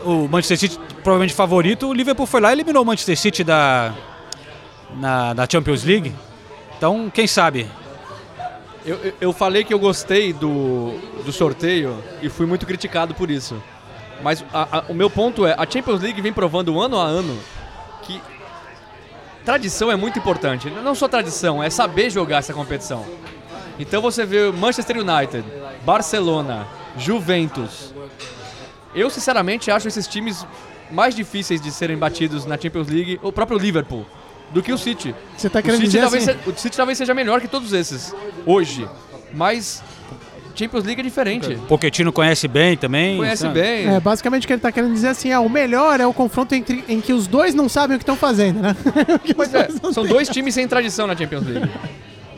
O 0.04 0.28
Manchester 0.28 0.58
City 0.58 0.78
provavelmente 1.02 1.34
favorito, 1.34 1.88
o 1.88 1.92
Liverpool 1.92 2.26
foi 2.26 2.40
lá 2.40 2.50
e 2.50 2.52
eliminou 2.52 2.82
o 2.82 2.86
Manchester 2.86 3.16
City 3.18 3.42
da 3.44 3.94
na, 4.96 5.32
da 5.34 5.46
Champions 5.50 5.82
League. 5.84 6.14
Então, 6.76 7.10
quem 7.12 7.26
sabe? 7.26 7.66
Eu, 8.84 8.96
eu, 8.96 9.14
eu 9.20 9.32
falei 9.32 9.64
que 9.64 9.72
eu 9.72 9.78
gostei 9.78 10.32
do, 10.32 10.92
do 11.24 11.32
sorteio 11.32 12.02
e 12.20 12.28
fui 12.28 12.44
muito 12.46 12.66
criticado 12.66 13.14
por 13.14 13.30
isso. 13.30 13.60
Mas 14.22 14.44
a- 14.52 14.78
a- 14.78 14.84
o 14.90 14.94
meu 14.94 15.08
ponto 15.08 15.46
é, 15.46 15.54
a 15.58 15.66
Champions 15.68 16.02
League 16.02 16.20
vem 16.20 16.32
provando 16.32 16.78
ano 16.78 17.00
a 17.00 17.04
ano 17.04 17.38
que 18.02 18.20
tradição 19.44 19.90
é 19.90 19.96
muito 19.96 20.18
importante. 20.18 20.68
Não 20.70 20.94
só 20.94 21.08
tradição, 21.08 21.62
é 21.62 21.70
saber 21.70 22.10
jogar 22.10 22.38
essa 22.38 22.52
competição. 22.52 23.04
Então 23.78 24.00
você 24.02 24.24
vê 24.26 24.52
Manchester 24.52 24.98
United, 24.98 25.44
Barcelona, 25.84 26.66
Juventus, 26.96 27.92
Eu, 28.94 29.10
sinceramente, 29.10 29.70
acho 29.70 29.88
esses 29.88 30.06
times 30.06 30.46
mais 30.90 31.14
difíceis 31.14 31.60
de 31.60 31.70
serem 31.70 31.96
batidos 31.96 32.44
na 32.46 32.56
Champions 32.58 32.88
League, 32.88 33.18
o 33.22 33.32
próprio 33.32 33.58
Liverpool, 33.58 34.06
do 34.52 34.62
que 34.62 34.72
o 34.72 34.78
City. 34.78 35.14
Você 35.36 35.48
tá 35.50 35.58
O 35.58 35.62
querendo 35.62 35.78
City, 35.78 35.88
dizer 35.88 36.00
talvez 36.02 36.28
assim? 36.28 36.38
se- 36.44 36.50
o 36.50 36.56
City 36.58 36.76
talvez 36.76 36.98
seja 36.98 37.14
melhor 37.14 37.40
que 37.40 37.48
todos 37.48 37.72
esses, 37.72 38.14
hoje. 38.46 38.88
Mas 39.32 39.82
Champions 40.54 40.84
League 40.84 41.00
é 41.00 41.04
diferente. 41.04 41.56
Pochettino 41.66 42.12
conhece 42.12 42.46
bem 42.46 42.76
também. 42.76 43.16
Conhece 43.16 43.42
sabe? 43.42 43.60
bem. 43.60 43.88
É, 43.94 43.98
basicamente 43.98 44.44
o 44.44 44.46
que 44.46 44.52
ele 44.52 44.60
tá 44.60 44.70
querendo 44.70 44.92
dizer 44.92 45.08
assim, 45.08 45.32
ah, 45.32 45.40
o 45.40 45.48
melhor 45.48 45.98
é 45.98 46.06
o 46.06 46.12
confronto 46.12 46.54
entre, 46.54 46.84
em 46.88 47.00
que 47.00 47.12
os 47.12 47.26
dois 47.26 47.52
não 47.54 47.68
sabem 47.68 47.96
o 47.96 47.98
que 47.98 48.02
estão 48.04 48.14
fazendo, 48.16 48.60
né? 48.62 48.76
Pois 49.34 49.52
é, 49.52 49.68
são 49.92 50.04
dois 50.06 50.28
times 50.28 50.54
sem 50.54 50.68
tradição 50.68 51.06
na 51.08 51.16
Champions 51.16 51.44
League. 51.46 51.68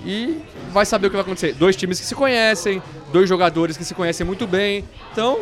E 0.07 0.38
vai 0.73 0.87
saber 0.87 1.09
o 1.09 1.11
que 1.11 1.16
vai 1.16 1.23
acontecer. 1.25 1.53
Dois 1.55 1.77
times 1.77 2.01
que 2.01 2.07
se 2.07 2.14
conhecem, 2.14 2.81
dois 3.12 3.29
jogadores 3.29 3.77
que 3.77 3.85
se 3.85 3.92
conhecem 3.92 4.25
muito 4.25 4.47
bem. 4.47 4.85
Então, 5.12 5.40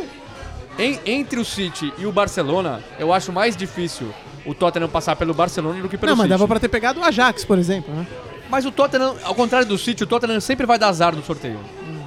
em- 0.78 0.98
entre 1.06 1.38
o 1.40 1.44
City 1.44 1.92
e 1.98 2.06
o 2.06 2.12
Barcelona, 2.12 2.82
eu 2.98 3.12
acho 3.12 3.32
mais 3.32 3.56
difícil 3.56 4.08
o 4.46 4.54
Tottenham 4.54 4.88
passar 4.88 5.16
pelo 5.16 5.32
Barcelona 5.34 5.80
do 5.80 5.88
que 5.88 5.96
pelo 5.96 6.10
Não, 6.10 6.16
mas 6.16 6.24
City. 6.24 6.30
dava 6.30 6.46
pra 6.48 6.60
ter 6.60 6.68
pegado 6.68 7.00
o 7.00 7.04
Ajax, 7.04 7.44
por 7.44 7.58
exemplo, 7.58 7.94
né? 7.94 8.06
Mas 8.50 8.64
o 8.66 8.70
Tottenham, 8.70 9.14
ao 9.24 9.34
contrário 9.34 9.66
do 9.66 9.78
City, 9.78 10.04
o 10.04 10.06
Tottenham 10.06 10.40
sempre 10.40 10.66
vai 10.66 10.78
dar 10.78 10.88
azar 10.88 11.14
no 11.16 11.22
sorteio. 11.24 11.58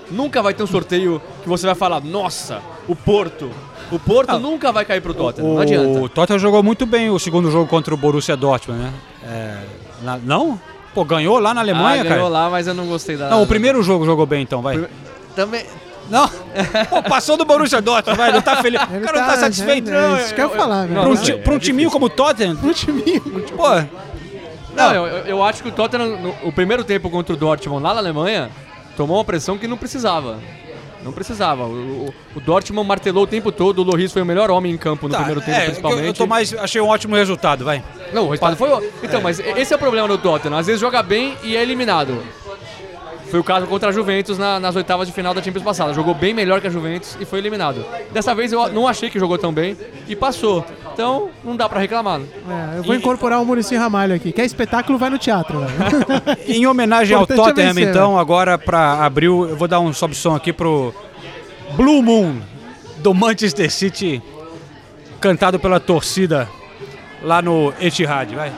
Nunca 0.09 0.41
vai 0.41 0.53
ter 0.53 0.63
um 0.63 0.67
sorteio 0.67 1.21
que 1.43 1.49
você 1.49 1.65
vai 1.65 1.75
falar, 1.75 1.99
nossa, 2.01 2.61
o 2.87 2.95
Porto. 2.95 3.49
O 3.91 3.97
Porto 3.99 4.37
nunca 4.39 4.71
vai 4.71 4.85
cair 4.85 5.01
pro 5.01 5.13
Tottenham, 5.13 5.55
não 5.55 5.61
adianta. 5.61 5.99
O 5.99 6.07
Tottenham 6.07 6.39
jogou 6.39 6.61
muito 6.63 6.85
bem 6.85 7.09
o 7.09 7.17
segundo 7.19 7.49
jogo 7.51 7.67
contra 7.67 7.93
o 7.93 7.97
Borussia 7.97 8.37
Dortmund, 8.37 8.81
né? 8.83 8.93
É, 9.23 9.57
na- 10.03 10.17
não? 10.17 10.59
Pô, 10.93 11.03
ganhou 11.03 11.39
lá 11.39 11.53
na 11.53 11.61
Alemanha, 11.61 12.01
ah, 12.01 12.03
ganhou 12.03 12.29
cara? 12.29 12.43
lá, 12.45 12.49
mas 12.49 12.67
eu 12.67 12.73
não 12.73 12.85
gostei 12.87 13.17
da... 13.17 13.29
Não, 13.29 13.43
o 13.43 13.47
primeiro 13.47 13.83
jogo 13.83 14.05
jogou 14.05 14.25
bem, 14.25 14.41
então, 14.43 14.61
vai. 14.61 14.75
Prime- 14.75 14.89
Também... 15.35 15.63
Não, 16.09 16.27
Pô, 16.89 17.03
passou 17.03 17.35
do 17.37 17.45
Borussia 17.45 17.81
Dortmund, 17.81 18.17
vai, 18.17 18.31
não 18.31 18.41
tá 18.41 18.57
feliz. 18.61 18.81
O 18.81 18.95
Ele 18.95 19.05
cara 19.05 19.19
não 19.19 19.27
tá 19.27 19.37
satisfeito, 19.37 19.89
é, 19.89 19.93
não. 19.93 20.15
é 20.17 20.21
isso 20.21 20.33
que 20.35 20.41
eu 20.41 20.49
ia 20.49 20.55
falar, 20.55 20.81
velho. 20.83 20.93
Pra 20.93 21.01
um, 21.03 21.09
não 21.09 21.17
ti- 21.17 21.25
sei, 21.25 21.37
pra 21.37 21.53
um 21.53 21.57
é 21.57 21.59
timinho 21.59 21.91
como 21.91 22.05
o 22.05 22.09
Tottenham, 22.09 22.57
Um 22.63 22.71
timinho. 22.73 23.21
pô, 23.55 23.67
Não, 24.75 24.93
eu, 24.93 25.05
eu- 25.07 25.25
eu 25.25 25.43
acho 25.43 25.61
que 25.63 25.69
o 25.69 25.71
Tottenham, 25.71 26.17
no, 26.19 26.35
o 26.43 26.51
primeiro 26.51 26.83
tempo 26.83 27.09
contra 27.09 27.33
o 27.33 27.37
Dortmund 27.37 27.83
lá 27.83 27.93
na 27.93 27.99
Alemanha, 27.99 28.49
tomou 28.95 29.17
uma 29.17 29.23
pressão 29.25 29.57
que 29.57 29.67
não 29.67 29.77
precisava. 29.77 30.37
Não 31.03 31.11
precisava. 31.13 31.63
O, 31.63 32.07
o- 32.07 32.13
o 32.35 32.39
Dortmund 32.39 32.87
martelou 32.87 33.23
o 33.23 33.27
tempo 33.27 33.51
todo, 33.51 33.79
o 33.79 33.83
Loris 33.83 34.11
foi 34.11 34.21
o 34.21 34.25
melhor 34.25 34.49
homem 34.51 34.73
em 34.73 34.77
campo 34.77 35.07
no 35.07 35.11
tá, 35.13 35.17
primeiro 35.19 35.41
tempo, 35.41 35.57
é, 35.57 35.65
principalmente. 35.65 36.01
eu, 36.01 36.07
eu 36.07 36.13
tô 36.13 36.27
mais, 36.27 36.53
achei 36.55 36.81
um 36.81 36.87
ótimo 36.87 37.15
resultado, 37.15 37.63
vai. 37.63 37.83
Não, 38.13 38.23
o 38.25 38.29
resultado 38.29 38.55
foi. 38.57 38.69
o- 38.69 38.83
Então, 39.03 39.21
mas 39.21 39.39
esse 39.39 39.73
é 39.73 39.75
o 39.75 39.79
problema 39.79 40.07
do 40.07 40.17
Tottenham. 40.17 40.57
Às 40.57 40.65
vezes 40.67 40.81
joga 40.81 41.01
bem 41.03 41.35
e 41.43 41.55
é 41.55 41.61
eliminado. 41.61 42.21
Foi 43.29 43.39
o 43.39 43.43
caso 43.43 43.67
contra 43.67 43.89
a 43.89 43.91
Juventus 43.91 44.37
na- 44.37 44.59
nas 44.59 44.75
oitavas 44.75 45.07
de 45.07 45.13
final 45.13 45.33
da 45.33 45.41
Champions 45.41 45.63
passada. 45.63 45.93
Jogou 45.93 46.13
bem 46.13 46.33
melhor 46.33 46.61
que 46.61 46.67
a 46.67 46.69
Juventus 46.69 47.17
e 47.19 47.25
foi 47.25 47.39
eliminado. 47.39 47.83
Dessa 48.11 48.33
vez 48.33 48.53
eu 48.53 48.69
não 48.69 48.87
achei 48.87 49.09
que 49.09 49.19
jogou 49.19 49.37
tão 49.37 49.51
bem 49.51 49.75
e 50.07 50.15
passou. 50.15 50.65
Então, 50.93 51.29
não 51.43 51.55
dá 51.55 51.67
pra 51.67 51.79
reclamar. 51.79 52.21
É, 52.21 52.77
eu 52.79 52.83
vou 52.83 52.95
incorporar 52.95 53.41
o 53.41 53.45
Muricy 53.45 53.75
Ramalho 53.75 54.15
aqui. 54.15 54.31
Quer 54.31 54.45
espetáculo, 54.45 54.97
vai 54.97 55.09
no 55.09 55.17
teatro. 55.17 55.59
Em 56.47 56.65
homenagem 56.65 57.15
ao 57.15 57.23
é 57.23 57.27
Tottenham, 57.27 57.73
vencer, 57.73 57.89
então, 57.89 58.17
agora 58.17 58.57
pra 58.57 59.05
abril, 59.05 59.47
eu 59.49 59.55
vou 59.57 59.67
dar 59.67 59.79
um 59.79 59.91
sobe 59.93 60.15
som 60.15 60.33
aqui 60.35 60.51
pro 60.53 60.93
Blue 61.75 62.01
Moon 62.01 62.37
do 62.97 63.13
Manchester 63.13 63.69
City, 63.71 64.21
cantado 65.19 65.59
pela 65.59 65.79
torcida 65.79 66.47
lá 67.21 67.41
no 67.41 67.73
Etihad, 67.79 68.33
vai. 68.33 68.51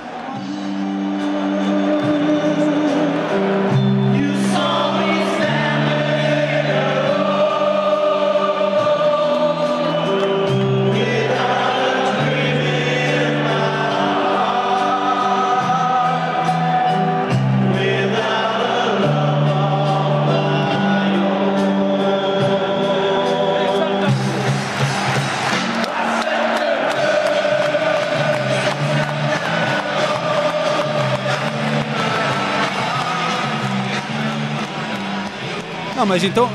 Mas 36.09 36.23
então, 36.23 36.49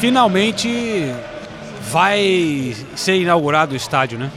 finalmente 0.00 1.14
vai 1.88 2.74
ser 2.96 3.14
inaugurado 3.14 3.72
o 3.72 3.76
estádio, 3.76 4.18
né? 4.18 4.28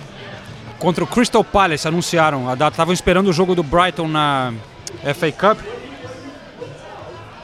Contra 0.77 1.03
o 1.03 1.07
Crystal 1.07 1.43
Palace, 1.43 1.87
anunciaram 1.87 2.47
a 2.47 2.53
data. 2.53 2.75
Estavam 2.75 2.93
esperando 2.93 3.27
o 3.27 3.33
jogo 3.33 3.55
do 3.55 3.63
Brighton 3.63 4.07
na 4.07 4.53
FA 5.15 5.31
Cup, 5.31 5.59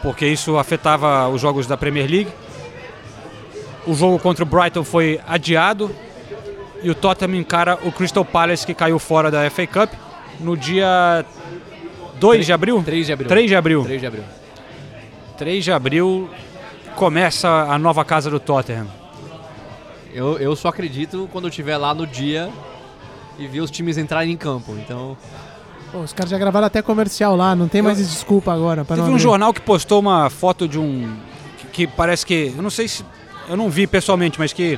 porque 0.03 0.27
isso 0.27 0.59
afetava 0.59 1.27
os 1.27 1.41
jogos 1.41 1.65
da 1.65 1.75
Premier 1.75 2.07
League. 2.07 2.31
O 3.87 3.95
jogo 3.95 4.19
contra 4.19 4.43
o 4.43 4.47
Brighton 4.47 4.83
foi 4.83 5.19
adiado 5.27 5.89
e 6.83 6.89
o 6.91 6.93
Tottenham 6.93 7.39
encara 7.39 7.79
o 7.83 7.91
Crystal 7.91 8.23
Palace, 8.23 8.63
que 8.63 8.75
caiu 8.75 8.99
fora 8.99 9.31
da 9.31 9.49
FA 9.49 9.65
Cup, 9.65 9.91
no 10.39 10.55
dia 10.55 11.25
2 12.19 12.45
de 12.45 12.53
abril? 12.53 12.83
3 12.83 13.07
de 13.07 13.13
abril. 13.13 13.27
3 13.27 13.49
de 13.49 13.55
abril. 13.55 13.83
3 13.85 14.01
de 14.01 14.05
abril. 14.05 14.23
3 15.35 15.63
de 15.63 15.71
abril 15.71 16.29
começa 16.97 17.47
a 17.47 17.77
nova 17.77 18.03
casa 18.03 18.27
do 18.29 18.39
Tottenham. 18.39 18.87
Eu, 20.13 20.39
eu 20.39 20.55
só 20.55 20.69
acredito 20.69 21.29
quando 21.31 21.45
eu 21.45 21.49
estiver 21.49 21.77
lá 21.77 21.93
no 21.93 22.07
dia 22.07 22.49
e 23.37 23.45
ver 23.47 23.59
os 23.61 23.69
times 23.69 23.99
entrarem 23.99 24.31
em 24.33 24.35
campo. 24.37 24.75
Então, 24.83 25.15
Pô, 25.91 25.99
os 25.99 26.11
caras 26.11 26.31
já 26.31 26.39
gravaram 26.39 26.65
até 26.65 26.81
comercial 26.81 27.35
lá, 27.35 27.55
não 27.55 27.67
tem 27.67 27.83
mais 27.83 27.99
desculpa 27.99 28.51
agora. 28.51 28.83
Teve 28.83 29.01
não 29.01 29.13
um 29.13 29.19
jornal 29.19 29.53
que 29.53 29.61
postou 29.61 29.99
uma 29.99 30.27
foto 30.31 30.67
de 30.67 30.79
um. 30.79 31.15
que, 31.59 31.67
que 31.67 31.87
parece 31.87 32.25
que. 32.25 32.51
Eu 32.57 32.63
não 32.63 32.71
sei 32.71 32.87
se. 32.87 33.05
Eu 33.47 33.55
não 33.55 33.69
vi 33.69 33.85
pessoalmente, 33.85 34.39
mas 34.39 34.51
que 34.51 34.77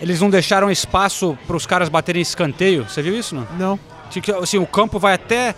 eles 0.00 0.20
não 0.20 0.28
deixaram 0.28 0.68
espaço 0.70 1.38
para 1.46 1.56
os 1.56 1.64
caras 1.66 1.88
baterem 1.88 2.20
escanteio. 2.20 2.84
Você 2.88 3.00
viu 3.00 3.16
isso, 3.16 3.34
não? 3.34 3.46
Não. 3.56 3.80
Tinha 4.10 4.20
que, 4.20 4.32
Assim, 4.32 4.58
o 4.58 4.66
campo 4.66 4.98
vai 4.98 5.14
até. 5.14 5.54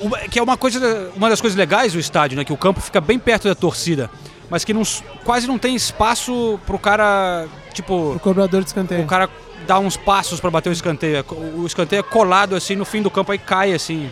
uma- 0.00 0.18
Que 0.20 0.38
é 0.38 0.42
uma 0.42 0.56
coisa. 0.56 1.10
Uma 1.16 1.28
das 1.28 1.40
coisas 1.40 1.56
legais 1.58 1.92
do 1.94 1.98
estádio, 1.98 2.38
né? 2.38 2.44
Que 2.44 2.52
o 2.52 2.56
campo 2.56 2.80
fica 2.80 3.00
bem 3.00 3.18
perto 3.18 3.48
da 3.48 3.56
torcida. 3.56 4.08
Mas 4.52 4.64
que 4.66 4.74
não, 4.74 4.82
quase 5.24 5.46
não 5.46 5.58
tem 5.58 5.74
espaço 5.74 6.60
pro 6.66 6.78
cara. 6.78 7.46
Tipo. 7.72 8.12
O 8.16 8.20
cobrador 8.20 8.60
de 8.60 8.66
escanteio. 8.66 9.02
O 9.02 9.06
cara 9.06 9.26
dá 9.66 9.78
uns 9.78 9.96
passos 9.96 10.40
para 10.40 10.50
bater 10.50 10.68
o 10.68 10.72
escanteio. 10.72 11.16
É 11.16 11.24
O 11.56 11.64
escanteio 11.66 12.00
é 12.00 12.02
colado 12.02 12.54
assim 12.54 12.76
no 12.76 12.84
fim 12.84 13.00
do 13.00 13.10
campo, 13.10 13.32
aí 13.32 13.38
cai 13.38 13.72
assim. 13.72 14.10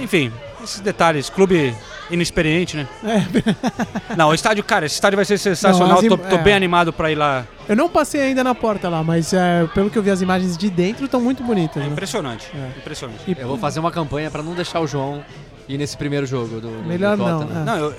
Enfim, 0.00 0.32
esses 0.62 0.80
detalhes. 0.80 1.30
Clube 1.30 1.74
inexperiente, 2.10 2.76
né? 2.76 2.88
É. 3.04 3.22
Não, 4.16 4.28
o 4.30 4.34
estádio, 4.34 4.64
cara, 4.64 4.86
esse 4.86 4.94
estádio 4.94 5.16
vai 5.16 5.24
ser 5.24 5.38
sensacional. 5.38 6.02
Não, 6.02 6.08
tô, 6.08 6.16
tô 6.16 6.36
é. 6.36 6.38
bem 6.42 6.54
animado 6.54 6.92
para 6.92 7.10
ir 7.10 7.14
lá. 7.14 7.44
Eu 7.68 7.76
não 7.76 7.88
passei 7.88 8.22
ainda 8.22 8.42
na 8.42 8.54
porta 8.54 8.88
lá, 8.88 9.02
mas 9.04 9.32
é, 9.32 9.68
pelo 9.74 9.90
que 9.90 9.98
eu 9.98 10.02
vi 10.02 10.10
as 10.10 10.22
imagens 10.22 10.56
de 10.56 10.70
dentro 10.70 11.04
estão 11.04 11.20
muito 11.20 11.42
bonitas. 11.42 11.82
né? 11.82 11.88
Impressionante. 11.90 12.50
É. 12.54 12.78
Impressionante. 12.78 13.20
E- 13.26 13.36
eu 13.38 13.46
vou 13.46 13.58
fazer 13.58 13.78
uma 13.78 13.90
campanha 13.90 14.30
pra 14.30 14.42
não 14.42 14.54
deixar 14.54 14.80
o 14.80 14.86
João 14.86 15.22
ir 15.68 15.76
nesse 15.76 15.96
primeiro 15.96 16.24
jogo 16.24 16.60
do, 16.60 16.82
do 16.82 16.88
Melhor 16.88 17.16
do 17.16 17.22
não, 17.22 17.42
é. 17.42 17.64
Não, 17.64 17.76
eu, 17.76 17.94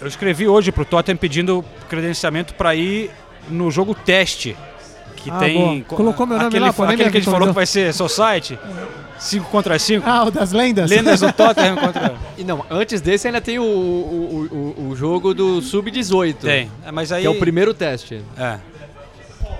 eu 0.00 0.06
escrevi 0.08 0.48
hoje 0.48 0.72
pro 0.72 0.84
Tottenham 0.84 1.16
pedindo 1.16 1.64
credenciamento 1.88 2.54
para 2.54 2.74
ir 2.74 3.10
no 3.48 3.70
jogo 3.70 3.94
teste. 3.94 4.56
Que 5.16 5.30
Ah, 5.30 5.38
tem. 5.38 5.54
boa. 5.54 5.84
Colocou 5.84 6.26
meu 6.26 6.36
nome 6.36 6.48
aquele, 6.48 6.64
lá, 6.64 6.70
Aquele 6.70 7.10
que 7.10 7.16
a 7.16 7.20
gente 7.20 7.30
falou 7.30 7.46
que 7.46 7.54
vai 7.54 7.66
ser 7.66 7.94
Society. 7.94 8.58
5 9.22 9.48
contra 9.50 9.78
5. 9.78 10.08
Ah, 10.08 10.24
o 10.24 10.30
das 10.30 10.52
lendas? 10.52 10.90
Lendas 10.90 11.20
do 11.20 11.32
Tottenham 11.32 11.76
contra. 11.80 12.14
E 12.36 12.44
não, 12.44 12.64
antes 12.70 13.00
desse 13.00 13.26
ainda 13.28 13.40
tem 13.40 13.58
o, 13.58 13.62
o, 13.62 14.74
o, 14.78 14.88
o 14.90 14.96
jogo 14.96 15.32
do 15.32 15.60
Sub-18. 15.62 16.34
Tem. 16.40 16.70
É, 16.84 16.90
mas 16.90 17.12
aí. 17.12 17.22
Que 17.22 17.26
é 17.26 17.30
o 17.30 17.38
primeiro 17.38 17.72
teste. 17.72 18.20
É. 18.36 18.58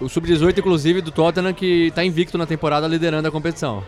O 0.01 0.09
Sub-18, 0.09 0.59
inclusive, 0.59 1.01
do 1.01 1.11
Tottenham, 1.13 1.53
que 1.53 1.93
tá 1.95 2.05
invicto 2.05 2.37
na 2.37 2.45
temporada, 2.47 2.89
liderando 2.89 3.29
a 3.29 3.31
competição. 3.31 3.85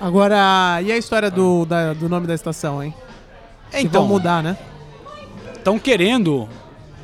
Agora, 0.00 0.80
e 0.82 0.90
a 0.90 0.96
história 0.96 1.30
do, 1.30 1.64
da- 1.64 1.92
do 1.92 2.08
nome 2.08 2.26
da 2.26 2.34
estação, 2.34 2.82
hein? 2.82 2.92
Que 3.70 3.78
Então, 3.80 4.02
vão 4.02 4.08
mudar, 4.08 4.42
né? 4.42 4.56
estão 5.56 5.78
querendo, 5.78 6.46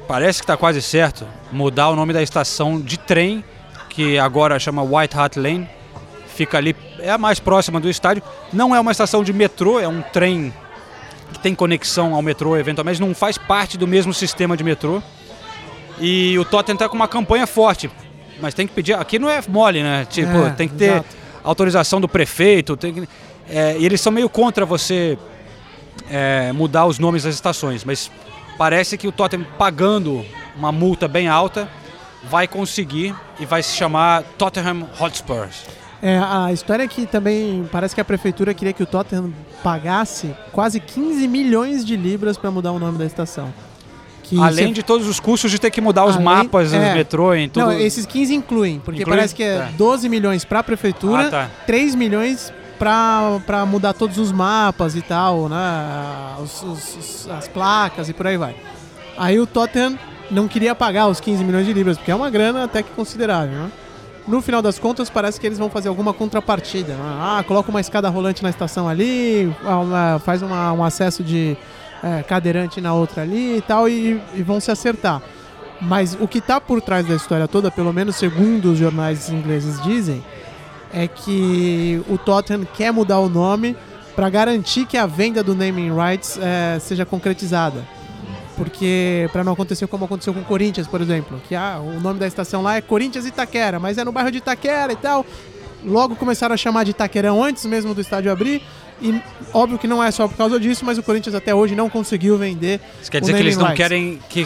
parece 0.06 0.40
que 0.40 0.44
está 0.44 0.56
quase 0.56 0.82
certo, 0.82 1.26
mudar 1.50 1.88
o 1.88 1.96
nome 1.96 2.12
da 2.12 2.22
estação 2.22 2.78
de 2.80 2.98
trem, 2.98 3.42
que 3.88 4.18
agora 4.18 4.58
chama 4.58 4.82
White 4.82 5.16
Hart 5.16 5.36
Lane. 5.36 5.68
Fica 6.40 6.56
ali, 6.56 6.74
é 7.00 7.10
a 7.10 7.18
mais 7.18 7.38
próxima 7.38 7.78
do 7.78 7.86
estádio. 7.90 8.22
Não 8.50 8.74
é 8.74 8.80
uma 8.80 8.92
estação 8.92 9.22
de 9.22 9.30
metrô, 9.30 9.78
é 9.78 9.86
um 9.86 10.00
trem 10.00 10.50
que 11.34 11.38
tem 11.38 11.54
conexão 11.54 12.14
ao 12.14 12.22
metrô 12.22 12.56
eventualmente, 12.56 12.98
não 12.98 13.14
faz 13.14 13.36
parte 13.36 13.76
do 13.76 13.86
mesmo 13.86 14.14
sistema 14.14 14.56
de 14.56 14.64
metrô. 14.64 15.02
E 16.00 16.38
o 16.38 16.44
Tottenham 16.46 16.76
está 16.76 16.88
com 16.88 16.96
uma 16.96 17.06
campanha 17.06 17.46
forte, 17.46 17.90
mas 18.40 18.54
tem 18.54 18.66
que 18.66 18.72
pedir. 18.72 18.94
Aqui 18.94 19.18
não 19.18 19.28
é 19.28 19.42
mole, 19.46 19.82
né? 19.82 20.06
Tipo, 20.08 20.46
É, 20.46 20.50
tem 20.52 20.66
que 20.66 20.76
ter 20.76 20.92
exato. 20.92 21.14
autorização 21.44 22.00
do 22.00 22.08
prefeito. 22.08 22.74
Que, 22.74 23.06
é, 23.46 23.76
e 23.78 23.84
eles 23.84 24.00
são 24.00 24.10
meio 24.10 24.30
contra 24.30 24.64
você 24.64 25.18
é, 26.10 26.52
mudar 26.52 26.86
os 26.86 26.98
nomes 26.98 27.24
das 27.24 27.34
estações, 27.34 27.84
mas 27.84 28.10
parece 28.56 28.96
que 28.96 29.06
o 29.06 29.12
Tottenham 29.12 29.46
pagando 29.58 30.24
uma 30.56 30.72
multa 30.72 31.06
bem 31.06 31.28
alta 31.28 31.68
vai 32.24 32.48
conseguir 32.48 33.14
e 33.38 33.44
vai 33.44 33.62
se 33.62 33.76
chamar 33.76 34.22
Tottenham 34.38 34.88
Hotspurs. 34.98 35.66
É, 36.02 36.18
a 36.18 36.50
história 36.52 36.82
é 36.84 36.88
que 36.88 37.04
também 37.06 37.68
parece 37.70 37.94
que 37.94 38.00
a 38.00 38.04
prefeitura 38.04 38.54
queria 38.54 38.72
que 38.72 38.82
o 38.82 38.86
Tottenham 38.86 39.32
pagasse 39.62 40.34
quase 40.50 40.80
15 40.80 41.28
milhões 41.28 41.84
de 41.84 41.94
libras 41.96 42.38
para 42.38 42.50
mudar 42.50 42.72
o 42.72 42.78
nome 42.78 42.96
da 42.98 43.04
estação. 43.04 43.52
Que 44.22 44.40
Além 44.40 44.68
cê- 44.68 44.72
de 44.74 44.82
todos 44.82 45.06
os 45.08 45.18
custos 45.20 45.50
de 45.50 45.58
ter 45.58 45.70
que 45.70 45.80
mudar 45.80 46.04
os 46.04 46.14
Além- 46.14 46.24
mapas, 46.24 46.72
é. 46.72 46.88
os 46.90 46.94
metrô 46.94 47.34
e 47.34 47.48
tudo. 47.48 47.66
Não, 47.66 47.72
esses 47.72 48.06
15 48.06 48.34
incluem, 48.34 48.78
porque 48.82 49.02
Inclui? 49.02 49.16
parece 49.16 49.34
que 49.34 49.42
é 49.42 49.58
Tá. 49.58 49.68
12 49.76 50.08
milhões 50.08 50.44
para 50.44 50.60
a 50.60 50.62
prefeitura, 50.62 51.26
Ah, 51.26 51.30
tá. 51.30 51.50
3 51.66 51.94
milhões 51.94 52.52
para 52.78 53.66
mudar 53.66 53.92
todos 53.92 54.16
os 54.16 54.32
mapas 54.32 54.94
e 54.96 55.02
tal, 55.02 55.48
né? 55.50 55.56
Os- 56.42 56.62
os- 56.62 56.96
os- 56.96 57.28
as 57.30 57.46
placas 57.48 58.08
e 58.08 58.14
por 58.14 58.26
aí 58.26 58.38
vai. 58.38 58.54
Aí 59.18 59.38
o 59.38 59.46
Tottenham 59.46 59.98
não 60.30 60.48
queria 60.48 60.74
pagar 60.74 61.08
os 61.08 61.20
15 61.20 61.44
milhões 61.44 61.66
de 61.66 61.72
libras, 61.74 61.98
porque 61.98 62.10
é 62.10 62.14
uma 62.14 62.30
grana 62.30 62.64
até 62.64 62.82
que 62.82 62.90
considerável, 62.92 63.52
né? 63.64 63.70
No 64.30 64.40
final 64.40 64.62
das 64.62 64.78
contas, 64.78 65.10
parece 65.10 65.40
que 65.40 65.46
eles 65.46 65.58
vão 65.58 65.68
fazer 65.68 65.88
alguma 65.88 66.12
contrapartida. 66.14 66.94
Ah, 67.02 67.42
coloca 67.48 67.68
uma 67.68 67.80
escada 67.80 68.08
rolante 68.08 68.42
na 68.44 68.50
estação 68.50 68.88
ali, 68.88 69.52
ah, 69.64 70.20
faz 70.24 70.40
uma- 70.40 70.72
um 70.72 70.84
acesso 70.84 71.24
de 71.24 71.56
é, 72.02 72.22
cadeirante 72.22 72.80
na 72.80 72.94
outra 72.94 73.20
ali 73.20 73.58
e 73.58 73.60
tal, 73.60 73.86
e, 73.86 74.18
e 74.34 74.42
vão 74.42 74.58
se 74.58 74.70
acertar. 74.70 75.20
Mas 75.82 76.16
o 76.18 76.26
que 76.26 76.38
está 76.38 76.58
por 76.58 76.80
trás 76.80 77.04
da 77.06 77.14
história 77.14 77.46
toda, 77.46 77.70
pelo 77.70 77.92
menos 77.92 78.16
segundo 78.16 78.72
os 78.72 78.78
jornais 78.78 79.28
ingleses 79.28 79.82
dizem, 79.82 80.24
é 80.94 81.06
que 81.06 82.00
o 82.08 82.16
Tottenham 82.16 82.64
quer 82.72 82.90
mudar 82.90 83.18
o 83.18 83.28
nome 83.28 83.76
para 84.16 84.30
garantir 84.30 84.86
que 84.86 84.96
a 84.96 85.04
venda 85.04 85.42
do 85.42 85.54
naming 85.54 85.90
rights 85.94 86.38
é, 86.40 86.78
seja 86.80 87.04
concretizada. 87.04 87.84
Porque 88.60 89.26
para 89.32 89.42
não 89.42 89.54
acontecer 89.54 89.86
como 89.86 90.04
aconteceu 90.04 90.34
com 90.34 90.40
o 90.40 90.44
Corinthians, 90.44 90.86
por 90.86 91.00
exemplo, 91.00 91.40
que 91.48 91.54
ah, 91.54 91.80
o 91.82 91.98
nome 91.98 92.20
da 92.20 92.26
estação 92.26 92.60
lá 92.60 92.76
é 92.76 92.82
Corinthians 92.82 93.24
Itaquera, 93.24 93.80
mas 93.80 93.96
é 93.96 94.04
no 94.04 94.12
bairro 94.12 94.30
de 94.30 94.36
Itaquera 94.36 94.92
e 94.92 94.96
tal. 94.96 95.24
Logo 95.82 96.14
começaram 96.14 96.52
a 96.52 96.58
chamar 96.58 96.84
de 96.84 96.90
Itaquerão 96.90 97.42
antes 97.42 97.64
mesmo 97.64 97.94
do 97.94 98.02
estádio 98.02 98.30
abrir. 98.30 98.62
E 99.00 99.18
óbvio 99.54 99.78
que 99.78 99.86
não 99.86 100.04
é 100.04 100.10
só 100.10 100.28
por 100.28 100.36
causa 100.36 100.60
disso, 100.60 100.84
mas 100.84 100.98
o 100.98 101.02
Corinthians 101.02 101.34
até 101.34 101.54
hoje 101.54 101.74
não 101.74 101.88
conseguiu 101.88 102.36
vender. 102.36 102.82
Isso 103.00 103.10
quer 103.10 103.22
dizer 103.22 103.32
que 103.32 103.40
eles 103.40 103.56
não 103.56 103.72
querem 103.72 104.20
que 104.28 104.44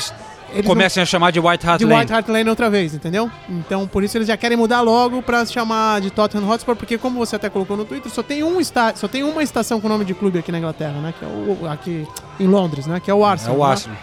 Eles 0.54 0.66
comecem 0.66 1.02
a 1.02 1.06
chamar 1.06 1.30
de 1.30 1.40
White 1.40 1.66
Hart 1.66 1.78
de 1.80 1.84
Lane. 1.84 2.00
White 2.00 2.12
Hart 2.12 2.28
Lane 2.28 2.48
outra 2.48 2.70
vez, 2.70 2.94
entendeu? 2.94 3.30
Então 3.48 3.86
por 3.86 4.02
isso 4.04 4.16
eles 4.16 4.28
já 4.28 4.36
querem 4.36 4.56
mudar 4.56 4.80
logo 4.80 5.22
pra 5.22 5.44
se 5.44 5.52
chamar 5.52 6.00
de 6.00 6.10
Tottenham 6.10 6.48
Hotspur, 6.48 6.76
porque 6.76 6.96
como 6.96 7.18
você 7.18 7.36
até 7.36 7.50
colocou 7.50 7.76
no 7.76 7.84
Twitter, 7.84 8.10
só 8.10 8.22
tem 8.22 8.42
um 8.42 8.60
está, 8.60 8.94
só 8.94 9.06
tem 9.08 9.22
uma 9.22 9.42
estação 9.42 9.80
com 9.80 9.88
nome 9.88 10.04
de 10.04 10.14
clube 10.14 10.38
aqui 10.38 10.50
na 10.52 10.58
Inglaterra, 10.58 11.00
né? 11.00 11.12
Que 11.18 11.24
é 11.24 11.28
o 11.28 11.68
aqui 11.68 12.06
em 12.40 12.46
Londres, 12.46 12.86
né? 12.86 13.00
Que 13.00 13.10
é 13.10 13.14
o 13.14 13.22
É 13.24 13.30
Arsenal. 13.30 13.56
o 13.56 13.64
né? 13.64 13.70
Arsenal. 13.70 13.96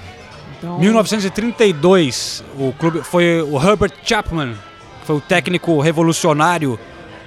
Então, 0.59 0.77
1932, 0.79 2.43
o 2.57 2.71
clube 2.73 3.01
foi 3.03 3.41
o 3.41 3.57
Herbert 3.61 3.93
Chapman, 4.03 4.53
que 5.01 5.07
foi 5.07 5.15
o 5.15 5.21
técnico 5.21 5.79
revolucionário, 5.79 6.79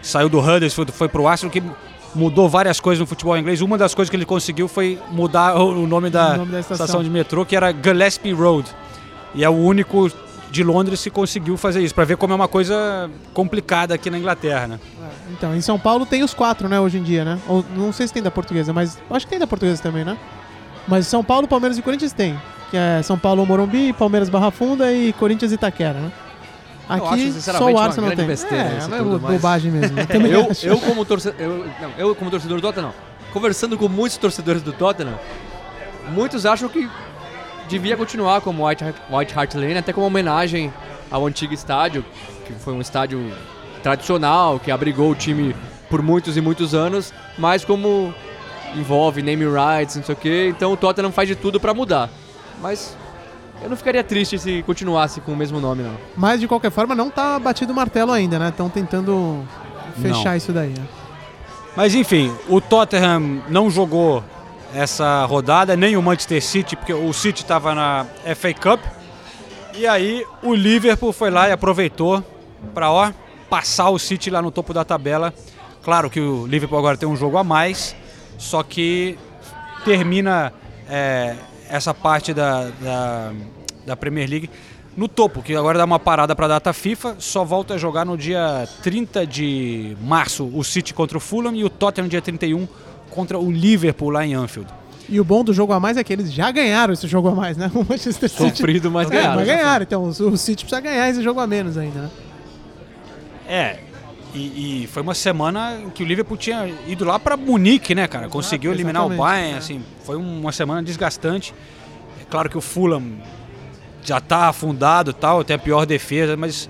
saiu 0.02 0.28
do 0.28 0.38
Huddersfield, 0.40 0.92
foi 0.92 1.08
pro 1.08 1.26
Arsenal 1.26 1.50
que 1.50 1.62
mudou 2.14 2.48
várias 2.48 2.78
coisas 2.78 3.00
no 3.00 3.06
futebol 3.06 3.36
inglês. 3.36 3.60
Uma 3.60 3.76
das 3.76 3.94
coisas 3.94 4.08
que 4.08 4.16
ele 4.16 4.24
conseguiu 4.24 4.68
foi 4.68 4.98
mudar 5.10 5.56
o 5.56 5.82
o 5.82 5.86
nome 5.86 6.10
da, 6.10 6.34
O 6.34 6.36
nome 6.38 6.52
da 6.52 6.60
estação. 6.60 6.84
estação 6.86 7.02
de 7.02 7.10
metrô, 7.10 7.44
que 7.44 7.56
era 7.56 7.72
Gillespie 7.72 8.32
Road. 8.32 8.68
E 9.34 9.42
é 9.44 9.48
o 9.48 9.52
único 9.52 10.10
de 10.50 10.62
Londres 10.62 11.02
que 11.02 11.10
conseguiu 11.10 11.56
fazer 11.56 11.80
isso, 11.82 11.94
para 11.94 12.04
ver 12.04 12.16
como 12.16 12.32
é 12.32 12.36
uma 12.36 12.46
coisa 12.46 13.10
complicada 13.32 13.92
aqui 13.94 14.08
na 14.08 14.18
Inglaterra, 14.18 14.68
né? 14.68 14.80
Então, 15.32 15.54
em 15.56 15.60
São 15.60 15.78
Paulo 15.78 16.06
tem 16.06 16.22
os 16.22 16.32
quatro, 16.32 16.68
né, 16.68 16.78
hoje 16.78 16.98
em 16.98 17.02
dia, 17.02 17.24
né? 17.24 17.38
Ou, 17.48 17.64
não 17.76 17.92
sei 17.92 18.06
se 18.06 18.12
tem 18.12 18.22
da 18.22 18.30
portuguesa, 18.30 18.72
mas 18.72 18.96
acho 19.10 19.26
que 19.26 19.30
tem 19.30 19.38
da 19.40 19.46
portuguesa 19.48 19.82
também, 19.82 20.04
né? 20.04 20.16
Mas 20.86 21.06
São 21.08 21.24
Paulo, 21.24 21.48
Palmeiras 21.48 21.76
e 21.76 21.82
Corinthians 21.82 22.12
tem. 22.12 22.38
Que 22.70 22.76
é 22.76 23.02
São 23.02 23.18
Paulo 23.18 23.44
Morumbi, 23.44 23.92
Palmeiras 23.92 24.28
Barra 24.28 24.50
Funda 24.52 24.92
e 24.92 25.12
Corinthians 25.14 25.50
Itaquera, 25.50 25.98
né? 25.98 26.12
Eu 26.88 26.96
Aqui 27.06 27.28
acho, 27.30 27.40
só 27.40 27.70
o 27.72 27.78
Arsenal 27.78 28.14
tem. 28.14 28.26
besteira 28.26 28.56
é, 28.64 28.76
é 28.76 28.98
tudo, 28.98 29.18
bo- 29.18 29.20
mas- 29.22 29.32
bobagem 29.36 29.72
mesmo. 29.72 29.96
Eu, 30.12 30.20
eu, 30.20 30.48
eu 30.74 30.78
como 30.80 31.04
torcedor, 31.04 31.40
eu, 31.40 31.66
não, 31.80 31.90
eu 31.96 32.14
como 32.14 32.30
torcedor 32.30 32.60
do 32.60 32.62
Tottenham, 32.62 32.92
conversando 33.32 33.76
com 33.78 33.88
muitos 33.88 34.18
torcedores 34.18 34.60
do 34.62 34.70
Tottenham, 34.72 35.18
muitos 36.12 36.44
acham 36.44 36.68
que 36.68 36.88
devia 37.68 37.96
continuar 37.96 38.40
como 38.40 38.66
White 38.66 38.84
Hart, 38.84 38.96
White 39.10 39.38
Hart 39.38 39.54
Lane, 39.54 39.78
até 39.78 39.92
como 39.92 40.06
homenagem 40.06 40.72
ao 41.10 41.26
antigo 41.26 41.54
estádio, 41.54 42.04
que 42.46 42.52
foi 42.54 42.74
um 42.74 42.80
estádio 42.80 43.32
tradicional, 43.82 44.58
que 44.58 44.70
abrigou 44.70 45.10
o 45.10 45.14
time 45.14 45.54
por 45.88 46.02
muitos 46.02 46.36
e 46.36 46.40
muitos 46.40 46.74
anos, 46.74 47.12
mas 47.38 47.64
como 47.64 48.14
envolve 48.74 49.22
name 49.22 49.44
rights, 49.44 49.96
não 49.96 50.02
sei 50.02 50.14
o 50.14 50.18
que, 50.18 50.48
então 50.48 50.72
o 50.72 50.76
Tottenham 50.76 51.12
faz 51.12 51.28
de 51.28 51.36
tudo 51.36 51.60
pra 51.60 51.72
mudar. 51.72 52.10
Mas 52.60 52.96
eu 53.62 53.68
não 53.68 53.76
ficaria 53.76 54.02
triste 54.02 54.38
se 54.38 54.62
continuasse 54.64 55.20
com 55.20 55.32
o 55.32 55.36
mesmo 55.36 55.60
nome, 55.60 55.82
não. 55.82 55.94
Mas 56.16 56.40
de 56.40 56.48
qualquer 56.48 56.70
forma 56.70 56.94
não 56.94 57.10
tá 57.10 57.38
batido 57.38 57.72
o 57.72 57.76
martelo 57.76 58.12
ainda, 58.12 58.38
né? 58.38 58.48
Estão 58.48 58.68
tentando 58.68 59.46
fechar 60.00 60.30
Não. 60.30 60.36
isso 60.36 60.52
daí. 60.52 60.70
Né? 60.70 60.84
Mas 61.76 61.94
enfim, 61.94 62.32
o 62.48 62.60
Tottenham 62.60 63.42
não 63.48 63.70
jogou 63.70 64.22
essa 64.74 65.24
rodada, 65.24 65.76
nem 65.76 65.96
o 65.96 66.02
Manchester 66.02 66.42
City, 66.42 66.76
porque 66.76 66.92
o 66.92 67.12
City 67.12 67.42
estava 67.42 67.74
na 67.74 68.06
FA 68.36 68.52
Cup. 68.52 68.80
E 69.74 69.86
aí 69.86 70.24
o 70.42 70.54
Liverpool 70.54 71.12
foi 71.12 71.30
lá 71.30 71.48
e 71.48 71.52
aproveitou 71.52 72.22
para 72.74 72.90
ó 72.90 73.12
passar 73.48 73.90
o 73.90 73.98
City 73.98 74.30
lá 74.30 74.42
no 74.42 74.50
topo 74.50 74.74
da 74.74 74.84
tabela. 74.84 75.32
Claro 75.82 76.10
que 76.10 76.20
o 76.20 76.46
Liverpool 76.46 76.78
agora 76.78 76.96
tem 76.96 77.08
um 77.08 77.16
jogo 77.16 77.36
a 77.36 77.44
mais, 77.44 77.94
só 78.38 78.62
que 78.62 79.18
termina 79.84 80.52
é, 80.88 81.36
essa 81.68 81.92
parte 81.92 82.32
da, 82.32 82.70
da, 82.80 83.32
da 83.86 83.96
Premier 83.96 84.28
League 84.28 84.50
no 84.96 85.08
topo, 85.08 85.42
que 85.42 85.54
agora 85.54 85.76
dá 85.76 85.84
uma 85.84 85.98
parada 85.98 86.34
para 86.34 86.46
a 86.46 86.48
data 86.48 86.72
FIFA, 86.72 87.16
só 87.18 87.44
volta 87.44 87.74
a 87.74 87.78
jogar 87.78 88.04
no 88.04 88.16
dia 88.16 88.68
30 88.82 89.26
de 89.26 89.96
março 90.00 90.48
o 90.54 90.62
City 90.62 90.94
contra 90.94 91.18
o 91.18 91.20
Fulham 91.20 91.54
e 91.54 91.64
o 91.64 91.70
Tottenham 91.70 92.08
dia 92.08 92.22
31 92.22 92.68
contra 93.14 93.38
o 93.38 93.50
Liverpool 93.50 94.10
lá 94.10 94.26
em 94.26 94.34
Anfield. 94.34 94.68
E 95.08 95.20
o 95.20 95.24
bom 95.24 95.44
do 95.44 95.52
jogo 95.52 95.72
a 95.72 95.78
mais 95.78 95.96
é 95.96 96.02
que 96.04 96.12
eles 96.12 96.32
já 96.32 96.50
ganharam 96.50 96.92
esse 96.92 97.06
jogo 97.06 97.28
a 97.28 97.34
mais, 97.34 97.56
né? 97.56 97.70
O 97.74 97.84
Manchester 97.88 98.28
City. 98.28 98.56
Sofrido, 98.58 98.90
mas 98.90 99.08
É, 99.10 99.14
ganharam. 99.14 99.36
mas 99.36 99.46
ganharam. 99.46 99.82
Então 99.82 100.04
o 100.04 100.36
City 100.36 100.64
precisa 100.64 100.80
ganhar 100.80 101.08
esse 101.08 101.22
jogo 101.22 101.40
a 101.40 101.46
menos 101.46 101.76
ainda, 101.76 102.00
né? 102.00 102.10
É, 103.46 103.78
e, 104.34 104.82
e 104.84 104.86
foi 104.88 105.02
uma 105.02 105.14
semana 105.14 105.78
em 105.80 105.90
que 105.90 106.02
o 106.02 106.06
Liverpool 106.06 106.36
tinha 106.36 106.66
ido 106.86 107.04
lá 107.04 107.18
para 107.18 107.36
Munique, 107.36 107.94
né, 107.94 108.08
cara? 108.08 108.28
Conseguiu 108.28 108.72
eliminar 108.72 109.06
o 109.06 109.10
Bayern, 109.10 109.54
é. 109.54 109.58
assim, 109.58 109.82
foi 110.02 110.16
uma 110.16 110.50
semana 110.50 110.82
desgastante. 110.82 111.54
É 112.20 112.24
claro 112.28 112.48
que 112.48 112.58
o 112.58 112.60
Fulham 112.60 113.02
já 114.02 114.20
tá 114.20 114.48
afundado 114.48 115.10
e 115.10 115.14
tal, 115.14 115.44
tem 115.44 115.54
a 115.56 115.58
pior 115.58 115.86
defesa, 115.86 116.36
mas 116.36 116.68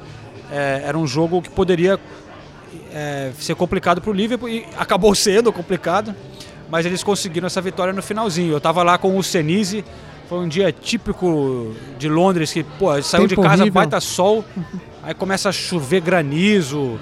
é, 0.50 0.82
era 0.84 0.98
um 0.98 1.06
jogo 1.06 1.40
que 1.40 1.48
poderia 1.48 1.98
é, 2.94 3.32
ser 3.38 3.54
complicado 3.56 4.00
para 4.00 4.10
o 4.10 4.12
Liverpool 4.14 4.48
e 4.48 4.64
acabou 4.78 5.12
sendo 5.16 5.52
complicado, 5.52 6.14
mas 6.70 6.86
eles 6.86 7.02
conseguiram 7.02 7.46
essa 7.46 7.60
vitória 7.60 7.92
no 7.92 8.02
finalzinho. 8.02 8.52
Eu 8.52 8.60
tava 8.60 8.82
lá 8.82 8.96
com 8.96 9.18
o 9.18 9.22
Senise, 9.22 9.84
foi 10.28 10.38
um 10.38 10.48
dia 10.48 10.72
típico 10.72 11.74
de 11.98 12.08
Londres 12.08 12.52
que, 12.52 12.62
pô, 12.62 13.00
saiu 13.02 13.26
de 13.26 13.34
Tempo 13.34 13.42
casa, 13.42 13.62
horrível. 13.64 13.72
baita 13.72 14.00
sol, 14.00 14.44
aí 15.02 15.12
começa 15.12 15.48
a 15.48 15.52
chover 15.52 16.00
granizo, 16.00 16.98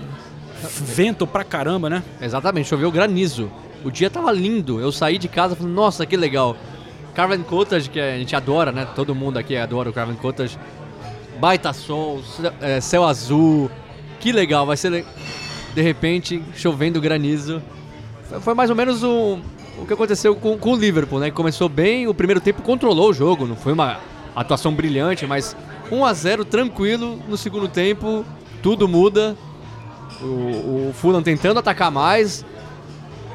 vento 0.80 1.26
pra 1.26 1.45
caramba, 1.45 1.90
né? 1.90 2.03
Exatamente, 2.20 2.68
choveu 2.68 2.90
granizo. 2.90 3.51
O 3.84 3.90
dia 3.90 4.09
tava 4.09 4.30
lindo. 4.30 4.80
Eu 4.80 4.93
saí 4.93 5.18
de 5.18 5.28
casa 5.28 5.57
falando, 5.57 5.74
nossa, 5.74 6.07
que 6.07 6.16
legal. 6.16 6.57
Carven 7.14 7.43
Cottage, 7.43 7.90
que 7.90 8.01
a 8.01 8.16
gente 8.16 8.34
adora, 8.34 8.72
né? 8.72 8.86
Todo 8.95 9.14
mundo 9.14 9.38
aqui 9.38 9.57
adora 9.57 9.90
o 9.90 9.93
Carven 9.93 10.16
Cottage. 10.16 10.57
Baita 11.40 11.72
sol, 11.72 12.22
céu, 12.22 12.53
é, 12.61 12.80
céu 12.80 13.05
azul. 13.05 13.70
Que 14.20 14.30
legal, 14.32 14.64
vai 14.64 14.76
ser. 14.76 15.05
De 15.75 15.81
repente, 15.83 16.43
chovendo 16.55 17.01
granizo. 17.01 17.62
Foi- 18.41 18.55
mais 18.55 18.70
ou 18.70 18.77
menos 18.77 19.03
o, 19.03 19.39
o 19.79 19.87
que 19.87 19.93
aconteceu 19.93 20.35
com, 20.37 20.57
com 20.59 20.73
o 20.73 20.77
Liverpool, 20.77 21.18
né? 21.18 21.31
Que 21.31 21.37
começou 21.37 21.68
bem, 21.68 22.07
o 22.09 22.14
primeiro 22.14 22.41
tempo 22.41 22.62
controlou 22.62 23.11
o 23.11 23.12
jogo. 23.14 23.47
Não 23.47 23.57
foi 23.57 23.73
uma 23.73 23.99
atuação 24.35 24.73
brilhante, 24.75 25.27
mas 25.27 25.57
1 25.91 26.05
a 26.05 26.12
0 26.12 26.45
tranquilo. 26.45 27.18
No 27.29 27.37
segundo 27.37 27.68
tempo, 27.68 28.25
tudo 28.62 28.87
muda. 28.89 29.37
O, 30.20 30.89
o 30.91 30.95
Fulham 30.95 31.23
tentando 31.23 31.59
atacar 31.59 31.91
mais. 31.91 32.45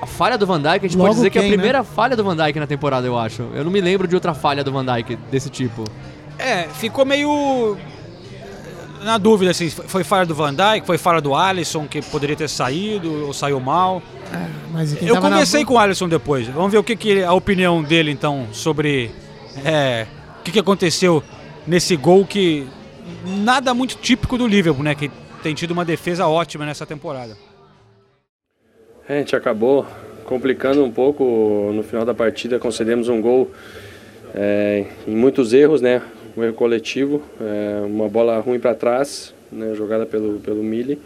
A 0.01 0.05
falha 0.05 0.37
do 0.37 0.45
Van 0.45 0.61
Dijk, 0.61 0.85
a 0.85 0.87
gente 0.87 0.95
Logo 0.95 1.07
pode 1.07 1.15
dizer 1.15 1.29
que 1.31 1.39
é 1.39 1.41
a 1.41 1.43
quem, 1.43 1.51
né? 1.51 1.57
primeira 1.57 1.83
falha 1.83 2.15
do 2.15 2.23
Van 2.23 2.35
Dijk 2.35 2.59
na 2.59 2.67
temporada, 2.67 3.07
eu 3.07 3.17
acho. 3.17 3.41
Eu 3.55 3.63
não 3.63 3.71
me 3.71 3.81
lembro 3.81 4.07
de 4.07 4.13
outra 4.13 4.33
falha 4.35 4.63
do 4.63 4.71
Van 4.71 4.85
Dijk 4.85 5.15
desse 5.31 5.49
tipo. 5.49 5.83
É, 6.37 6.63
ficou 6.65 7.03
meio 7.03 7.75
na 9.07 9.17
dúvida 9.17 9.51
assim, 9.51 9.69
foi 9.69 10.03
falha 10.03 10.25
do 10.25 10.35
Van 10.35 10.53
Dijk, 10.53 10.85
foi 10.85 10.97
falha 10.97 11.19
do 11.21 11.33
Alisson 11.33 11.87
que 11.87 12.01
poderia 12.01 12.35
ter 12.35 12.47
saído 12.49 13.25
ou 13.25 13.33
saiu 13.33 13.59
mal. 13.59 14.01
Mas 14.71 14.93
quem 14.93 15.07
Eu 15.07 15.15
tava 15.15 15.29
na- 15.29 15.35
conversei 15.37 15.65
com 15.65 15.73
o 15.75 15.79
Alisson 15.79 16.07
depois. 16.07 16.47
Vamos 16.47 16.71
ver 16.71 16.77
o 16.77 16.83
que, 16.83 16.95
que 16.95 17.23
a 17.23 17.33
opinião 17.33 17.81
dele 17.81 18.11
então 18.11 18.47
sobre 18.51 19.09
é, 19.65 20.05
o 20.39 20.43
que, 20.43 20.51
que 20.51 20.59
aconteceu 20.59 21.23
nesse 21.65 21.95
gol 21.95 22.25
que 22.25 22.67
nada 23.25 23.73
muito 23.73 23.95
típico 23.97 24.37
do 24.37 24.45
Liverpool, 24.45 24.83
né? 24.83 24.93
Que 24.93 25.09
tem 25.41 25.55
tido 25.55 25.71
uma 25.71 25.85
defesa 25.85 26.27
ótima 26.27 26.65
nessa 26.65 26.85
temporada. 26.85 27.37
É, 29.07 29.15
a 29.15 29.19
gente 29.19 29.35
acabou 29.35 29.85
complicando 30.25 30.83
um 30.83 30.91
pouco 30.91 31.71
no 31.73 31.81
final 31.83 32.03
da 32.03 32.13
partida, 32.13 32.59
concedemos 32.59 33.07
um 33.07 33.21
gol 33.21 33.49
é, 34.35 34.85
em 35.07 35.15
muitos 35.15 35.53
erros, 35.53 35.81
né? 35.81 36.01
Um 36.37 36.43
erro 36.43 36.53
coletivo, 36.53 37.21
é, 37.41 37.83
uma 37.83 38.07
bola 38.07 38.39
ruim 38.39 38.59
para 38.59 38.75
trás, 38.75 39.33
né, 39.51 39.73
jogada 39.73 40.05
pelo, 40.05 40.39
pelo 40.39 40.63
Mille. 40.63 40.99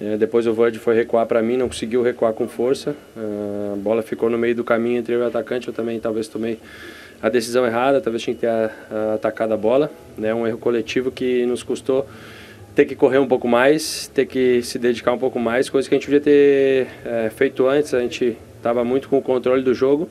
É, 0.00 0.16
depois 0.16 0.46
o 0.46 0.54
Verde 0.54 0.78
foi 0.78 0.94
recuar 0.94 1.26
para 1.26 1.42
mim, 1.42 1.56
não 1.56 1.68
conseguiu 1.68 2.02
recuar 2.02 2.32
com 2.32 2.46
força. 2.46 2.94
É, 3.16 3.72
a 3.72 3.76
bola 3.76 4.00
ficou 4.00 4.30
no 4.30 4.38
meio 4.38 4.54
do 4.54 4.62
caminho 4.62 4.98
entre 4.98 5.14
eu 5.14 5.18
e 5.18 5.22
o 5.22 5.26
atacante. 5.26 5.68
Eu 5.68 5.74
também 5.74 5.98
talvez 5.98 6.28
tomei 6.28 6.58
a 7.20 7.28
decisão 7.28 7.66
errada, 7.66 8.00
talvez 8.00 8.22
tinha 8.22 8.32
que 8.32 8.40
ter 8.40 8.46
a, 8.46 8.70
a 8.90 9.14
atacado 9.14 9.52
a 9.52 9.56
bola. 9.56 9.90
Né, 10.16 10.32
um 10.32 10.46
erro 10.46 10.58
coletivo 10.58 11.10
que 11.10 11.44
nos 11.46 11.62
custou 11.62 12.06
ter 12.74 12.84
que 12.84 12.94
correr 12.94 13.18
um 13.18 13.26
pouco 13.26 13.48
mais, 13.48 14.06
ter 14.14 14.26
que 14.26 14.62
se 14.62 14.78
dedicar 14.78 15.12
um 15.12 15.18
pouco 15.18 15.40
mais, 15.40 15.68
coisa 15.68 15.88
que 15.88 15.94
a 15.94 15.98
gente 15.98 16.06
podia 16.06 16.20
ter 16.20 16.86
é, 17.04 17.28
feito 17.28 17.66
antes. 17.66 17.92
A 17.92 18.00
gente 18.00 18.36
estava 18.56 18.84
muito 18.84 19.08
com 19.08 19.18
o 19.18 19.22
controle 19.22 19.62
do 19.62 19.74
jogo, 19.74 20.08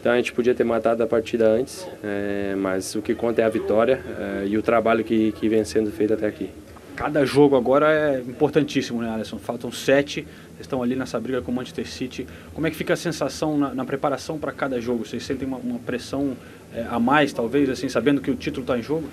então 0.00 0.12
a 0.12 0.16
gente 0.16 0.32
podia 0.32 0.54
ter 0.54 0.64
matado 0.64 1.02
a 1.02 1.06
partida 1.06 1.46
antes, 1.46 1.86
é, 2.02 2.54
mas 2.56 2.94
o 2.94 3.02
que 3.02 3.14
conta 3.14 3.42
é 3.42 3.44
a 3.44 3.50
vitória 3.50 4.00
é, 4.18 4.46
e 4.46 4.56
o 4.56 4.62
trabalho 4.62 5.04
que, 5.04 5.32
que 5.32 5.46
vem 5.46 5.62
sendo 5.62 5.90
feito 5.92 6.14
até 6.14 6.26
aqui. 6.26 6.48
Cada 6.96 7.24
jogo 7.24 7.54
agora 7.54 7.92
é 7.92 8.20
importantíssimo, 8.20 9.02
né, 9.02 9.10
Alisson? 9.10 9.38
Faltam 9.38 9.70
sete, 9.70 10.22
vocês 10.22 10.60
estão 10.60 10.82
ali 10.82 10.96
nessa 10.96 11.20
briga 11.20 11.40
com 11.42 11.50
o 11.50 11.54
Manchester 11.54 11.86
City. 11.86 12.26
Como 12.54 12.66
é 12.66 12.70
que 12.70 12.76
fica 12.76 12.94
a 12.94 12.96
sensação 12.96 13.56
na, 13.56 13.74
na 13.74 13.84
preparação 13.84 14.38
para 14.38 14.52
cada 14.52 14.80
jogo? 14.80 15.06
Vocês 15.06 15.22
sentem 15.22 15.46
uma, 15.46 15.58
uma 15.58 15.78
pressão 15.78 16.36
é, 16.74 16.84
a 16.90 16.98
mais, 16.98 17.32
talvez, 17.32 17.68
assim, 17.68 17.88
sabendo 17.88 18.20
que 18.20 18.30
o 18.30 18.34
título 18.34 18.64
está 18.64 18.78
em 18.78 18.82
jogo? 18.82 19.08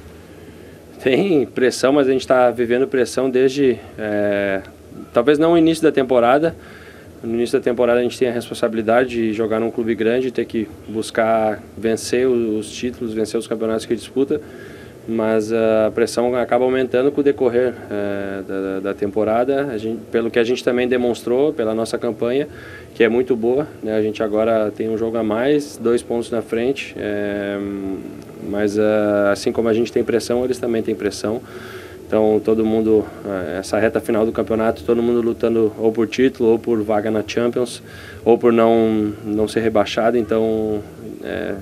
Tem 1.01 1.45
pressão, 1.45 1.93
mas 1.93 2.07
a 2.07 2.11
gente 2.11 2.21
está 2.21 2.49
vivendo 2.49 2.87
pressão 2.87 3.29
desde, 3.29 3.77
é, 3.97 4.61
talvez 5.13 5.37
não 5.37 5.51
no 5.51 5.57
início 5.57 5.83
da 5.83 5.91
temporada. 5.91 6.55
No 7.23 7.33
início 7.33 7.57
da 7.59 7.63
temporada 7.63 7.99
a 7.99 8.03
gente 8.03 8.17
tem 8.17 8.27
a 8.27 8.31
responsabilidade 8.31 9.09
de 9.09 9.33
jogar 9.33 9.59
num 9.59 9.71
clube 9.71 9.95
grande, 9.95 10.31
ter 10.31 10.45
que 10.45 10.67
buscar 10.87 11.61
vencer 11.77 12.27
os 12.27 12.71
títulos, 12.71 13.13
vencer 13.13 13.39
os 13.39 13.47
campeonatos 13.47 13.85
que 13.85 13.95
disputa 13.95 14.39
mas 15.07 15.53
a 15.53 15.89
pressão 15.95 16.35
acaba 16.35 16.65
aumentando 16.65 17.11
com 17.11 17.21
o 17.21 17.23
decorrer 17.23 17.73
é, 17.89 18.41
da, 18.45 18.79
da, 18.81 18.93
temporada, 18.93 19.77
gente, 19.77 20.01
pelo 20.11 20.29
que 20.29 20.37
a 20.37 20.43
gente 20.43 20.61
também 20.61 20.85
demonstrou 20.85 21.53
pela 21.53 21.73
nossa 21.73 21.97
campanha, 21.97 22.47
que 22.93 23.03
é 23.03 23.07
muito 23.07 23.33
boa. 23.35 23.65
Né? 23.81 23.95
A 23.95 24.01
gente 24.01 24.21
agora 24.21 24.69
tem 24.69 24.89
um 24.89 24.97
jogo 24.97 25.17
a 25.17 25.23
mais, 25.23 25.77
dois 25.77 26.03
pontos 26.03 26.29
na 26.29 26.41
frente, 26.41 26.93
é, 26.97 27.57
mas 28.49 28.77
é, 28.77 28.83
assim 29.31 29.51
como 29.51 29.69
a 29.69 29.73
gente 29.73 29.93
tem 29.93 30.03
pressão, 30.03 30.43
eles 30.43 30.57
também 30.57 30.83
têm 30.83 30.93
pressão. 30.93 31.41
Então 32.07 32.41
todo 32.43 32.65
mundo, 32.65 33.05
é, 33.25 33.59
essa 33.59 33.77
reta 33.77 33.99
final 33.99 34.25
do 34.25 34.31
campeonato, 34.31 34.81
todo 34.83 35.03
mundo 35.03 35.21
lutando 35.21 35.73
ou 35.77 35.91
por 35.91 36.07
título, 36.07 36.51
ou 36.51 36.57
por 36.57 36.81
vaga 36.81 37.11
na 37.11 37.21
Champions, 37.27 37.83
ou 38.23 38.37
por 38.37 38.53
não, 38.53 39.13
não 39.25 39.45
ser 39.45 39.59
rebaixado. 39.59 40.17
Então 40.17 40.81
é, 41.21 41.53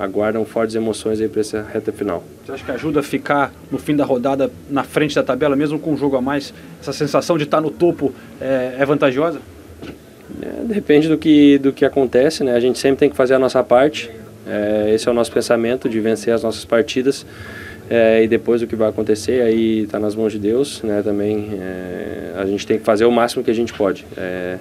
aguardam 0.00 0.46
fortes 0.46 0.74
emoções 0.74 1.20
aí 1.20 1.28
para 1.28 1.42
essa 1.42 1.62
reta 1.62 1.92
final. 1.92 2.24
Você 2.44 2.52
acha 2.52 2.64
que 2.64 2.70
ajuda 2.70 3.00
a 3.00 3.02
ficar 3.02 3.52
no 3.70 3.78
fim 3.78 3.94
da 3.94 4.04
rodada 4.04 4.50
na 4.70 4.82
frente 4.82 5.14
da 5.14 5.22
tabela, 5.22 5.54
mesmo 5.54 5.78
com 5.78 5.92
um 5.92 5.96
jogo 5.96 6.16
a 6.16 6.22
mais? 6.22 6.54
Essa 6.80 6.94
sensação 6.94 7.36
de 7.36 7.44
estar 7.44 7.60
no 7.60 7.70
topo 7.70 8.14
é, 8.40 8.76
é 8.78 8.86
vantajosa? 8.86 9.40
É, 10.40 10.64
depende 10.64 11.06
do 11.06 11.18
que, 11.18 11.58
do 11.58 11.70
que 11.70 11.84
acontece, 11.84 12.42
né? 12.42 12.54
A 12.54 12.60
gente 12.60 12.78
sempre 12.78 12.96
tem 12.96 13.10
que 13.10 13.16
fazer 13.16 13.34
a 13.34 13.38
nossa 13.38 13.62
parte. 13.62 14.10
Esse 14.92 15.08
é 15.08 15.12
o 15.12 15.14
nosso 15.14 15.30
pensamento 15.30 15.88
de 15.88 16.00
vencer 16.00 16.34
as 16.34 16.42
nossas 16.42 16.64
partidas. 16.64 17.24
É, 17.90 18.22
e 18.22 18.28
depois 18.28 18.62
o 18.62 18.66
que 18.66 18.76
vai 18.76 18.88
acontecer 18.88 19.42
aí 19.42 19.80
está 19.80 19.98
nas 19.98 20.14
mãos 20.14 20.32
de 20.32 20.38
Deus, 20.38 20.82
né? 20.82 21.02
Também 21.02 21.50
é, 21.60 22.32
a 22.36 22.46
gente 22.46 22.66
tem 22.66 22.78
que 22.78 22.84
fazer 22.84 23.04
o 23.04 23.10
máximo 23.10 23.42
que 23.44 23.50
a 23.50 23.54
gente 23.54 23.72
pode. 23.72 24.06
É, 24.16 24.58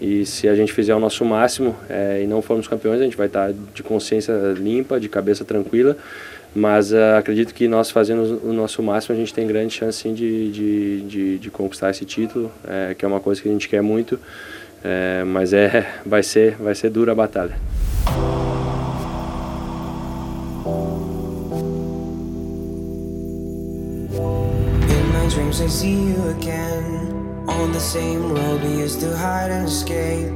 e 0.00 0.26
se 0.26 0.48
a 0.48 0.54
gente 0.54 0.72
fizer 0.72 0.94
o 0.94 1.00
nosso 1.00 1.24
máximo 1.24 1.74
é, 1.88 2.20
e 2.22 2.26
não 2.26 2.42
formos 2.42 2.68
campeões, 2.68 3.00
a 3.00 3.04
gente 3.04 3.16
vai 3.16 3.28
estar 3.28 3.52
de 3.74 3.82
consciência 3.82 4.32
limpa, 4.58 5.00
de 5.00 5.08
cabeça 5.08 5.44
tranquila. 5.44 5.96
Mas 6.56 6.90
uh, 6.90 7.18
acredito 7.18 7.52
que 7.52 7.68
nós 7.68 7.90
fazendo 7.90 8.40
o 8.42 8.50
nosso 8.50 8.82
máximo, 8.82 9.14
a 9.14 9.18
gente 9.18 9.32
tem 9.32 9.46
grande 9.46 9.74
chance 9.74 9.98
sim, 9.98 10.14
de, 10.14 10.50
de, 10.50 11.00
de, 11.02 11.38
de, 11.38 11.50
conquistar 11.50 11.90
esse 11.90 12.06
título, 12.06 12.50
é, 12.66 12.94
que 12.94 13.04
é 13.04 13.08
uma 13.08 13.20
coisa 13.20 13.42
que 13.42 13.48
a 13.48 13.52
gente 13.52 13.68
quer 13.68 13.82
muito. 13.82 14.18
É, 14.82 15.22
mas 15.24 15.52
é, 15.52 15.86
vai, 16.06 16.22
ser, 16.22 16.56
vai 16.56 16.74
ser 16.74 16.88
dura 16.88 17.12
a 17.12 17.14
batalha. 17.14 17.54
My 25.26 25.34
dreams 25.34 25.60
I 25.60 25.66
see 25.66 26.12
you 26.12 26.28
again 26.28 27.44
On 27.48 27.72
the 27.72 27.80
same 27.80 28.32
road 28.32 28.62
we 28.62 28.78
used 28.78 29.00
to 29.00 29.16
hide 29.16 29.50
and 29.50 29.66
escape. 29.66 30.32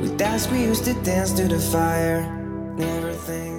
We 0.00 0.14
danced, 0.16 0.50
we 0.50 0.62
used 0.62 0.84
to 0.84 0.94
dance 1.02 1.32
to 1.32 1.48
the 1.48 1.58
fire. 1.58 2.20
Never 2.76 3.12
thinking. 3.12 3.51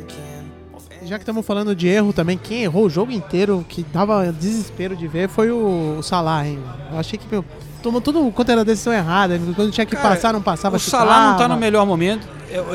Já 1.14 1.20
que 1.20 1.22
estamos 1.22 1.46
falando 1.46 1.76
de 1.76 1.88
erro 1.88 2.12
também, 2.12 2.40
quem 2.40 2.64
errou 2.64 2.88
o 2.88 2.90
jogo 2.90 3.12
inteiro, 3.12 3.64
que 3.70 3.86
dava 3.94 4.34
desespero 4.34 4.96
de 4.96 5.08
ver, 5.08 5.30
foi 5.30 5.52
o, 5.52 6.02
Salah, 6.02 6.48
hein? 6.48 6.58
Eu 6.92 6.98
achei 6.98 7.20
que, 7.20 7.26
meu, 7.32 7.46
tomou 7.84 8.02
tudo 8.02 8.32
quanto 8.32 8.52
era 8.52 8.66
decisão 8.66 8.92
errada. 8.92 9.40
Quando 9.56 9.72
tinha 9.72 9.86
que 9.86 9.96
Cara, 9.96 10.16
passar, 10.16 10.34
não 10.34 10.42
passava. 10.42 10.76
O 10.76 10.80
Salah 10.80 11.30
não 11.30 11.38
tá 11.38 11.48
no 11.48 11.56
melhor 11.56 11.86
momento. 11.86 12.28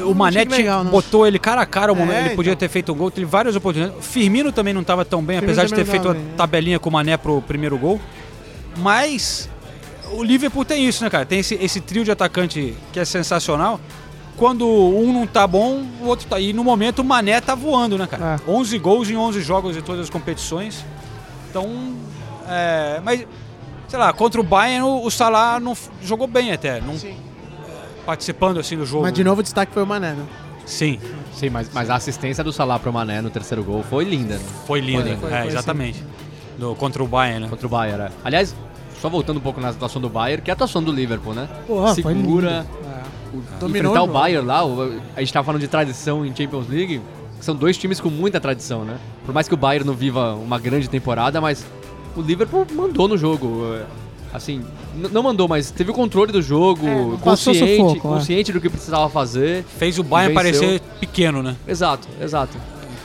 O 0.07 0.15
Manete 0.15 0.63
botou 0.89 1.27
ele 1.27 1.37
cara 1.37 1.63
a 1.63 1.67
cara 1.67 1.93
o 1.93 1.97
momento. 1.97 2.15
É, 2.15 2.27
ele 2.27 2.37
podia 2.37 2.53
então. 2.53 2.61
ter 2.61 2.69
feito 2.69 2.93
um 2.93 2.97
gol, 2.97 3.11
teve 3.11 3.27
várias 3.27 3.57
oportunidades. 3.57 3.99
O 3.99 4.03
Firmino 4.09 4.53
também 4.53 4.73
não 4.73 4.83
estava 4.83 5.05
tão 5.05 5.21
bem, 5.21 5.39
apesar 5.39 5.65
de 5.65 5.75
ter 5.75 5.85
feito 5.85 6.09
a 6.09 6.15
tabelinha 6.37 6.79
com 6.79 6.91
o 6.91 6.93
Mané 6.93 7.17
pro 7.17 7.43
primeiro 7.43 7.77
gol. 7.77 8.01
Mas 8.77 9.49
o 10.13 10.23
Liverpool 10.23 10.65
tem 10.65 10.87
isso, 10.87 11.03
né, 11.03 11.11
cara? 11.11 11.27
Tem 11.27 11.41
esse, 11.41 11.57
esse 11.57 11.81
trio 11.81 12.05
de 12.05 12.13
atacante 12.13 12.73
que 12.93 13.01
é 13.01 13.05
sensacional. 13.05 13.81
Quando 14.39 14.65
um 14.67 15.13
não 15.13 15.27
tá 15.27 15.47
bom, 15.47 15.85
o 16.01 16.07
outro 16.07 16.27
tá. 16.29 16.39
E 16.39 16.53
no 16.53 16.63
momento 16.63 17.01
o 17.01 17.05
Mané 17.05 17.41
tá 17.41 17.57
voando, 17.57 17.99
né, 17.99 18.07
cara? 18.07 18.41
É. 18.47 18.51
11 18.51 18.79
gols 18.79 19.11
em 19.11 19.17
11 19.17 19.41
jogos 19.43 19.75
de 19.75 19.83
todas 19.83 20.03
as 20.03 20.11
competições. 20.11 20.85
Então, 21.51 21.69
é, 22.49 23.01
mas, 23.05 23.27
sei 23.89 23.99
lá, 23.99 24.13
contra 24.13 24.41
o 24.41 24.45
Bayern 24.45 24.83
o, 24.83 25.11
Salah 25.11 25.59
não 25.59 25.77
jogou 26.03 26.29
bem 26.29 26.53
até. 26.53 26.81
Não, 26.81 26.95
é, 26.95 27.15
participando 28.07 28.61
assim 28.61 28.77
do 28.77 28.87
jogo. 28.87 29.03
Mas 29.03 29.13
de 29.13 29.25
novo 29.25 29.41
o 29.41 29.43
destaque 29.43 29.73
foi 29.73 29.83
o 29.83 29.87
Mané, 29.87 30.13
né? 30.13 30.25
Sim. 30.65 31.01
Sim, 31.33 31.51
mas, 31.51 31.69
mas 31.73 31.91
a 31.91 31.97
assistência 31.97 32.45
do 32.45 32.53
Salah 32.53 32.79
pro 32.79 32.93
Mané 32.93 33.21
no 33.21 33.31
terceiro 33.31 33.65
gol 33.65 33.83
foi 33.83 34.05
linda. 34.05 34.37
Né? 34.37 34.45
Foi 34.67 34.81
linda, 34.81 35.17
foi, 35.17 35.31
foi, 35.31 35.33
é, 35.33 35.47
exatamente. 35.47 36.05
No, 36.57 36.77
contra 36.77 37.03
o 37.03 37.09
Bayern, 37.09 37.41
né? 37.41 37.49
Contra 37.49 37.67
o 37.67 37.71
Bayern, 37.71 38.03
é. 38.05 38.11
Aliás, 38.25 38.55
só 39.01 39.09
voltando 39.09 39.39
um 39.39 39.41
pouco 39.41 39.61
na 39.61 39.71
atuação 39.71 40.01
do 40.01 40.09
Bayern, 40.09 40.43
que 40.43 40.51
é 40.51 40.53
a 40.53 40.55
atuação 40.55 40.83
do 40.83 40.93
Liverpool, 40.93 41.35
né? 41.35 41.49
Porra, 41.67 41.95
Segura. 41.95 42.67
É. 43.33 43.65
O, 43.65 43.69
enfrentar 43.69 44.03
o 44.03 44.07
Bayern 44.07 44.47
lá, 44.47 44.61
a 45.17 45.21
gente 45.21 45.33
tava 45.33 45.45
falando 45.45 45.61
de 45.61 45.69
tradição 45.69 46.25
em 46.25 46.35
Champions 46.35 46.69
League, 46.69 47.01
são 47.41 47.55
dois 47.55 47.77
times 47.77 48.01
com 48.01 48.09
muita 48.09 48.41
tradição, 48.41 48.85
né? 48.85 48.99
Por 49.25 49.33
mais 49.33 49.49
que 49.49 49.55
o 49.55 49.57
Bayern 49.57 49.87
não 49.87 49.95
viva 49.95 50.35
uma 50.35 50.59
grande 50.59 50.89
temporada, 50.89 51.41
mas 51.41 51.65
o 52.17 52.21
Liverpool 52.21 52.67
mandou 52.75 53.07
no 53.07 53.17
jogo. 53.17 53.75
É, 53.75 53.85
assim, 54.33 54.65
não 54.95 55.23
mandou, 55.23 55.47
mas 55.47 55.71
teve 55.71 55.91
o 55.91 55.95
controle 55.95 56.33
do 56.33 56.43
jogo, 56.43 56.87
é, 56.87 57.17
consciente, 57.21 57.77
sufoco, 57.77 58.01
consciente 58.01 58.51
é. 58.51 58.55
do 58.55 58.61
que 58.61 58.69
precisava 58.69 59.09
fazer. 59.09 59.65
Fez 59.79 59.99
o 59.99 60.03
Bayern 60.03 60.35
parecer 60.35 60.81
pequeno, 61.01 61.43
né? 61.43 61.57
Exato, 61.67 62.09
exato. 62.21 62.57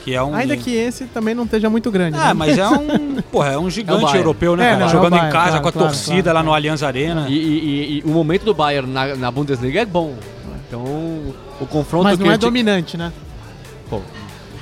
Que 0.04 0.14
é 0.14 0.22
um... 0.22 0.34
Ainda 0.34 0.54
que 0.54 0.70
esse 0.70 1.06
também 1.06 1.34
não 1.34 1.44
esteja 1.44 1.70
muito 1.70 1.90
grande. 1.90 2.18
Ah, 2.18 2.26
né? 2.28 2.34
mas 2.34 2.58
é 2.58 2.68
um, 2.68 3.22
porra, 3.32 3.52
é 3.52 3.58
um 3.58 3.70
gigante 3.70 4.14
é 4.14 4.18
europeu, 4.18 4.54
né? 4.54 4.72
É, 4.72 4.76
não, 4.76 4.88
Jogando 4.90 5.14
é 5.14 5.18
Bayern, 5.18 5.28
em 5.28 5.32
casa 5.32 5.48
claro, 5.48 5.62
com 5.62 5.68
a 5.68 5.72
claro, 5.72 5.88
torcida 5.88 6.22
claro, 6.22 6.38
lá 6.38 6.42
no 6.42 6.52
Allianz 6.52 6.82
Arena. 6.82 7.26
E, 7.26 7.32
e, 7.32 7.98
e, 7.98 8.02
o 8.04 8.10
momento 8.10 8.44
do 8.44 8.52
Bayern 8.52 8.90
na, 8.90 9.16
na, 9.16 9.30
Bundesliga 9.30 9.80
é 9.80 9.86
bom. 9.86 10.14
Então, 10.68 10.84
o 11.58 11.66
confronto. 11.66 12.04
Mas 12.04 12.18
não 12.18 12.30
é 12.30 12.36
dominante, 12.36 12.98
né? 12.98 13.12
Pô, 13.88 14.02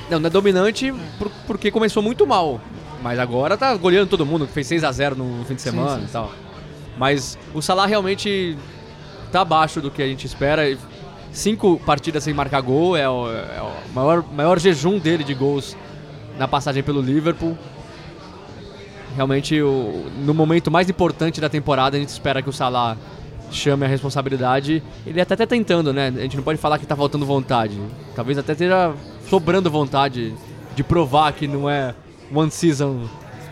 não, 0.08 0.20
não 0.20 0.28
é 0.28 0.30
dominante 0.30 0.94
por, 1.18 1.28
porque 1.44 1.72
começou 1.72 2.04
muito 2.04 2.24
mal. 2.24 2.60
Mas 3.02 3.18
agora 3.18 3.56
tá 3.56 3.74
goleando 3.74 4.06
todo 4.06 4.24
mundo, 4.24 4.46
fez 4.46 4.68
6 4.68 4.84
a 4.84 4.92
0 4.92 5.16
no 5.16 5.44
fim 5.44 5.56
de 5.56 5.62
semana 5.62 5.96
sim, 5.96 6.00
sim, 6.02 6.06
e 6.06 6.12
tal. 6.12 6.32
Mas 6.96 7.36
o 7.52 7.60
Salah 7.60 7.86
realmente 7.86 8.56
tá 9.32 9.40
abaixo 9.40 9.80
do 9.80 9.90
que 9.90 10.00
a 10.00 10.06
gente 10.06 10.24
espera 10.24 10.62
cinco 11.32 11.80
partidas 11.84 12.22
sem 12.22 12.34
marcar 12.34 12.60
gol, 12.60 12.96
é 12.96 13.08
o, 13.08 13.30
é 13.30 13.62
o 13.62 13.94
maior, 13.94 14.24
maior 14.32 14.58
jejum 14.58 14.98
dele 14.98 15.24
de 15.24 15.34
gols 15.34 15.76
na 16.38 16.46
passagem 16.46 16.82
pelo 16.82 17.00
Liverpool. 17.00 17.56
Realmente, 19.16 19.60
o, 19.60 20.06
no 20.24 20.32
momento 20.32 20.70
mais 20.70 20.88
importante 20.88 21.40
da 21.40 21.48
temporada, 21.48 21.96
a 21.96 22.00
gente 22.00 22.10
espera 22.10 22.40
que 22.40 22.48
o 22.48 22.52
Salah 22.52 22.96
chame 23.50 23.84
a 23.84 23.88
responsabilidade. 23.88 24.82
Ele 25.06 25.20
até 25.20 25.36
tá 25.36 25.46
tentando, 25.46 25.92
né? 25.92 26.08
A 26.08 26.22
gente 26.22 26.36
não 26.36 26.44
pode 26.44 26.58
falar 26.58 26.78
que 26.78 26.86
tá 26.86 26.96
faltando 26.96 27.26
vontade. 27.26 27.78
Talvez 28.14 28.38
até 28.38 28.52
esteja 28.52 28.94
sobrando 29.28 29.70
vontade 29.70 30.34
de 30.74 30.82
provar 30.82 31.32
que 31.32 31.46
não 31.46 31.68
é 31.68 31.94
one 32.34 32.50
season 32.50 33.06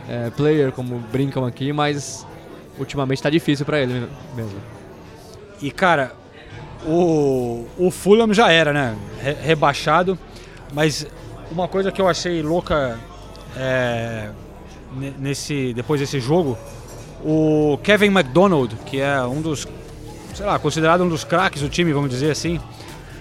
é, 0.09 0.31
player, 0.31 0.73
como 0.73 0.99
brincam 1.13 1.45
aqui, 1.45 1.73
mas 1.73 2.27
ultimamente 2.79 3.23
tá 3.23 3.29
difícil 3.29 3.67
para 3.67 3.81
ele 3.81 4.09
mesmo. 4.35 4.59
E 5.61 5.71
cara, 5.71 6.15
o, 6.87 7.67
o 7.79 7.91
Fulham 7.91 8.33
já 8.33 8.51
era, 8.51 8.73
né? 8.73 8.97
Re, 9.21 9.33
rebaixado. 9.35 10.19
Mas 10.73 11.07
uma 11.51 11.67
coisa 11.69 11.91
que 11.91 12.01
eu 12.01 12.09
achei 12.09 12.43
louca 12.43 12.99
é, 13.57 14.31
nesse, 15.19 15.73
depois 15.75 16.01
desse 16.01 16.21
jogo, 16.21 16.57
o 17.25 17.79
Kevin 17.83 18.07
McDonald, 18.07 18.75
que 18.87 19.01
é 19.01 19.21
um 19.23 19.41
dos, 19.41 19.67
sei 20.35 20.47
lá, 20.47 20.59
considerado 20.59 21.03
um 21.03 21.09
dos 21.09 21.25
craques 21.25 21.61
do 21.63 21.69
time, 21.69 21.93
vamos 21.93 22.11
dizer 22.11 22.31
assim, 22.31 22.61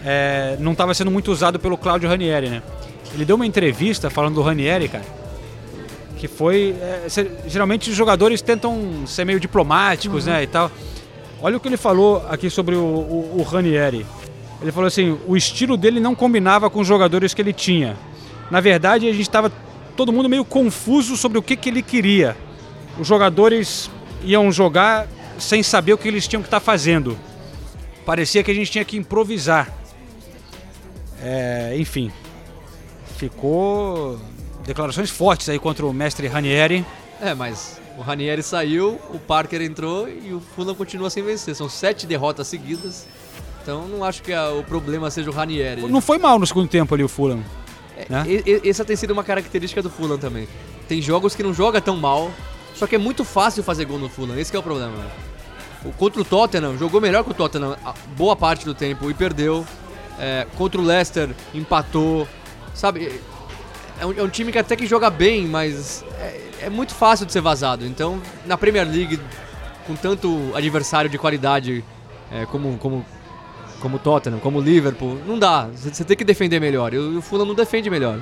é, 0.05 0.55
não 0.60 0.72
estava 0.74 0.93
sendo 0.93 1.12
muito 1.12 1.32
usado 1.32 1.60
pelo 1.60 1.78
Claudio 1.78 2.07
Ranieri, 2.07 2.49
né? 2.49 2.62
Ele 3.14 3.26
deu 3.26 3.36
uma 3.36 3.45
entrevista 3.45 4.10
falando 4.10 4.36
do 4.36 4.41
Ranieri, 4.41 4.88
cara, 4.88 5.03
Que 6.16 6.28
foi. 6.28 6.76
é, 6.80 7.07
geralmente 7.47 7.89
os 7.89 7.95
jogadores 7.95 8.41
tentam 8.41 9.05
ser 9.07 9.26
meio 9.26 9.39
diplomáticos, 9.39 10.26
né? 10.28 10.43
E 10.43 10.47
tal. 10.47 10.72
Olha 11.42 11.58
o 11.58 11.60
que 11.60 11.68
ele 11.68 11.78
falou 11.78 12.26
aqui 12.30 12.50
sobre 12.50 12.76
o, 12.76 12.84
o, 12.84 13.36
o 13.40 13.44
Ranieri. 13.44 14.06
Ele 14.62 14.72
falou 14.72 14.88
assim: 14.88 15.18
o 15.28 15.38
estilo 15.38 15.78
dele 15.78 16.00
não 16.00 16.14
combinava 16.14 16.70
com 16.70 16.80
os 16.80 16.88
jogadores 16.88 17.34
que 17.34 17.42
ele 17.42 17.54
tinha. 17.54 17.98
Na 18.52 18.60
verdade, 18.60 19.08
a 19.08 19.12
gente 19.12 19.22
estava 19.22 19.52
todo 19.96 20.12
mundo 20.12 20.28
meio 20.28 20.44
confuso 20.44 21.16
sobre 21.16 21.38
o 21.38 21.42
que, 21.42 21.56
que 21.56 21.70
ele 21.70 21.82
queria. 21.82 22.36
Os 22.98 23.08
jogadores 23.08 23.90
iam 24.24 24.52
jogar 24.52 25.08
sem 25.38 25.64
saber 25.64 25.94
o 25.94 25.98
que 25.98 26.08
eles 26.08 26.28
tinham 26.28 26.42
que 26.42 26.48
estar 26.48 26.60
fazendo. 26.60 27.18
Parecia 28.06 28.44
que 28.44 28.52
a 28.52 28.54
gente 28.54 28.72
tinha 28.72 28.84
que 28.84 28.98
improvisar. 28.98 29.72
É, 31.22 31.76
enfim, 31.78 32.12
ficou 33.18 34.20
declarações 34.66 35.10
fortes 35.10 35.48
aí 35.50 35.60
contra 35.60 35.86
o 35.86 35.94
mestre 35.94 36.28
Ranieri. 36.28 36.86
É, 37.22 37.34
mas 37.34 37.80
o 38.00 38.02
Ranieri 38.02 38.41
saiu, 38.41 39.00
o 39.14 39.20
Parker 39.20 39.62
entrou 39.62 40.08
e 40.08 40.34
o 40.34 40.39
Fulham 40.39 40.74
continua 40.74 41.10
sem 41.10 41.22
vencer. 41.22 41.54
São 41.56 41.68
sete 41.70 42.08
derrotas 42.08 42.47
seguidas. 42.47 43.06
Então 43.62 43.88
não 43.88 44.04
acho 44.04 44.24
que 44.24 44.32
a- 44.34 44.52
o 44.52 44.64
problema 44.64 45.12
seja 45.12 45.30
o 45.30 45.34
Ranieri. 45.34 45.82
Não 45.82 46.00
foi 46.02 46.18
mal 46.18 46.39
no 46.39 46.47
segundo 46.47 46.68
tempo 46.70 46.93
ali 46.95 47.04
o 47.04 47.10
Fulham. 47.10 47.43
né? 48.10 48.24
E- 48.28 48.62
essa 48.70 48.86
tem 48.86 48.95
sido 48.95 49.12
uma 49.12 49.24
característica 49.26 49.82
do 49.82 49.89
Fulham 49.89 50.18
também. 50.18 50.47
Tem 50.88 51.02
jogos 51.02 51.36
que 51.36 51.43
não 51.43 51.54
joga 51.54 51.82
tão 51.82 51.97
mal, 51.97 52.32
só 52.74 52.88
que 52.88 52.95
é 52.95 52.97
muito 52.97 53.26
fácil 53.26 53.62
fazer 53.62 53.84
gol 53.84 54.00
no 54.00 54.08
Fulham. 54.08 54.39
Esse 54.39 54.50
que 54.50 54.56
é 54.56 54.60
o 54.60 54.64
problema. 54.64 54.95
O, 55.84 55.91
contra 55.91 56.22
o 56.22 56.26
Tottenham, 56.26 56.78
jogou 56.78 57.02
melhor 57.02 57.24
que 57.26 57.32
o 57.32 57.34
Tottenham 57.34 57.76
a 57.86 57.93
boa 58.16 58.36
parte 58.38 58.64
do 58.66 58.74
tempo 58.74 59.12
e 59.12 59.14
perdeu. 59.14 59.66
É, 60.18 60.47
contra 60.58 60.80
o 60.80 60.84
Leicester, 60.84 61.30
empatou. 61.54 62.26
Sabe, 62.74 63.20
é 64.00 64.06
um, 64.06 64.12
é 64.18 64.24
um 64.24 64.30
time 64.30 64.52
que 64.52 64.58
até 64.58 64.76
que 64.78 64.86
joga 64.88 65.10
bem, 65.10 65.45
mas 65.45 66.04
é, 66.20 66.49
é 66.62 66.70
muito 66.70 66.93
fácil 66.93 67.26
de 67.26 67.34
ser 67.34 67.41
vazado. 67.41 67.86
Então, 67.86 68.22
na 68.45 68.57
Premier 68.57 68.88
League, 68.88 69.20
com 69.86 69.95
tanto 69.95 70.51
adversário 70.53 71.10
de 71.10 71.18
qualidade 71.18 71.84
é, 72.32 72.45
como, 72.45 72.78
como, 72.78 73.05
como 73.80 73.99
Tottenham, 73.99 74.39
como 74.39 74.62
Liverpool, 74.62 75.18
não 75.26 75.38
dá. 75.38 75.68
Você 75.74 76.03
tem 76.03 76.16
que 76.16 76.24
defender 76.24 76.60
melhor. 76.60 76.93
E 76.93 76.97
o, 76.97 77.22
Fulham 77.22 77.45
não 77.45 77.55
defende 77.55 77.89
melhor. 77.89 78.20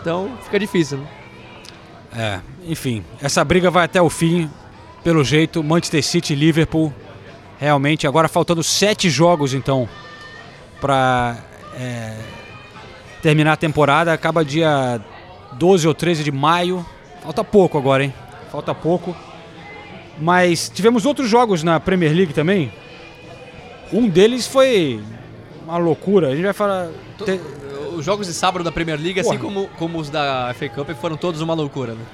Então, 0.00 0.30
fica 0.42 0.58
difícil, 0.58 0.98
né? 0.98 1.06
É, 2.16 2.40
enfim, 2.66 3.04
essa 3.22 3.44
briga 3.44 3.70
vai 3.70 3.84
até 3.84 4.02
o 4.02 4.10
fim, 4.10 4.50
pelo 5.04 5.22
jeito. 5.22 5.62
Manchester 5.62 6.02
City 6.02 6.32
e 6.32 6.36
Liverpool. 6.36 6.92
Realmente, 7.58 8.06
agora 8.06 8.26
faltando 8.26 8.62
sete 8.62 9.10
jogos 9.10 9.52
então 9.52 9.86
para 10.80 11.36
terminar 13.20 13.52
a 13.52 13.56
temporada. 13.56 14.12
Acaba 14.12 14.44
dia 14.44 15.00
12 15.52 15.86
ou 15.86 15.94
13 15.94 16.24
de 16.24 16.32
maio. 16.32 16.84
Falta 17.22 17.44
pouco 17.44 17.78
agora, 17.78 18.04
hein? 18.04 18.14
Falta 18.50 18.74
pouco. 18.74 19.14
Mas 20.18 20.68
tivemos 20.72 21.06
outros 21.06 21.28
jogos 21.28 21.62
na 21.62 21.78
Premier 21.80 22.12
League 22.14 22.32
também. 22.34 22.72
Um 23.92 24.08
deles 24.08 24.46
foi 24.46 25.02
uma 25.64 25.78
loucura. 25.78 26.28
A 26.28 26.34
gente 26.34 26.44
vai 26.44 26.52
falar. 26.52 26.88
te- 27.24 27.40
Os 27.96 28.04
jogos 28.04 28.26
de 28.26 28.32
sábado 28.32 28.62
da 28.64 28.70
Premier 28.72 28.98
League, 29.00 29.18
assim 29.20 29.30
Porra. 29.30 29.40
como, 29.40 29.68
como 29.78 29.98
os 29.98 30.08
da 30.08 30.54
FA 30.54 30.68
Cup, 30.68 30.90
foram 31.00 31.16
todos 31.16 31.40
uma 31.40 31.54
loucura, 31.54 31.92
né? 31.94 32.04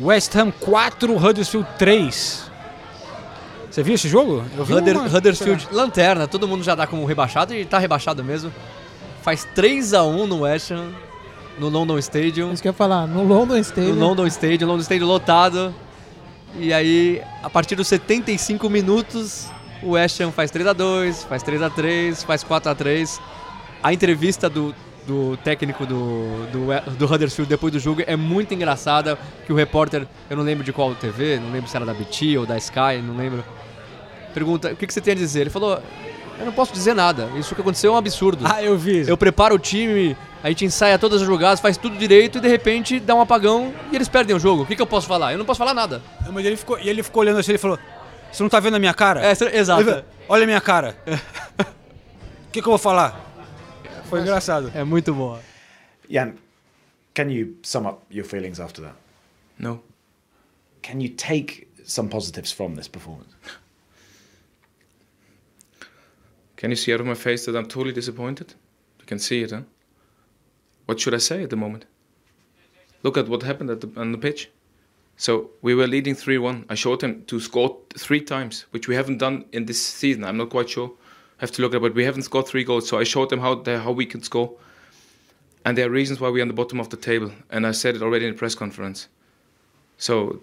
West 0.00 0.34
Ham 0.36 0.50
4, 0.60 1.16
Huddersfield 1.16 1.68
3. 1.78 2.50
Você 3.70 3.82
viu 3.82 3.94
esse 3.94 4.08
jogo? 4.08 4.44
Eu 4.56 4.64
vi 4.64 4.72
Hudder- 4.74 4.96
uma- 4.96 5.06
Huddersfield, 5.08 5.68
lanterna, 5.72 6.26
todo 6.28 6.46
mundo 6.48 6.62
já 6.62 6.74
dá 6.74 6.86
como 6.86 7.04
rebaixado 7.04 7.54
e 7.54 7.64
tá 7.64 7.78
rebaixado 7.78 8.22
mesmo. 8.24 8.52
Faz 9.22 9.46
3x1 9.54 10.26
no 10.26 10.40
West 10.42 10.70
Ham, 10.70 10.92
no 11.58 11.68
London 11.68 11.98
Stadium. 11.98 12.52
Isso 12.52 12.62
que 12.62 12.68
eu 12.68 12.70
ia 12.70 12.76
falar, 12.76 13.06
no 13.06 13.22
London 13.24 13.54
No 13.54 13.60
Stadium. 13.60 13.94
London 13.94 14.26
Stadium, 14.26 14.68
London 14.68 14.82
Stadium 14.82 15.06
lotado. 15.06 15.74
E 16.58 16.72
aí, 16.72 17.22
a 17.42 17.50
partir 17.50 17.74
dos 17.74 17.88
75 17.88 18.68
minutos, 18.70 19.48
o 19.82 19.90
West 19.90 20.20
Ham 20.20 20.32
faz 20.32 20.50
3x2, 20.50 21.26
faz 21.26 21.42
3x3, 21.42 22.24
faz 22.24 22.42
4x3. 22.42 23.20
A 23.82 23.92
entrevista 23.92 24.48
do, 24.48 24.74
do 25.06 25.36
técnico 25.38 25.84
do, 25.84 26.46
do, 26.50 26.96
do 26.96 27.04
Huddersfield 27.04 27.48
depois 27.48 27.72
do 27.72 27.78
jogo 27.78 28.02
é 28.06 28.16
muito 28.16 28.54
engraçada, 28.54 29.18
que 29.44 29.52
o 29.52 29.56
repórter, 29.56 30.06
eu 30.30 30.36
não 30.36 30.44
lembro 30.44 30.64
de 30.64 30.72
qual 30.72 30.94
TV, 30.94 31.38
não 31.38 31.52
lembro 31.52 31.68
se 31.68 31.76
era 31.76 31.84
da 31.84 31.92
BT 31.92 32.38
ou 32.38 32.46
da 32.46 32.56
Sky, 32.56 33.02
não 33.02 33.16
lembro. 33.16 33.44
Pergunta, 34.32 34.72
o 34.72 34.76
que, 34.76 34.86
que 34.86 34.92
você 34.92 35.00
tem 35.00 35.12
a 35.12 35.16
dizer? 35.16 35.42
Ele 35.42 35.50
falou, 35.50 35.80
eu 36.38 36.44
não 36.46 36.52
posso 36.52 36.72
dizer 36.72 36.94
nada, 36.94 37.30
isso 37.38 37.54
que 37.54 37.60
aconteceu 37.60 37.92
é 37.92 37.94
um 37.94 37.98
absurdo. 37.98 38.44
Ah, 38.46 38.62
eu 38.62 38.76
vi. 38.76 39.08
Eu 39.08 39.16
preparo 39.16 39.54
o 39.54 39.58
time, 39.58 40.16
a 40.42 40.48
gente 40.48 40.64
ensaia 40.64 40.98
todas 40.98 41.20
as 41.22 41.26
jogadas, 41.26 41.60
faz 41.60 41.76
tudo 41.76 41.96
direito 41.96 42.38
e 42.38 42.40
de 42.40 42.48
repente 42.48 43.00
dá 43.00 43.14
um 43.14 43.20
apagão 43.20 43.74
e 43.90 43.96
eles 43.96 44.08
perdem 44.08 44.34
o 44.36 44.38
jogo. 44.38 44.62
O 44.62 44.66
que, 44.66 44.76
que 44.76 44.82
eu 44.82 44.86
posso 44.86 45.06
falar? 45.06 45.32
Eu 45.32 45.38
não 45.38 45.44
posso 45.44 45.58
falar 45.58 45.74
nada. 45.74 46.02
Não, 46.24 46.32
Mas 46.32 46.44
ele 46.44 46.56
ficou, 46.56 46.78
e 46.78 46.88
ele 46.88 47.02
ficou 47.02 47.22
olhando 47.22 47.38
assim, 47.38 47.52
ele 47.52 47.58
falou: 47.58 47.78
Você 48.30 48.42
não 48.42 48.50
tá 48.50 48.60
vendo 48.60 48.74
a 48.76 48.78
minha 48.78 48.94
cara? 48.94 49.24
É, 49.24 49.34
cê- 49.34 49.56
exato. 49.56 49.82
Ele 49.88 50.04
Olha 50.28 50.44
a 50.44 50.46
minha 50.46 50.60
cara. 50.60 50.96
O 52.46 52.50
que, 52.56 52.62
que 52.62 52.68
eu 52.68 52.72
vou 52.72 52.78
falar? 52.78 53.20
Foi 54.08 54.20
engraçado. 54.22 54.72
É 54.74 54.82
muito 54.82 55.12
boa. 55.12 55.40
Jan, 56.08 56.32
can 57.12 57.24
you 57.30 57.56
sum 57.62 57.86
up 57.86 57.98
your 58.10 58.24
feelings 58.24 58.58
after 58.60 58.82
that? 58.82 58.96
No. 59.58 59.82
Can 60.82 61.00
you 61.00 61.10
take 61.10 61.66
some 61.84 62.08
positives 62.08 62.50
from 62.52 62.74
this 62.76 62.88
performance? 62.88 63.28
Can 66.56 66.70
you 66.70 66.76
see 66.76 66.92
out 66.92 67.00
of 67.00 67.06
my 67.06 67.14
face 67.14 67.46
that 67.46 67.56
I'm 67.56 67.66
totally 67.66 67.92
disappointed? 67.92 68.54
You 69.00 69.06
can 69.06 69.18
see 69.18 69.42
it, 69.42 69.50
huh? 69.50 69.62
What 70.86 71.00
should 71.00 71.14
I 71.14 71.18
say 71.18 71.42
at 71.42 71.50
the 71.50 71.56
moment? 71.56 71.84
Look 73.02 73.16
at 73.18 73.28
what 73.28 73.42
happened 73.42 73.70
at 73.70 73.80
the, 73.80 74.00
on 74.00 74.12
the 74.12 74.18
pitch. 74.18 74.50
So 75.16 75.50
we 75.62 75.74
were 75.74 75.86
leading 75.86 76.14
3 76.14 76.38
1. 76.38 76.66
I 76.68 76.74
showed 76.74 77.00
them 77.00 77.24
to 77.26 77.40
score 77.40 77.78
three 77.96 78.20
times, 78.20 78.66
which 78.70 78.88
we 78.88 78.94
haven't 78.94 79.18
done 79.18 79.44
in 79.52 79.64
this 79.64 79.84
season. 79.84 80.24
I'm 80.24 80.36
not 80.36 80.50
quite 80.50 80.68
sure. 80.68 80.90
I 81.38 81.42
have 81.42 81.52
to 81.52 81.62
look 81.62 81.72
at 81.72 81.76
it, 81.76 81.80
but 81.80 81.94
we 81.94 82.04
haven't 82.04 82.22
scored 82.22 82.46
three 82.46 82.64
goals. 82.64 82.88
So 82.88 82.98
I 82.98 83.04
showed 83.04 83.30
them 83.30 83.40
how, 83.40 83.62
how 83.64 83.92
we 83.92 84.06
can 84.06 84.22
score. 84.22 84.52
And 85.64 85.76
there 85.76 85.86
are 85.86 85.90
reasons 85.90 86.20
why 86.20 86.28
we're 86.28 86.42
on 86.42 86.48
the 86.48 86.54
bottom 86.54 86.80
of 86.80 86.90
the 86.90 86.96
table. 86.96 87.32
And 87.50 87.66
I 87.66 87.72
said 87.72 87.96
it 87.96 88.02
already 88.02 88.26
in 88.26 88.32
the 88.32 88.38
press 88.38 88.54
conference. 88.54 89.08
So, 89.98 90.40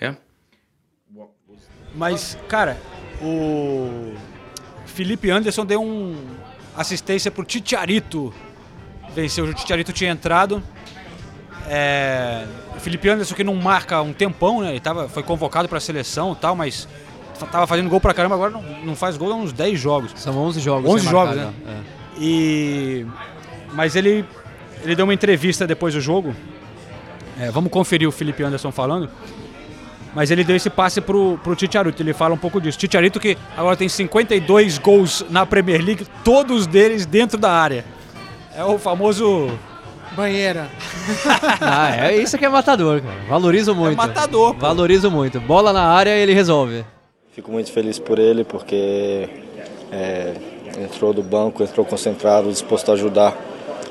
yeah. 0.00 0.14
Mas, 1.94 2.36
cara, 2.48 2.76
o 3.20 4.14
Felipe 4.86 5.30
Anderson 5.30 5.64
deu 5.64 5.82
um 5.82 6.16
assistência 6.76 7.30
pro 7.30 7.44
Titiarito. 7.44 8.32
Venceu, 9.14 9.44
o 9.46 9.54
Titiarito 9.54 9.92
tinha 9.92 10.10
entrado. 10.10 10.62
É, 11.68 12.46
o 12.76 12.80
Felipe 12.80 13.08
Anderson 13.08 13.34
que 13.34 13.42
não 13.42 13.54
marca 13.54 14.00
um 14.02 14.12
tempão, 14.12 14.60
né? 14.60 14.70
Ele 14.70 14.80
tava, 14.80 15.08
foi 15.08 15.22
convocado 15.22 15.68
pra 15.68 15.80
seleção 15.80 16.32
e 16.32 16.36
tal, 16.36 16.54
mas 16.54 16.88
tava 17.50 17.66
fazendo 17.66 17.88
gol 17.88 18.00
pra 18.00 18.14
caramba, 18.14 18.34
agora 18.34 18.50
não, 18.50 18.62
não 18.84 18.96
faz 18.96 19.16
gol 19.16 19.32
há 19.32 19.36
uns 19.36 19.52
10 19.52 19.78
jogos. 19.78 20.12
São 20.14 20.36
11 20.36 20.60
jogos 20.60 20.90
11 20.90 21.02
sem 21.02 21.10
jogos, 21.10 21.36
marcar 21.36 21.52
né? 21.52 21.82
é. 22.18 22.22
E 22.22 23.06
mas 23.72 23.96
ele 23.96 24.24
ele 24.82 24.94
deu 24.94 25.04
uma 25.04 25.14
entrevista 25.14 25.66
depois 25.66 25.94
do 25.94 26.00
jogo. 26.00 26.34
É, 27.38 27.50
vamos 27.50 27.70
conferir 27.70 28.08
o 28.08 28.12
Felipe 28.12 28.42
Anderson 28.42 28.70
falando. 28.70 29.10
Mas 30.16 30.30
ele 30.30 30.42
deu 30.42 30.56
esse 30.56 30.70
passe 30.70 30.98
pro, 30.98 31.38
pro 31.44 31.54
Titiarito, 31.54 32.02
ele 32.02 32.14
fala 32.14 32.32
um 32.32 32.38
pouco 32.38 32.58
disso. 32.58 32.78
Titiarito 32.78 33.20
que 33.20 33.36
agora 33.54 33.76
tem 33.76 33.86
52 33.86 34.78
gols 34.78 35.22
na 35.28 35.44
Premier 35.44 35.84
League, 35.84 36.06
todos 36.24 36.66
deles 36.66 37.04
dentro 37.04 37.36
da 37.36 37.52
área. 37.52 37.84
É 38.56 38.64
o 38.64 38.78
famoso 38.78 39.50
Banheira. 40.16 40.70
Ah, 41.60 42.08
é 42.08 42.16
isso 42.16 42.38
que 42.38 42.46
é 42.46 42.48
matador, 42.48 43.02
cara. 43.02 43.16
Valorizo 43.28 43.74
muito. 43.74 43.94
matador, 43.94 44.54
pô. 44.54 44.60
Valorizo 44.60 45.10
muito. 45.10 45.38
Bola 45.38 45.70
na 45.70 45.82
área, 45.82 46.16
ele 46.16 46.32
resolve. 46.32 46.82
Fico 47.32 47.52
muito 47.52 47.70
feliz 47.70 47.98
por 47.98 48.18
ele 48.18 48.42
porque 48.42 49.28
é, 49.92 50.32
entrou 50.78 51.12
do 51.12 51.22
banco, 51.22 51.62
entrou 51.62 51.84
concentrado, 51.84 52.50
disposto 52.50 52.90
a 52.90 52.94
ajudar. 52.94 53.36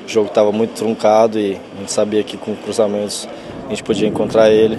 O 0.04 0.08
jogo 0.08 0.26
estava 0.26 0.50
muito 0.50 0.74
truncado 0.74 1.38
e 1.38 1.56
a 1.76 1.78
gente 1.78 1.92
sabia 1.92 2.24
que 2.24 2.36
com 2.36 2.56
cruzamentos 2.56 3.28
a 3.66 3.68
gente 3.68 3.84
podia 3.84 4.08
encontrar 4.08 4.50
ele. 4.50 4.76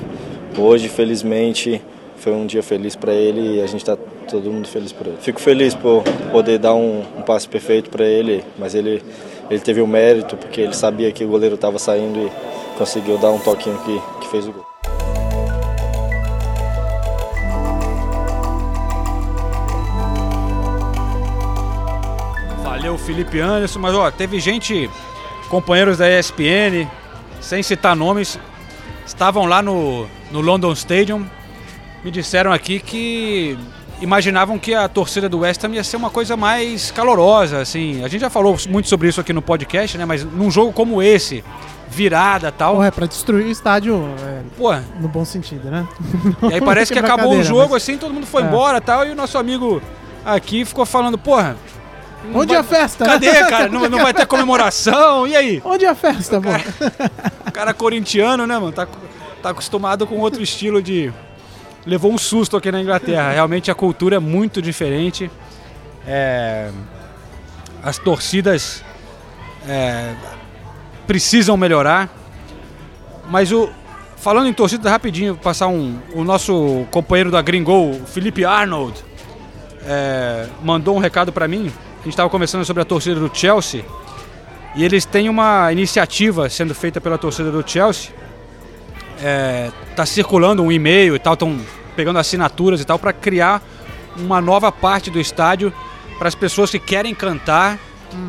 Hoje, 0.59 0.89
felizmente, 0.89 1.79
foi 2.17 2.33
um 2.33 2.47
dia 2.47 2.63
feliz 2.63 2.95
para 2.95 3.13
ele 3.13 3.57
e 3.57 3.61
a 3.61 3.67
gente 3.67 3.81
está 3.81 3.95
todo 3.95 4.51
mundo 4.51 4.67
feliz 4.67 4.91
por 4.91 5.05
ele. 5.05 5.17
Fico 5.21 5.39
feliz 5.39 5.75
por 5.75 6.03
poder 6.31 6.57
dar 6.57 6.73
um, 6.73 7.03
um 7.15 7.21
passe 7.21 7.47
perfeito 7.47 7.91
para 7.91 8.03
ele, 8.03 8.43
mas 8.57 8.73
ele, 8.73 9.03
ele 9.51 9.59
teve 9.59 9.81
o 9.81 9.87
mérito 9.87 10.35
porque 10.35 10.61
ele 10.61 10.73
sabia 10.73 11.11
que 11.11 11.23
o 11.23 11.27
goleiro 11.27 11.53
estava 11.53 11.77
saindo 11.77 12.17
e 12.19 12.31
conseguiu 12.75 13.19
dar 13.19 13.29
um 13.29 13.37
toquinho 13.37 13.77
que, 13.83 14.01
que 14.21 14.31
fez 14.31 14.47
o 14.47 14.51
gol. 14.51 14.65
Valeu, 22.63 22.97
Felipe 22.97 23.39
Anderson. 23.39 23.77
Mas, 23.77 23.93
ó, 23.93 24.09
teve 24.09 24.39
gente, 24.39 24.89
companheiros 25.49 25.99
da 25.99 26.09
ESPN, 26.09 26.89
sem 27.39 27.61
citar 27.61 27.95
nomes, 27.95 28.39
estavam 29.07 29.45
lá 29.45 29.61
no, 29.61 30.05
no 30.31 30.41
London 30.41 30.71
Stadium. 30.73 31.25
Me 32.03 32.11
disseram 32.11 32.51
aqui 32.51 32.79
que 32.79 33.57
imaginavam 34.01 34.59
que 34.59 34.75
a 34.75 34.87
torcida 34.87 35.27
do 35.27 35.39
West 35.39 35.63
Ham 35.63 35.73
ia 35.73 35.83
ser 35.83 35.97
uma 35.97 36.09
coisa 36.11 36.37
mais 36.37 36.91
calorosa, 36.91 37.59
assim. 37.59 38.03
A 38.03 38.07
gente 38.07 38.21
já 38.21 38.29
falou 38.29 38.55
muito 38.69 38.87
sobre 38.87 39.07
isso 39.07 39.19
aqui 39.19 39.33
no 39.33 39.41
podcast, 39.41 39.97
né? 39.97 40.05
Mas 40.05 40.23
num 40.23 40.51
jogo 40.51 40.71
como 40.71 41.01
esse, 41.01 41.43
virada 41.89 42.51
tal. 42.51 42.75
Porra, 42.75 42.87
é 42.87 42.91
pra 42.91 43.07
destruir 43.07 43.45
o 43.45 43.49
estádio. 43.49 43.95
É, 44.23 44.41
Pô. 44.55 44.71
No 44.99 45.07
bom 45.07 45.25
sentido, 45.25 45.71
né? 45.71 45.87
E 46.51 46.53
aí 46.55 46.61
parece 46.61 46.93
que 46.93 46.99
acabou 46.99 47.33
o 47.37 47.43
jogo, 47.43 47.73
mas- 47.73 47.83
assim, 47.83 47.97
todo 47.97 48.13
mundo 48.13 48.27
foi 48.27 48.43
É. 48.43 48.45
embora 48.45 48.79
tal, 48.79 49.05
e 49.07 49.09
o 49.11 49.15
nosso 49.15 49.37
amigo 49.37 49.81
aqui 50.23 50.63
ficou 50.65 50.85
falando, 50.85 51.17
porra. 51.17 51.55
Não 52.25 52.41
Onde 52.41 52.47
vai- 52.49 52.57
é 52.57 52.59
a 52.59 52.63
festa? 52.63 53.05
Cadê, 53.05 53.31
cara? 53.49 53.69
Não, 53.69 53.87
não 53.89 53.99
vai 53.99 54.13
ter 54.13 54.25
comemoração? 54.25 55.27
E 55.27 55.35
aí? 55.35 55.61
Onde 55.63 55.85
é 55.85 55.89
a 55.89 55.95
festa, 55.95 56.41
pô? 56.41 56.49
O 57.47 57.51
cara 57.51 57.73
corintiano, 57.73 58.45
né, 58.47 58.57
mano? 58.57 58.71
Tá, 58.71 58.87
tá 59.41 59.49
acostumado 59.51 60.05
com 60.07 60.17
outro 60.19 60.41
estilo 60.41 60.81
de. 60.81 61.11
Levou 61.85 62.11
um 62.11 62.17
susto 62.17 62.57
aqui 62.57 62.71
na 62.71 62.81
Inglaterra. 62.81 63.31
Realmente 63.31 63.71
a 63.71 63.75
cultura 63.75 64.17
é 64.17 64.19
muito 64.19 64.61
diferente. 64.61 65.31
É, 66.05 66.69
As 67.83 67.97
torcidas 67.97 68.83
é, 69.67 70.13
precisam 71.05 71.55
melhorar. 71.55 72.09
Mas 73.29 73.51
o. 73.51 73.69
Falando 74.17 74.47
em 74.47 74.53
torcida, 74.53 74.89
rapidinho, 74.89 75.35
passar 75.35 75.67
um. 75.67 75.99
O 76.13 76.23
nosso 76.23 76.85
companheiro 76.91 77.29
da 77.31 77.41
Gringo, 77.41 77.91
o 77.91 78.05
Felipe 78.05 78.43
Arnold, 78.43 78.99
é, 79.85 80.47
mandou 80.61 80.95
um 80.95 80.99
recado 80.99 81.31
pra 81.31 81.47
mim. 81.47 81.71
A 82.07 82.09
gente 82.09 82.13
estava 82.13 82.29
conversando 82.29 82.63
sobre 82.63 82.81
a 82.81 82.85
torcida 82.85 83.19
do 83.19 83.29
Chelsea. 83.33 83.83
E 84.77 84.85
eles 84.85 85.03
têm 85.03 85.27
uma 85.27 85.69
iniciativa 85.73 86.49
sendo 86.49 86.73
feita 86.73 87.01
pela 87.01 87.17
torcida 87.17 87.51
do 87.51 87.69
Chelsea. 87.69 88.11
É, 89.21 89.69
tá 89.93 90.05
circulando 90.05 90.63
um 90.63 90.71
e-mail 90.71 91.17
e 91.17 91.19
tal, 91.19 91.33
estão 91.33 91.59
pegando 91.97 92.17
assinaturas 92.17 92.79
e 92.79 92.85
tal 92.85 92.97
para 92.97 93.11
criar 93.11 93.61
uma 94.15 94.39
nova 94.39 94.71
parte 94.71 95.11
do 95.11 95.19
estádio 95.19 95.73
para 96.17 96.29
as 96.29 96.35
pessoas 96.35 96.71
que 96.71 96.79
querem 96.79 97.13
cantar 97.13 97.77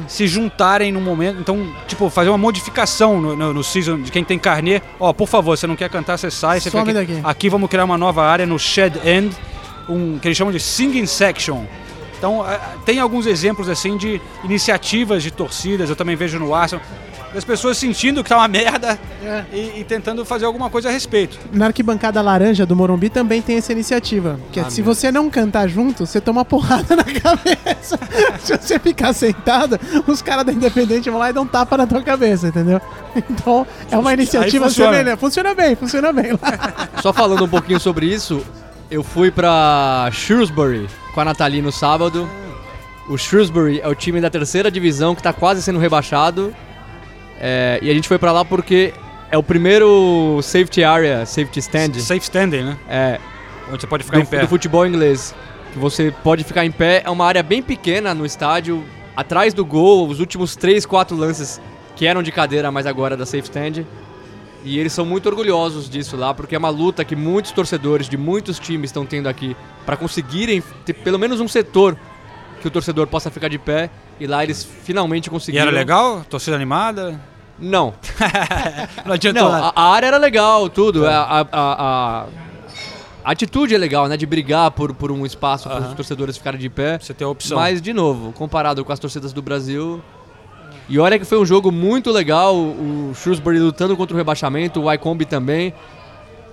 se 0.09 0.27
juntarem 0.27 0.91
no 0.91 1.01
momento. 1.01 1.39
Então, 1.39 1.73
tipo, 1.87 2.11
fazer 2.11 2.31
uma 2.31 2.39
modificação 2.39 3.21
no, 3.21 3.37
no, 3.37 3.55
no 3.55 3.63
season 3.63 4.03
de 4.03 4.11
quem 4.11 4.25
tem 4.25 4.41
carnê. 4.41 4.83
Ó, 4.99 5.13
por 5.13 5.29
favor, 5.29 5.57
você 5.57 5.69
não 5.69 5.77
quer 5.77 5.89
cantar, 5.89 6.19
você 6.19 6.33
sai. 6.33 6.59
Você 6.59 6.69
Some 6.69 6.85
fica 6.85 7.01
aqui. 7.01 7.13
daqui. 7.13 7.25
aqui 7.25 7.49
vamos 7.49 7.71
criar 7.71 7.85
uma 7.85 7.97
nova 7.97 8.25
área 8.25 8.45
no 8.45 8.59
Shed 8.59 8.99
End, 9.05 9.37
um, 9.89 10.19
que 10.19 10.27
eles 10.27 10.37
chamam 10.37 10.53
de 10.53 10.59
Singing 10.59 11.07
Section. 11.07 11.65
Então, 12.19 12.45
eh, 12.49 12.59
tem 12.85 12.99
alguns 12.99 13.27
exemplos 13.27 13.69
assim 13.69 13.97
de 13.97 14.21
iniciativas 14.45 15.23
de 15.23 15.31
torcidas, 15.31 15.89
eu 15.89 15.97
também 15.97 16.17
vejo 16.17 16.39
no 16.39 16.53
Arsenal, 16.53 16.85
das 17.33 17.45
pessoas 17.45 17.77
sentindo 17.77 18.25
que 18.25 18.29
tá 18.31 18.37
uma 18.39 18.49
merda 18.49 18.99
É. 19.23 19.45
e, 19.53 19.81
e 19.81 19.85
tentando 19.85 20.25
fazer 20.25 20.47
alguma 20.47 20.69
coisa 20.71 20.89
a 20.89 20.93
respeito. 20.93 21.39
Na 21.53 21.67
arquibancada 21.67 22.21
laranja 22.23 22.65
do 22.65 22.75
Morumbi 22.75 23.09
também 23.11 23.41
tem 23.43 23.59
essa 23.59 23.71
iniciativa. 23.71 24.41
Que 24.51 24.59
é, 24.61 24.63
Ah, 24.65 24.71
se 24.71 24.83
meu. 24.83 24.93
você 24.95 25.13
não 25.13 25.29
cantar 25.29 25.69
junto, 25.69 26.07
você 26.07 26.21
toma 26.23 26.43
porrada 26.45 26.97
na 26.97 27.05
cabeça. 27.05 27.99
se 28.41 28.57
você 28.57 28.79
ficar 28.79 29.13
sentado, 29.13 29.79
os 30.07 30.23
caras 30.23 30.45
da 30.47 30.53
Independente 30.53 31.11
vão 31.11 31.19
lá 31.21 31.29
e 31.31 31.33
dão 31.35 31.47
tapa 31.47 31.77
na 31.77 31.87
tua 31.87 32.03
cabeça, 32.03 32.49
entendeu? 32.49 32.81
Então, 33.15 33.67
é 33.91 33.97
uma 33.99 34.13
iniciativa 34.15 34.65
funciona. 34.65 34.93
semelhante. 34.93 35.21
Funciona 35.21 35.55
bem, 35.55 35.77
funciona 35.77 36.13
bem 36.13 36.33
lá. 36.33 36.89
Só 37.03 37.13
falando 37.13 37.45
um 37.45 37.49
pouquinho 37.49 37.79
sobre 37.79 38.07
isso, 38.07 38.43
eu 38.91 39.03
fui 39.05 39.31
pra 39.31 40.09
Shrewsbury 40.11 40.89
com 41.19 41.23
a 41.23 41.25
Nathalie 41.25 41.61
no 41.61 41.73
sábado. 41.73 42.31
O 43.09 43.19
Shrewsbury 43.19 43.81
é 43.81 43.89
o 43.89 43.95
time 43.95 44.21
da 44.21 44.31
terceira 44.31 44.71
divisão 44.71 45.17
que 45.17 45.23
tá 45.23 45.33
quase 45.33 45.61
sendo 45.61 45.81
rebaixado. 45.81 46.55
É, 47.41 47.81
e 47.83 47.91
a 47.91 47.95
gente 47.95 48.07
foi 48.07 48.21
pra 48.21 48.31
lá 48.31 48.45
porque 48.45 48.95
é 49.29 49.37
o 49.37 49.43
primeiro 49.43 50.39
safety 50.45 50.85
area, 50.85 51.27
safety 51.27 51.59
stand. 51.59 51.95
Safe 51.95 52.21
standing, 52.21 52.63
né? 52.63 52.79
É. 52.89 53.19
Onde 53.69 53.81
você 53.81 53.87
pode 53.89 54.05
ficar 54.05 54.19
do, 54.19 54.23
em 54.23 54.27
pé. 54.27 54.43
do 54.43 54.47
futebol 54.47 54.87
inglês. 54.87 55.35
Que 55.73 55.79
você 55.81 56.15
pode 56.23 56.45
ficar 56.45 56.65
em 56.65 56.71
pé. 56.71 57.03
É 57.05 57.11
uma 57.11 57.27
área 57.27 57.43
bem 57.43 57.65
pequena 57.65 58.15
no 58.15 58.25
estádio, 58.25 58.85
atrás 59.17 59.53
do 59.53 59.67
gol, 59.67 60.07
os 60.07 60.21
últimos 60.21 60.55
3, 60.55 60.87
4 60.87 61.17
lances 61.17 61.61
que 61.97 62.07
eram 62.07 62.23
de 62.23 62.31
cadeira, 62.31 62.71
mas 62.71 62.87
agora 62.87 63.17
da 63.17 63.27
safe 63.27 63.43
stand. 63.43 63.85
E 64.69 64.79
eles 64.79 64.93
são 64.93 65.05
muito 65.07 65.27
orgulhosos 65.29 65.89
disso 65.89 66.15
lá, 66.17 66.35
porque 66.35 66.55
é 66.55 66.59
uma 66.59 66.69
luta 66.69 67.03
que 67.05 67.17
muitos 67.17 67.53
torcedores 67.53 68.09
de 68.09 68.17
muitos 68.19 68.59
times 68.59 68.91
estão 68.91 69.07
tendo 69.07 69.27
aqui 69.27 69.57
para 69.87 69.97
conseguirem 69.97 70.63
ter 70.85 70.93
pelo 70.93 71.19
menos 71.19 71.41
um 71.41 71.49
setor 71.49 71.97
que 72.61 72.69
o 72.69 72.71
torcedor 72.71 73.07
possa 73.07 73.31
ficar 73.31 73.49
de 73.49 73.59
pé. 73.59 73.89
E 74.21 74.27
lá 74.27 74.43
eles 74.45 74.63
finalmente 74.83 75.29
E 75.29 75.31
conseguiram. 75.31 75.69
era 75.69 75.75
legal? 75.75 76.23
Torcida 76.29 76.55
animada? 76.55 77.19
Não. 77.59 77.95
Não 79.07 79.15
adiantou 79.15 79.45
Não, 79.45 79.51
nada. 79.53 79.73
a, 79.75 79.91
área 79.93 80.07
era 80.09 80.19
legal, 80.19 80.69
tudo. 80.69 81.07
A, 81.07 81.11
a- 81.23 81.41
a- 81.41 81.47
a- 81.53 82.27
a 83.25 83.31
atitude 83.33 83.75
é 83.75 83.79
legal, 83.79 84.07
né? 84.07 84.17
De 84.17 84.27
brigar 84.27 84.71
por, 84.71 84.95
por 84.95 85.11
um 85.13 85.25
espaço 85.25 85.69
para 85.69 85.81
os 85.81 85.95
torcedores 85.95 86.37
ficarem 86.37 86.59
de 86.61 86.69
pé. 86.69 86.99
Você 86.99 87.13
tem 87.15 87.27
a 87.27 87.29
opção. 87.31 87.59
Mas, 87.59 87.81
de 87.81 87.93
novo, 87.93 88.33
comparado 88.33 88.85
com 88.85 88.93
as 88.93 88.99
torcidas 88.99 89.33
do 89.33 89.41
Brasil. 89.43 90.03
E 90.89 90.99
olha 90.99 91.19
que 91.19 91.25
foi 91.25 91.39
um 91.39 91.45
jogo 91.45 91.71
muito 91.71 92.11
legal. 92.11 92.57
O 92.57 93.13
Shrewsbury 93.15 93.59
lutando 93.59 93.97
contra 93.97 94.15
o 94.15 94.17
rebaixamento, 94.17 94.81
o 94.81 94.85
Wycombe 94.87 95.25
também. 95.25 95.75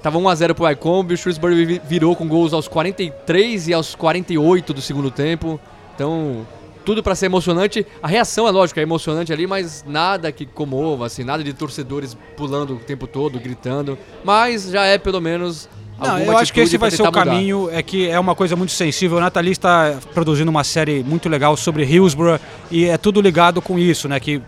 Tava 0.03 0.19
1x0 0.19 0.53
pro 0.53 0.65
Wycombe, 0.65 1.13
o 1.13 1.17
Shrewsbury 1.17 1.65
vi- 1.65 1.81
virou 1.88 2.15
com 2.15 2.27
gols 2.27 2.53
aos 2.53 2.67
43 2.67 3.67
e 3.69 3.73
aos 3.73 3.95
48 3.95 4.73
do 4.73 4.81
segundo 4.81 5.09
tempo. 5.09 5.59
Então, 5.95 6.45
tudo 6.83 7.01
pra 7.01 7.15
ser 7.15 7.25
emocionante. 7.27 7.88
A 8.03 8.07
reação 8.07 8.47
é 8.47 8.51
lógico, 8.51 8.79
é 8.79 8.83
emocionante 8.83 9.33
ali, 9.33 9.47
mas 9.47 9.83
nada 9.88 10.31
que 10.31 10.45
comova, 10.45 11.07
assim, 11.07 11.23
nada 11.23 11.43
de 11.43 11.53
torcedores 11.53 12.15
pulando 12.38 12.73
o 12.75 12.79
tempo 12.79 13.07
todo, 13.07 13.39
gritando. 13.39 13.97
Mas 14.23 14.69
já 14.69 14.86
é 14.86 14.97
pelo 14.99 15.19
menos 15.19 15.67
Não, 15.97 16.19
eu 16.19 16.37
acho 16.37 16.53
que 16.53 16.59
esse 16.59 16.77
vai 16.77 16.91
ser 16.91 17.01
o 17.01 17.05
tentar 17.05 17.19
mudar. 17.21 17.31
caminho, 17.31 17.69
é 17.71 17.81
que 17.81 18.09
é 18.09 18.19
uma 18.19 18.35
coisa 18.35 18.55
muito 18.55 18.71
sensível. 18.73 19.17
O 19.17 19.21
Nathalie 19.21 19.51
está 19.53 19.97
produzindo 20.13 20.51
uma 20.51 20.63
série 20.63 21.03
muito 21.03 21.29
legal 21.29 21.55
sobre 21.55 21.83
Hillsborough 21.85 22.39
e 22.69 22.85
é 22.85 22.97
tudo 22.97 23.21
ligado 23.21 23.61
com 23.61 23.79
isso, 23.79 24.07
né? 24.09 24.19
Que 24.19 24.41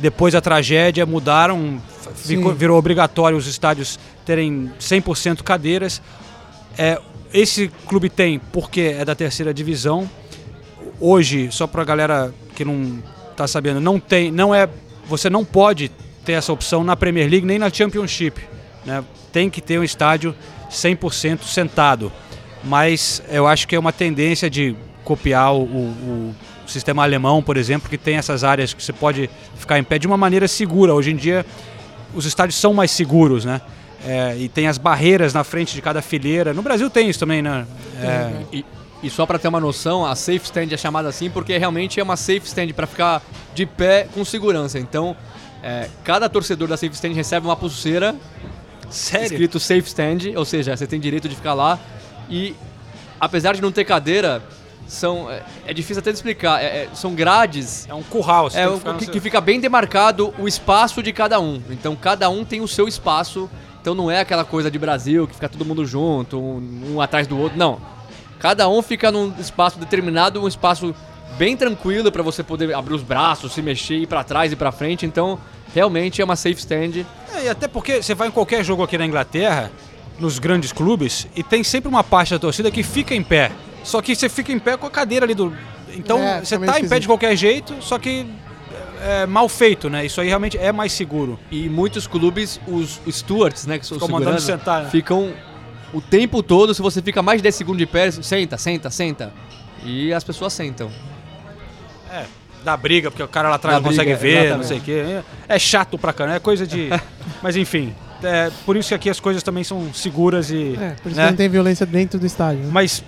depois 0.00 0.32
da 0.34 0.40
tragédia 0.40 1.06
mudaram, 1.06 1.80
ficou- 2.14 2.52
virou 2.52 2.76
obrigatório 2.78 3.36
os 3.38 3.46
estádios 3.46 3.98
terem 4.26 4.72
100% 4.80 5.42
cadeiras. 5.44 6.02
É, 6.76 7.00
esse 7.32 7.70
clube 7.86 8.08
tem 8.08 8.40
porque 8.52 8.96
é 8.98 9.04
da 9.04 9.14
terceira 9.14 9.54
divisão. 9.54 10.08
Hoje, 11.00 11.48
só 11.52 11.66
para 11.66 11.82
a 11.82 11.84
galera 11.84 12.34
que 12.56 12.64
não 12.64 12.98
tá 13.36 13.46
sabendo, 13.46 13.80
não 13.80 14.00
tem, 14.00 14.32
não 14.32 14.52
é, 14.52 14.68
você 15.06 15.30
não 15.30 15.44
pode 15.44 15.90
ter 16.24 16.32
essa 16.32 16.52
opção 16.52 16.82
na 16.82 16.96
Premier 16.96 17.30
League 17.30 17.46
nem 17.46 17.58
na 17.58 17.70
Championship, 17.70 18.40
né? 18.84 19.04
Tem 19.32 19.48
que 19.48 19.60
ter 19.60 19.78
um 19.78 19.84
estádio 19.84 20.34
100% 20.70 21.42
sentado. 21.44 22.12
Mas 22.64 23.22
eu 23.30 23.46
acho 23.46 23.66
que 23.68 23.76
é 23.76 23.78
uma 23.78 23.92
tendência 23.92 24.50
de 24.50 24.74
copiar 25.04 25.54
o, 25.54 25.62
o- 25.62 26.34
o 26.66 26.70
sistema 26.70 27.02
alemão, 27.02 27.42
por 27.42 27.56
exemplo, 27.56 27.88
que 27.88 27.96
tem 27.96 28.16
essas 28.16 28.44
áreas 28.44 28.74
que 28.74 28.82
você 28.82 28.92
pode 28.92 29.30
ficar 29.56 29.78
em 29.78 29.84
pé 29.84 29.98
de 29.98 30.06
uma 30.06 30.16
maneira 30.18 30.46
segura. 30.46 30.92
Hoje 30.92 31.10
em 31.12 31.16
dia, 31.16 31.46
os 32.14 32.26
estádios 32.26 32.56
são 32.60 32.74
mais 32.74 32.90
seguros, 32.90 33.44
né? 33.44 33.60
É, 34.04 34.36
e 34.38 34.48
tem 34.48 34.66
as 34.68 34.76
barreiras 34.78 35.32
na 35.32 35.42
frente 35.44 35.74
de 35.74 35.80
cada 35.82 36.02
fileira. 36.02 36.52
No 36.52 36.60
Brasil 36.62 36.88
tem 36.90 37.08
isso 37.08 37.18
também, 37.18 37.40
né? 37.42 37.66
É, 38.02 38.30
E, 38.52 38.64
e 39.02 39.08
só 39.10 39.24
pra 39.24 39.38
ter 39.38 39.48
uma 39.48 39.60
noção, 39.60 40.04
a 40.04 40.14
safe 40.14 40.44
stand 40.44 40.68
é 40.72 40.76
chamada 40.76 41.08
assim 41.08 41.30
porque 41.30 41.56
realmente 41.56 41.98
é 41.98 42.02
uma 42.02 42.16
safe 42.16 42.42
stand 42.46 42.68
pra 42.74 42.86
ficar 42.86 43.22
de 43.54 43.64
pé 43.64 44.06
com 44.14 44.24
segurança. 44.24 44.78
Então, 44.78 45.16
é, 45.62 45.88
cada 46.04 46.28
torcedor 46.28 46.68
da 46.68 46.76
safe 46.76 46.94
stand 46.94 47.12
recebe 47.14 47.46
uma 47.46 47.56
pulseira 47.56 48.14
Sério? 48.90 49.26
escrito 49.26 49.58
safe 49.60 49.86
stand, 49.88 50.18
ou 50.36 50.44
seja, 50.44 50.76
você 50.76 50.86
tem 50.86 50.98
direito 51.00 51.28
de 51.28 51.34
ficar 51.36 51.54
lá. 51.54 51.78
E 52.30 52.54
apesar 53.20 53.54
de 53.54 53.60
não 53.62 53.70
ter 53.72 53.84
cadeira, 53.84 54.42
são 54.86 55.30
é, 55.30 55.42
é 55.66 55.74
difícil 55.74 56.00
até 56.00 56.10
de 56.10 56.16
explicar. 56.16 56.62
é- 56.62 56.84
é- 56.84 56.88
são 56.94 57.14
grades. 57.14 57.86
É 57.88 57.94
um 57.94 58.02
curral. 58.02 58.48
você 58.50 58.58
É, 58.60 58.68
o- 58.68 58.78
que 58.80 58.92
que, 58.94 59.04
seu- 59.04 59.12
que 59.14 59.20
fica 59.20 59.40
bem 59.40 59.60
demarcado 59.60 60.32
o 60.38 60.48
espaço 60.48 61.02
de 61.02 61.12
cada 61.12 61.38
um. 61.40 61.60
Então 61.70 61.94
cada 61.96 62.28
um 62.30 62.44
tem 62.44 62.60
o 62.60 62.68
seu 62.68 62.88
espaço. 62.88 63.50
Então 63.80 63.94
não 63.94 64.10
é 64.10 64.20
aquela 64.20 64.44
coisa 64.44 64.70
de 64.70 64.78
Brasil 64.78 65.26
que 65.26 65.34
fica 65.34 65.48
todo 65.48 65.64
mundo 65.64 65.84
junto, 65.86 66.38
um, 66.38 66.94
um 66.94 67.00
atrás 67.00 67.26
do 67.26 67.38
outro. 67.38 67.56
Não. 67.58 67.80
Cada 68.38 68.68
um 68.68 68.80
fica 68.82 69.10
num 69.10 69.32
espaço 69.38 69.78
determinado, 69.78 70.42
um 70.42 70.48
espaço 70.48 70.94
bem 71.36 71.56
tranquilo 71.56 72.10
para 72.10 72.22
você 72.22 72.42
poder 72.42 72.74
abrir 72.74 72.94
os 72.94 73.02
braços, 73.02 73.52
se 73.52 73.60
mexer, 73.62 73.96
ir 73.98 74.06
para 74.06 74.24
trás 74.24 74.52
e 74.52 74.56
para 74.56 74.72
frente. 74.72 75.04
Então 75.06 75.38
realmente 75.74 76.20
é 76.20 76.24
uma 76.24 76.36
safe 76.36 76.56
stand. 76.58 77.04
É, 77.34 77.44
e 77.44 77.48
até 77.48 77.68
porque 77.68 78.02
você 78.02 78.14
vai 78.14 78.28
em 78.28 78.30
qualquer 78.30 78.64
jogo 78.64 78.82
aqui 78.82 78.96
na 78.98 79.06
Inglaterra, 79.06 79.70
nos 80.18 80.38
grandes 80.38 80.72
clubes, 80.72 81.26
e 81.36 81.42
tem 81.42 81.62
sempre 81.62 81.88
uma 81.88 82.02
parte 82.02 82.30
da 82.30 82.38
torcida 82.38 82.70
que 82.70 82.82
fica 82.82 83.14
em 83.14 83.22
pé. 83.22 83.52
Só 83.84 84.02
que 84.02 84.14
você 84.14 84.28
fica 84.28 84.52
em 84.52 84.58
pé 84.58 84.76
com 84.76 84.86
a 84.86 84.90
cadeira 84.90 85.24
ali 85.24 85.34
do. 85.34 85.54
Então 85.94 86.18
É, 86.18 86.40
você 86.44 86.58
tá 86.58 86.64
em 86.64 86.66
pé 86.66 86.72
esquisito. 86.76 87.00
de 87.00 87.06
qualquer 87.06 87.36
jeito, 87.36 87.74
só 87.80 87.98
que 87.98 88.26
é 89.00 89.26
mal 89.26 89.48
feito, 89.48 89.88
né? 89.88 90.04
Isso 90.04 90.20
aí 90.20 90.28
realmente 90.28 90.58
é 90.58 90.72
mais 90.72 90.92
seguro. 90.92 91.38
E 91.50 91.68
muitos 91.68 92.06
clubes, 92.06 92.60
os 92.66 93.00
stewards, 93.08 93.64
né, 93.66 93.78
que 93.78 93.86
são 93.86 93.96
os 93.96 94.02
Ficam 94.02 94.18
mandando 94.18 94.40
sentar, 94.40 94.82
né? 94.84 94.90
ficam 94.90 95.32
o 95.92 96.00
tempo 96.00 96.42
todo, 96.42 96.74
se 96.74 96.82
você 96.82 97.00
fica 97.00 97.22
mais 97.22 97.38
de 97.38 97.44
10 97.44 97.54
segundos 97.54 97.78
de 97.78 97.86
pé, 97.86 98.10
senta, 98.10 98.58
senta, 98.58 98.90
senta. 98.90 99.32
E 99.84 100.12
as 100.12 100.24
pessoas 100.24 100.52
sentam. 100.52 100.90
É, 102.10 102.24
dá 102.64 102.76
briga, 102.76 103.10
porque 103.10 103.22
o 103.22 103.28
cara 103.28 103.48
lá 103.48 103.56
atrás 103.56 103.76
Dá 103.76 103.80
não 103.82 103.88
consegue 103.90 104.14
ver, 104.14 104.44
exatamente. 104.46 104.56
não 104.56 104.64
sei 104.64 104.78
o 104.78 104.80
quê. 104.80 105.22
É 105.48 105.54
é 105.54 105.58
chato 105.58 105.98
pra 105.98 106.12
caramba, 106.12 106.36
é 106.36 106.40
coisa 106.40 106.66
de. 106.66 106.88
Mas 107.42 107.56
enfim, 107.56 107.94
é 108.22 108.50
por 108.66 108.76
isso 108.76 108.88
que 108.88 108.94
aqui 108.94 109.10
as 109.10 109.20
coisas 109.20 109.42
também 109.42 109.64
são 109.64 109.92
seguras 109.94 110.50
e. 110.50 110.76
É, 110.80 110.90
por 111.02 111.10
isso 111.10 111.18
né? 111.20 111.24
que 111.26 111.30
não 111.30 111.36
tem 111.36 111.48
violência 111.48 111.86
dentro 111.86 112.18
do 112.18 112.26
estádio. 112.26 112.62
né? 112.64 112.70
Mas, 112.72 113.02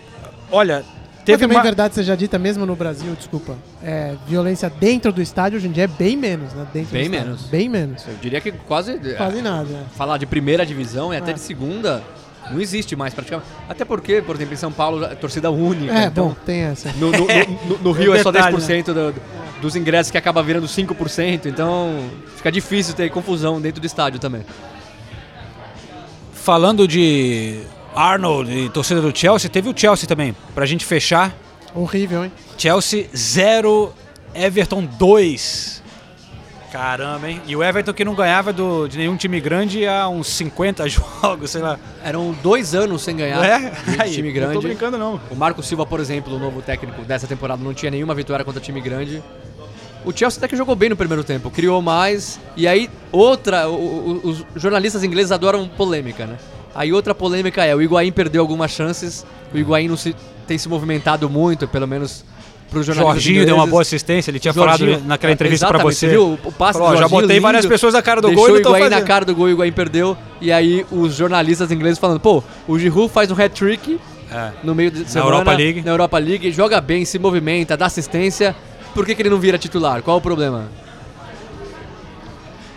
olha, 0.51 0.85
Teve 1.25 1.43
também 1.43 1.59
ma- 1.59 1.63
verdade 1.63 1.95
seja 1.95 2.17
dita 2.17 2.39
mesmo 2.39 2.65
no 2.65 2.75
Brasil, 2.75 3.15
desculpa. 3.15 3.55
É, 3.83 4.15
violência 4.27 4.71
dentro 4.71 5.13
do 5.13 5.21
estádio 5.21 5.59
hoje 5.59 5.69
em 5.69 5.71
dia 5.71 5.85
é 5.85 5.87
bem 5.87 6.17
menos, 6.17 6.53
né? 6.55 6.67
Dentro 6.73 6.93
Bem 6.93 7.09
menos. 7.11 7.43
Bem 7.43 7.69
menos. 7.69 8.05
Eu 8.09 8.15
diria 8.23 8.41
que 8.41 8.51
quase. 8.53 8.99
Quase 9.17 9.43
nada. 9.43 9.69
é. 9.71 9.97
Falar 9.97 10.17
de 10.17 10.25
primeira 10.27 10.65
divisão 10.65 11.13
e 11.13 11.17
até 11.19 11.31
É. 11.33 11.35
de 11.35 11.41
segunda 11.41 12.03
não 12.51 12.61
existe 12.61 12.95
mais 12.97 13.15
praticamente. 13.15 13.49
Até 13.69 13.85
porque, 13.85 14.21
por 14.23 14.37
exemplo, 14.37 14.55
em 14.55 14.57
São 14.57 14.73
Paulo 14.73 15.05
é 15.05 15.15
torcida 15.15 15.51
única. 15.51 15.93
É, 15.93 16.05
então, 16.07 16.29
bom, 16.29 16.37
tem 16.45 16.61
essa. 16.63 16.93
No, 16.95 17.11
no- 17.13 17.27
no- 17.69 17.79
no 17.79 17.93
Rio 17.93 18.15
é 18.15 18.23
só 18.23 18.31
Detalhe, 18.33 18.57
10% 18.57 18.93
do- 18.93 19.15
dos 19.61 19.77
ingressos 19.77 20.11
que 20.11 20.19
acaba 20.19 20.43
virando 20.43 20.67
5%, 20.67 21.47
então 21.47 22.09
fica 22.37 22.51
difícil 22.51 22.95
ter 22.95 23.11
confusão 23.11 23.61
dentro 23.61 23.81
do 23.81 23.87
estádio 23.87 24.19
também. 24.19 24.43
Falando 26.33 26.89
de 26.89 27.61
Arnold 27.95 28.51
e 28.51 28.69
torcida 28.71 29.01
do 29.01 29.17
Chelsea, 29.17 29.51
teve 29.51 29.69
o 29.69 29.75
Chelsea 29.77 30.07
também, 30.09 30.35
pra 30.55 30.65
gente 30.67 30.85
fechar. 30.85 31.35
Horrível, 31.75 32.25
hein? 32.25 32.33
Chelsea 32.57 33.07
0, 33.15 33.93
Everton 34.35 34.85
2. 34.85 35.80
Caramba, 36.73 37.29
hein? 37.29 37.41
E 37.47 37.57
o 37.57 37.63
Everton 37.65 37.93
que 37.93 38.05
não 38.05 38.15
ganhava 38.15 38.53
do- 38.53 38.87
de 38.87 38.97
nenhum 38.97 39.17
time 39.17 39.41
grande 39.41 39.87
há 39.87 40.09
uns 40.09 40.29
50 40.29 40.87
jogos, 40.89 41.51
sei 41.51 41.61
lá. 41.63 41.79
Eram 42.05 42.33
dois 42.43 42.75
anos 42.75 43.03
sem 43.03 43.17
ganhar 43.17 43.45
É? 43.45 43.59
de 43.91 44.01
Aí, 44.01 44.11
time 44.13 44.29
não 44.29 44.35
grande. 44.35 44.53
tô 44.55 44.61
brincando, 44.61 44.97
não. 44.97 45.21
O 45.31 45.35
Marco 45.35 45.63
Silva, 45.63 45.85
por 45.85 45.99
exemplo, 46.01 46.35
o 46.35 46.39
novo 46.39 46.63
técnico 46.63 47.03
dessa 47.03 47.27
temporada, 47.27 47.63
não 47.63 47.75
tinha 47.75 47.91
nenhuma 47.91 48.15
vitória 48.15 48.45
contra 48.45 48.61
time 48.61 48.81
grande. 48.81 49.23
O 50.05 50.13
Chelsea 50.17 50.39
até 50.39 50.49
que 50.49 50.57
jogou 50.57 50.75
bem 50.77 50.89
no 50.89 50.97
primeiro 50.97 51.23
tempo, 51.25 51.51
criou 51.51 51.83
mais. 51.83 52.39
E 52.57 52.67
aí, 52.69 52.89
outra. 53.13 53.69
o- 53.69 53.75
o- 54.25 54.29
os 54.31 54.45
jornalistas 54.57 55.03
ingleses 55.05 55.33
adoram 55.33 55.69
polêmica, 55.69 56.25
né? 56.25 56.37
Aí, 56.75 56.93
outra 56.93 57.15
polêmica 57.15 57.65
é: 57.65 57.75
o 57.75 57.83
Higuaín 57.83 58.13
perdeu 58.13 58.41
algumas 58.41 58.71
chances. 58.71 59.27
O 59.53 59.59
Higuaín 59.59 59.89
não 59.89 59.97
se, 59.97 60.15
tem 60.47 60.57
se 60.57 60.69
movimentado 60.69 61.29
muito, 61.29 61.67
pelo 61.69 61.87
menos 61.87 62.25
para 62.71 62.83
jornalistas. 62.83 63.23
Jorginho 63.23 63.45
deu 63.45 63.57
uma 63.57 63.67
boa 63.67 63.83
assistência, 63.83 64.31
ele 64.31 64.39
tinha 64.39 64.53
Jorginho- 64.55 64.93
falado 64.93 65.07
naquela 65.09 65.33
entrevista 65.33 65.67
pra 65.67 65.77
Exatamente, 65.79 65.97
você. 65.99 66.09
Viu? 66.09 66.39
O 66.45 66.53
passe 66.53 66.79
Falou, 66.79 66.97
já 66.97 67.09
botei 67.09 67.41
várias 67.41 67.65
lindo, 67.65 67.73
pessoas 67.73 67.93
na 67.95 68.01
cara 68.03 68.21
do 68.21 68.33
gol 68.33 68.49
e 68.49 68.53
o 68.53 68.57
Higuaín 68.59 68.89
na 68.89 69.03
cara 69.03 69.25
do 69.25 69.35
gol 69.35 69.49
e 69.49 69.53
o 69.53 69.55
Higuaín 69.57 69.73
perdeu. 69.73 70.17
E 70.41 70.51
aí 70.53 70.87
os 70.91 71.15
jornalistas 71.15 71.71
ingleses 71.71 71.99
falando, 71.99 72.21
pô, 72.21 72.43
o 72.69 72.79
Giroud 72.79 73.13
faz 73.13 73.31
um 73.31 73.35
hat-trick 73.35 73.99
É. 74.33 74.51
no 74.63 74.75
meio 74.75 74.91
de 74.91 75.05
semana, 75.11 75.31
Europa 75.33 75.53
League. 75.53 75.83
na 75.83 75.91
Europa 75.91 76.19
League, 76.19 76.53
joga 76.53 76.81
bem, 76.81 77.05
se 77.05 77.19
movimenta, 77.19 77.77
dá 77.77 77.87
assistência. 77.87 78.55
Por 78.95 79.05
que, 79.05 79.15
que 79.15 79.23
ele 79.23 79.31
não 79.31 79.39
vira 79.39 79.59
titular? 79.59 80.01
Qual 80.03 80.17
o 80.17 80.21
problema? 80.21 80.69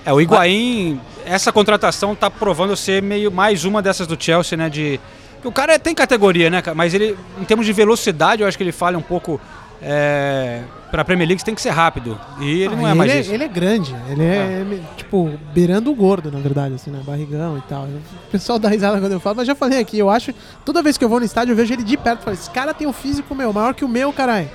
É, 0.05 0.11
o 0.11 0.19
Higuaín, 0.19 0.99
essa 1.25 1.51
contratação 1.51 2.13
tá 2.15 2.29
provando 2.29 2.75
ser 2.75 3.01
meio 3.01 3.31
mais 3.31 3.63
uma 3.63 3.81
dessas 3.81 4.05
do 4.05 4.17
Chelsea, 4.21 4.57
né? 4.57 4.69
De. 4.69 4.99
O 5.43 5.51
cara 5.51 5.77
tem 5.79 5.93
categoria, 5.95 6.49
né? 6.49 6.61
Mas 6.75 6.93
ele, 6.93 7.17
em 7.39 7.43
termos 7.43 7.65
de 7.65 7.73
velocidade, 7.73 8.41
eu 8.41 8.47
acho 8.47 8.57
que 8.57 8.63
ele 8.63 8.71
falha 8.71 8.97
um 8.97 9.01
pouco. 9.01 9.39
É, 9.81 10.61
pra 10.89 11.03
Premier 11.03 11.27
League 11.27 11.41
você 11.41 11.45
tem 11.45 11.55
que 11.55 11.61
ser 11.61 11.71
rápido. 11.71 12.19
E 12.39 12.61
ele 12.63 12.75
não 12.75 12.87
é 12.87 12.91
Ah, 12.91 12.95
mais 12.95 13.11
ele, 13.11 13.19
isso. 13.21 13.33
ele 13.33 13.43
é 13.43 13.47
grande, 13.47 13.95
ele 14.09 14.23
é, 14.23 14.63
tipo, 14.95 15.31
beirando 15.53 15.91
o 15.91 15.95
gordo, 15.95 16.31
na 16.31 16.39
verdade, 16.39 16.75
assim, 16.75 16.89
né? 16.89 17.01
Barrigão 17.05 17.57
e 17.57 17.61
tal. 17.61 17.83
O 17.83 18.31
pessoal 18.31 18.57
dá 18.57 18.69
risada 18.69 18.99
quando 18.99 19.11
eu 19.11 19.19
falo, 19.19 19.35
mas 19.37 19.47
já 19.47 19.55
falei 19.55 19.79
aqui, 19.79 19.99
eu 19.99 20.09
acho, 20.09 20.33
toda 20.63 20.81
vez 20.81 20.97
que 20.97 21.03
eu 21.03 21.09
vou 21.09 21.19
no 21.19 21.25
estádio, 21.25 21.51
eu 21.51 21.55
vejo 21.57 21.73
ele 21.73 21.83
de 21.83 21.97
perto 21.97 22.21
e 22.21 22.23
falo, 22.23 22.33
esse 22.35 22.49
cara 22.49 22.73
tem 22.73 22.87
um 22.87 22.93
físico 22.93 23.35
meu, 23.35 23.51
maior 23.51 23.73
que 23.73 23.83
o 23.83 23.89
meu, 23.89 24.13
caralho. 24.13 24.49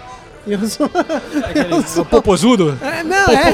E 0.47 0.53
Eu 0.53 0.67
sou. 0.67 0.89
eu 1.71 1.83
sou 1.83 2.05
O 2.05 2.07
popozudo? 2.07 2.79
É, 2.81 3.03
não, 3.05 3.27
é. 3.27 3.53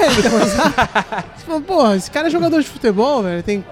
Então, 1.42 1.60
porra, 1.66 1.96
esse 1.96 2.08
cara 2.08 2.28
é 2.28 2.30
jogador 2.30 2.60
de 2.62 2.68
futebol, 2.68 3.20
velho. 3.22 3.42
Tem 3.42 3.64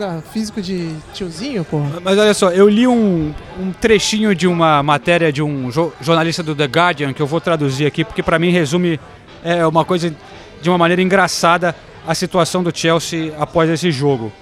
ah, 0.00 0.20
físico 0.32 0.60
de 0.62 0.94
tiozinho, 1.12 1.64
porra. 1.64 2.00
Mas 2.02 2.18
olha 2.18 2.34
só, 2.34 2.50
eu 2.50 2.68
li 2.68 2.86
um, 2.86 3.32
um 3.60 3.72
trechinho 3.72 4.34
de 4.34 4.46
uma 4.46 4.82
matéria 4.82 5.32
de 5.32 5.42
um 5.42 5.70
jo- 5.70 5.92
jornalista 6.00 6.42
do 6.42 6.54
The 6.54 6.64
Guardian 6.64 7.12
que 7.12 7.20
eu 7.20 7.26
vou 7.26 7.40
traduzir 7.40 7.86
aqui, 7.86 8.04
porque 8.04 8.22
para 8.22 8.38
mim 8.38 8.50
resume 8.50 8.98
é, 9.44 9.66
uma 9.66 9.84
coisa 9.84 10.14
de 10.60 10.68
uma 10.70 10.78
maneira 10.78 11.02
engraçada 11.02 11.74
a 12.06 12.14
situação 12.14 12.62
do 12.62 12.76
Chelsea 12.76 13.32
após 13.38 13.68
esse 13.70 13.90
jogo. 13.90 14.32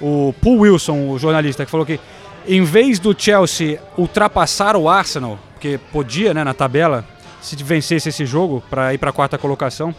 O 0.00 0.34
Paul 0.42 0.60
Wilson, 0.60 1.08
o 1.10 1.18
jornalista, 1.18 1.64
que 1.64 1.70
falou 1.70 1.86
que 1.86 1.98
em 2.46 2.62
vez 2.62 2.98
do 2.98 3.14
Chelsea 3.18 3.80
ultrapassar 3.96 4.76
o 4.76 4.88
Arsenal, 4.88 5.38
porque 5.54 5.78
podia 5.92 6.32
né, 6.32 6.44
na 6.44 6.54
tabela, 6.54 7.04
se 7.40 7.56
vencesse 7.56 8.08
esse 8.08 8.24
jogo 8.24 8.62
para 8.70 8.94
ir 8.94 8.98
para 8.98 9.10
a 9.10 9.12
quarta 9.12 9.36
colocação, 9.36 9.94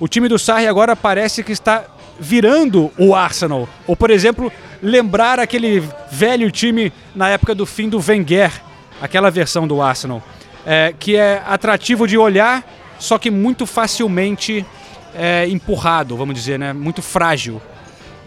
o 0.00 0.06
time 0.06 0.28
do 0.28 0.38
Sarri 0.38 0.66
agora 0.66 0.94
parece 0.94 1.42
que 1.42 1.52
está 1.52 1.84
virando 2.18 2.90
o 2.98 3.14
Arsenal. 3.14 3.68
Ou, 3.86 3.96
por 3.96 4.10
exemplo, 4.10 4.52
lembrar 4.82 5.38
aquele 5.38 5.82
velho 6.10 6.50
time 6.50 6.92
na 7.14 7.28
época 7.28 7.54
do 7.54 7.66
fim 7.66 7.88
do 7.88 8.02
Wenger, 8.06 8.52
aquela 9.00 9.30
versão 9.30 9.66
do 9.66 9.80
Arsenal, 9.80 10.22
é, 10.66 10.94
que 10.98 11.16
é 11.16 11.42
atrativo 11.46 12.06
de 12.06 12.18
olhar, 12.18 12.64
só 12.98 13.18
que 13.18 13.30
muito 13.30 13.66
facilmente 13.66 14.64
é, 15.14 15.46
empurrado, 15.48 16.16
vamos 16.16 16.34
dizer, 16.34 16.58
né? 16.58 16.72
muito 16.72 17.02
frágil. 17.02 17.60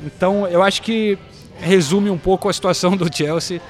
Então, 0.04 0.48
eu 0.48 0.64
acho 0.64 0.82
que 0.82 1.18
resume 1.60 2.10
um 2.10 2.18
pouco 2.18 2.50
a 2.50 2.54
situação 2.54 2.98
do 2.98 3.14
Chelsea, 3.16 3.62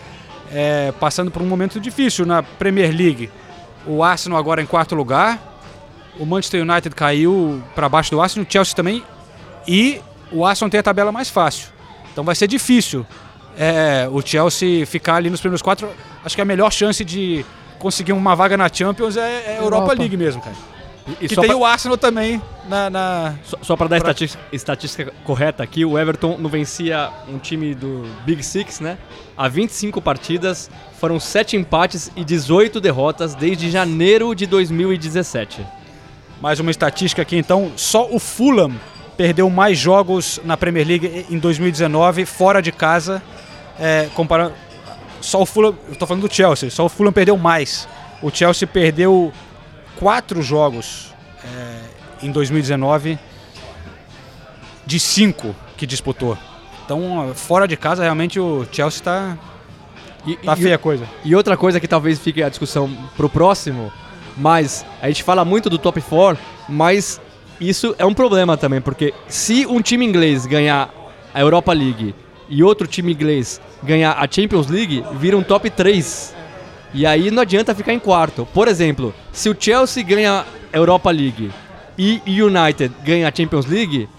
é, 0.54 0.94
passando 1.00 1.32
por 1.32 1.42
um 1.42 1.46
momento 1.46 1.80
difícil 1.80 2.26
na 2.26 2.42
Premier 2.44 2.96
League. 2.96 3.30
O 3.86 4.04
Arsenal 4.04 4.38
agora 4.38 4.62
em 4.62 4.66
quarto 4.66 4.96
lugar, 4.96 5.40
o 6.20 6.26
Manchester 6.26 6.62
United 6.62 6.96
caiu 6.96 7.62
para 7.74 7.90
baixo 7.90 8.12
do 8.12 8.22
Arsenal, 8.22 8.46
o 8.48 8.52
Chelsea 8.52 8.76
também, 8.76 9.04
e 9.68 10.02
o 10.32 10.46
Arsenal 10.46 10.70
tem 10.70 10.80
a 10.80 10.84
tabela 10.84 11.12
mais 11.12 11.30
fácil. 11.30 11.68
Então 12.12 12.24
vai 12.24 12.36
ser 12.36 12.48
difícil 12.48 13.06
é, 13.58 14.08
o 14.12 14.22
Chelsea 14.22 14.86
ficar 14.86 15.16
ali 15.16 15.30
nos 15.30 15.40
primeiros 15.42 15.62
quatro. 15.62 15.90
Acho 16.24 16.36
que 16.36 16.42
a 16.42 16.46
melhor 16.46 16.72
chance 16.72 17.04
de 17.04 17.46
conseguir 17.80 18.14
uma 18.14 18.36
vaga 18.36 18.56
na 18.58 18.70
Champions 18.72 19.18
é, 19.18 19.22
é 19.22 19.24
a 19.26 19.56
Europa, 19.56 19.76
Europa. 19.84 19.94
League 19.94 20.18
mesmo, 20.18 20.42
cara. 20.42 20.56
E- 21.08 21.26
e 21.26 21.28
que 21.30 21.36
tem 21.36 21.48
pra- 21.48 21.58
o 21.58 21.66
Arsenal 21.66 21.98
também 21.98 22.40
na. 22.70 22.90
na- 22.90 23.34
Só, 23.44 23.58
só 23.64 23.76
para 23.76 23.88
dar 23.88 23.96
a 23.98 24.00
Pra- 24.02 24.12
estatística, 24.12 24.44
estatística 24.54 25.14
correta 25.24 25.64
aqui, 25.64 25.84
o 25.84 25.98
Everton 25.98 26.38
não 26.38 26.48
vencia 26.50 27.10
um 27.28 27.40
time 27.40 27.74
do 27.74 28.06
Big 28.24 28.44
Six, 28.44 28.80
né? 28.80 28.98
Há 29.36 29.48
25 29.48 30.00
partidas, 30.00 30.70
foram 31.00 31.20
7 31.20 31.58
empates 31.58 32.12
e 32.16 32.24
18 32.24 32.80
derrotas 32.80 33.34
desde 33.34 33.72
janeiro 33.72 34.36
de 34.36 34.46
2017. 34.46 35.66
Mais 36.40 36.60
uma 36.60 36.70
estatística 36.70 37.22
aqui, 37.24 37.36
então. 37.38 37.72
Só 37.76 38.08
o 38.10 38.20
Fulham 38.20 38.72
perdeu 39.22 39.48
mais 39.52 39.78
jogos 39.78 40.42
na 40.44 40.58
Premier 40.58 40.88
League 40.88 41.28
em 41.30 41.38
2019, 41.38 42.26
fora 42.26 42.60
de 42.60 42.72
casa. 42.72 43.22
É, 43.80 44.10
comparando. 44.16 44.56
Só 45.22 45.44
o 45.44 45.46
Fulham. 45.46 45.76
Eu 45.88 45.96
tô 45.96 46.08
falando 46.08 46.28
do 46.28 46.34
Chelsea, 46.34 46.72
só 46.72 46.86
o 46.86 46.90
Fulham 46.90 47.14
perdeu 47.14 47.38
mais. 47.38 47.88
O 48.20 48.32
Chelsea 48.32 48.68
perdeu 48.68 49.32
quatro 50.00 50.42
jogos 50.42 51.14
é, 51.46 52.26
em 52.26 52.32
2019 52.32 53.20
de 54.88 55.00
cinco 55.00 55.56
que 55.78 55.86
disputou. 55.86 56.36
Então, 56.84 57.32
fora 57.36 57.68
de 57.68 57.78
casa, 57.78 58.02
realmente 58.02 58.40
o 58.40 58.66
Chelsea 58.72 59.02
está. 59.02 59.38
Tá 60.44 60.56
feia 60.56 60.76
a 60.76 60.80
coisa. 60.80 61.08
E 61.24 61.36
outra 61.36 61.56
coisa 61.56 61.80
que 61.80 61.88
talvez 61.88 62.18
fique 62.18 62.42
a 62.42 62.50
discussão 62.50 62.90
pro 63.16 63.30
próximo, 63.30 63.94
mas 64.36 64.84
a 65.00 65.08
gente 65.10 65.22
fala 65.22 65.46
muito 65.46 65.70
do 65.70 65.78
top 65.78 66.02
4, 66.02 66.44
mas 66.68 67.22
isso 67.62 67.96
é 68.00 68.06
um 68.06 68.14
problema 68.14 68.58
também, 68.58 68.82
porque 68.82 69.14
se 69.28 69.66
um 69.68 69.82
time 69.82 70.06
inglês 70.06 70.46
ganhar 70.46 70.90
a 71.34 71.40
Europa 71.40 71.72
League 71.72 72.16
e 72.50 72.64
outro 72.64 72.88
time 72.88 73.14
inglês 73.14 73.62
ganhar 73.84 74.14
a 74.14 74.28
Champions 74.30 74.68
League, 74.68 75.04
vira 75.14 75.38
um 75.38 75.44
top 75.44 75.70
3. 75.70 76.36
E 76.94 77.06
aí 77.06 77.32
não 77.32 77.44
adianta 77.44 77.74
ficar 77.74 77.94
em 77.94 78.00
quarto. 78.00 78.46
Por 78.54 78.68
exemplo, 78.68 79.14
se 79.32 79.50
o 79.50 79.56
Chelsea 79.58 80.04
ganha 80.04 80.46
a 80.74 80.78
Europa 80.78 81.10
League 81.10 81.52
e 81.98 82.22
o 82.42 82.48
United 82.48 82.94
ganha 83.06 83.30
a 83.30 83.32
Champions 83.34 83.66
League, 83.66 84.10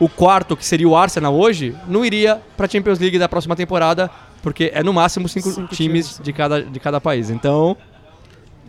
o 0.00 0.08
quarto, 0.08 0.56
que 0.56 0.64
seria 0.64 0.88
o 0.88 0.96
Arsenal 0.96 1.34
hoje, 1.34 1.74
não 1.86 2.04
iria 2.04 2.40
para 2.56 2.66
a 2.66 2.68
Champions 2.68 2.98
League 2.98 3.18
da 3.18 3.28
próxima 3.28 3.54
temporada, 3.54 4.10
porque 4.42 4.70
é 4.74 4.82
no 4.82 4.92
máximo 4.92 5.28
cinco, 5.28 5.50
Cinco 5.50 5.74
times, 5.74 6.08
times. 6.08 6.20
de 6.22 6.32
cada, 6.32 6.62
de 6.62 6.80
cada 6.80 7.00
país. 7.00 7.30
Então, 7.30 7.76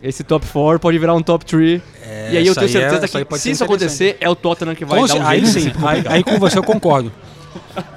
esse 0.02 0.22
top 0.22 0.46
4 0.46 0.78
pode 0.78 0.98
virar 0.98 1.14
um 1.14 1.22
top 1.22 1.44
3. 1.44 1.82
É, 2.28 2.34
e 2.34 2.36
aí 2.38 2.46
eu 2.46 2.54
tenho 2.54 2.66
é- 2.66 2.68
certeza 2.68 3.18
aí 3.18 3.24
que 3.24 3.38
se 3.38 3.50
isso 3.50 3.64
acontecer, 3.64 4.16
é 4.20 4.28
o 4.28 4.36
Tottenham 4.36 4.74
que 4.74 4.84
vai 4.84 5.00
Com 5.00 5.06
dar 5.06 5.14
um 5.16 5.26
aí 5.26 5.46
sim, 5.46 5.72
aí, 5.86 6.04
aí 6.08 6.24
com 6.24 6.38
você 6.38 6.58
eu 6.58 6.62
concordo. 6.62 7.12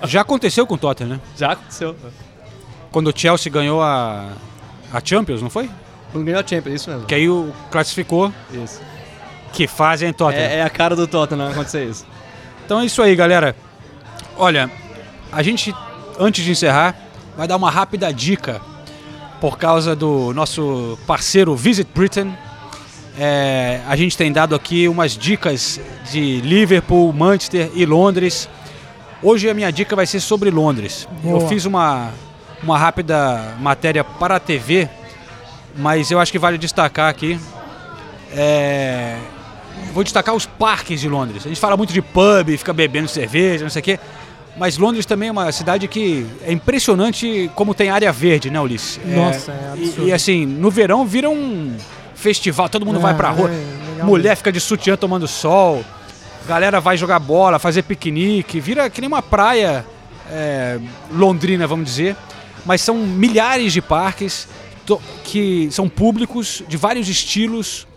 Já 0.06 0.22
aconteceu 0.22 0.66
com 0.66 0.76
o 0.76 0.78
Tottenham, 0.78 1.16
né? 1.16 1.22
Já 1.38 1.52
aconteceu. 1.52 1.96
Quando 2.92 3.08
o 3.08 3.14
Chelsea 3.16 3.52
ganhou 3.52 3.82
a, 3.82 4.30
a 4.92 5.02
Champions, 5.04 5.42
não 5.42 5.50
foi? 5.50 5.70
Não 6.14 6.24
ganhou 6.24 6.42
a 6.42 6.48
Champions, 6.48 6.76
isso 6.76 6.90
mesmo. 6.90 7.06
Que 7.06 7.16
aí 7.16 7.30
o 7.30 7.54
classificou. 7.70 8.34
Isso. 8.52 8.82
Que 9.54 9.68
fazem 9.68 10.12
Tottenham. 10.12 10.44
É, 10.44 10.58
é 10.58 10.64
a 10.64 10.70
cara 10.70 10.96
do 10.96 11.08
Tottenham 11.08 11.50
acontecer 11.50 11.86
isso. 11.86 12.06
Então 12.66 12.80
é 12.80 12.86
isso 12.86 13.02
aí, 13.02 13.16
galera. 13.16 13.56
Olha, 14.38 14.70
a 15.32 15.42
gente, 15.44 15.74
antes 16.20 16.44
de 16.44 16.52
encerrar, 16.52 16.96
vai 17.38 17.48
dar 17.48 17.56
uma 17.58 17.70
rápida 17.70 18.14
dica 18.14 18.62
por 19.40 19.58
causa 19.58 19.96
do 19.96 20.34
nosso 20.34 20.98
parceiro 21.08 21.56
Visit 21.56 21.90
Britain. 21.94 22.38
É, 23.18 23.82
a 23.88 23.96
gente 23.96 24.18
tem 24.18 24.32
dado 24.32 24.56
aqui 24.56 24.88
umas 24.88 25.18
dicas 25.18 25.80
de 26.12 26.42
Liverpool, 26.42 27.12
Manchester 27.14 27.70
e 27.76 27.86
Londres. 27.86 28.50
Hoje 29.22 29.50
a 29.50 29.54
minha 29.54 29.72
dica 29.72 29.96
vai 29.96 30.06
ser 30.06 30.20
sobre 30.20 30.50
Londres. 30.50 31.08
Boa. 31.22 31.42
Eu 31.42 31.48
fiz 31.48 31.66
uma, 31.66 32.10
uma 32.64 32.78
rápida 32.78 33.56
matéria 33.60 34.04
para 34.04 34.38
a 34.38 34.40
TV 34.40 34.90
mas 35.76 36.12
eu 36.12 36.20
acho 36.20 36.32
que 36.32 36.40
vale 36.40 36.58
destacar 36.58 37.10
aqui. 37.10 37.40
É, 38.34 39.18
vou 39.94 40.04
destacar 40.04 40.36
os 40.36 40.46
parques 40.46 41.02
de 41.02 41.10
Londres. 41.10 41.46
A 41.46 41.50
gente 41.50 41.60
fala 41.60 41.78
muito 41.78 41.94
de 41.94 42.02
pub, 42.02 42.58
fica 42.58 42.74
bebendo 42.74 43.08
cerveja, 43.08 43.64
não 43.64 43.70
sei 43.70 43.82
o 43.82 43.84
quê. 43.84 44.00
Mas 44.58 44.78
Londres 44.78 45.06
também 45.06 45.30
é 45.30 45.32
uma 45.32 45.52
cidade 45.52 45.88
que 45.88 46.26
é 46.46 46.52
impressionante 46.52 47.50
como 47.56 47.74
tem 47.74 47.90
área 47.90 48.12
verde, 48.12 48.50
né, 48.50 48.60
Ulisses? 48.60 49.00
Nossa, 49.06 49.52
é 49.52 49.56
e- 49.56 49.84
absurdo. 49.86 50.08
E, 50.10 50.14
assim, 50.14 50.46
no 50.46 50.70
verão 50.70 51.06
vira 51.06 51.30
um 51.30 51.76
festival, 52.22 52.70
todo 52.70 52.86
mundo 52.86 53.00
É, 53.00 53.02
vai 53.02 53.16
pra 53.16 53.30
rua. 53.32 53.50
é, 53.52 54.04
mulher 54.04 54.36
fica 54.38 54.52
de 54.52 54.60
sutiã 54.60 54.96
tomando 54.96 55.28
sol. 55.28 55.84
Galera 56.48 56.80
vai 56.80 56.96
jogar 56.98 57.20
bola, 57.20 57.60
fazer 57.60 57.84
piquenique. 57.84 58.60
Vira 58.60 58.90
que 58.90 59.02
nem 59.02 59.08
uma 59.08 59.22
praia 59.22 59.86
é, 60.30 60.80
londrina, 61.12 61.68
vamos 61.68 61.86
dizer. 61.86 62.16
Mas 62.66 62.82
são 62.82 62.96
milhares 62.98 63.74
de 63.74 63.82
parques 63.82 64.48
que 65.24 65.70
são 65.72 65.88
públicos, 65.88 66.64
de 66.68 66.76
vários 66.78 67.08
estilos. 67.08 67.88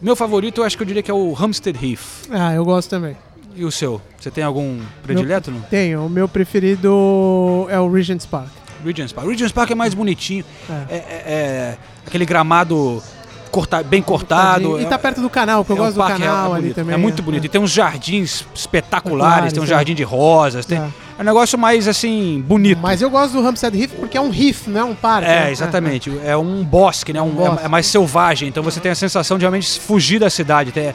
Meu 0.00 0.16
favorito, 0.16 0.60
eu 0.60 0.64
acho 0.64 0.76
que 0.76 0.82
eu 0.82 0.86
diria 0.86 1.02
que 1.02 1.10
é 1.10 1.14
o 1.14 1.36
Hampstead 1.38 1.76
Heath. 1.84 2.00
Ah, 2.30 2.54
eu 2.54 2.64
gosto 2.64 2.88
também. 2.88 3.16
E 3.54 3.64
o 3.64 3.70
seu? 3.70 4.00
Você 4.18 4.30
tem 4.30 4.42
algum 4.42 4.80
predileto? 5.02 5.50
Não? 5.50 5.60
Tenho. 5.62 6.06
O 6.06 6.08
meu 6.08 6.26
preferido 6.28 7.66
é 7.68 7.78
o 7.78 7.90
Regent's 7.92 8.24
Park. 8.24 8.48
Regent's 8.84 9.12
Park. 9.12 9.26
Regent's 9.28 9.52
Park 9.52 9.70
é 9.72 9.74
mais 9.74 9.92
bonitinho. 9.92 10.44
É, 10.88 10.94
é- 10.94 11.22
é 11.26 11.78
aquele 12.06 12.24
gramado 12.24 13.02
corta- 13.50 13.82
bem 13.82 14.00
cortado. 14.02 14.78
E 14.80 14.84
É- 14.84 14.88
tá 14.88 14.98
perto 14.98 15.20
do 15.20 15.28
canal, 15.30 15.64
que 15.64 15.70
eu 15.72 15.76
é 15.76 15.80
um 15.80 15.82
gosto 15.82 15.94
do 15.96 16.00
parque, 16.00 16.20
canal 16.22 16.50
é 16.50 16.52
ali 16.52 16.60
bonito, 16.62 16.74
também. 16.76 16.94
É 16.94 16.98
muito 16.98 17.22
bonito. 17.22 17.44
E 17.44 17.48
tem 17.48 17.60
uns 17.60 17.70
jardins 17.70 18.44
espetaculares, 18.54 19.52
tem 19.52 19.60
um 19.60 19.64
Espetaculares, 19.64 19.68
jardim 19.70 19.92
é. 19.92 19.94
de 19.94 20.02
rosas. 20.02 20.64
Tem... 20.66 20.78
É. 20.78 20.88
É 21.18 21.22
um 21.22 21.26
negócio 21.26 21.58
mais 21.58 21.86
assim, 21.86 22.42
bonito. 22.48 22.78
Mas 22.80 23.02
eu 23.02 23.10
gosto 23.10 23.34
do 23.34 23.46
Hampstead 23.46 23.78
Heath 23.78 23.90
porque 24.00 24.16
é 24.16 24.20
um 24.22 24.30
reef, 24.30 24.66
não 24.68 24.80
é 24.80 24.84
um 24.84 24.94
parque. 24.94 25.28
É, 25.28 25.40
né? 25.44 25.50
exatamente. 25.52 26.10
É 26.24 26.34
um 26.34 26.64
bosque, 26.64 27.12
né? 27.12 27.20
Um- 27.20 27.28
bosque. 27.28 27.62
É, 27.62 27.66
é 27.66 27.68
mais 27.68 27.84
selvagem. 27.86 28.48
Então 28.48 28.62
você 28.62 28.80
tem 28.80 28.90
a 28.90 28.94
sensação 28.94 29.36
de 29.36 29.42
realmente 29.42 29.78
fugir 29.78 30.18
da 30.18 30.30
cidade. 30.30 30.72
Tem, 30.72 30.84
É. 30.86 30.94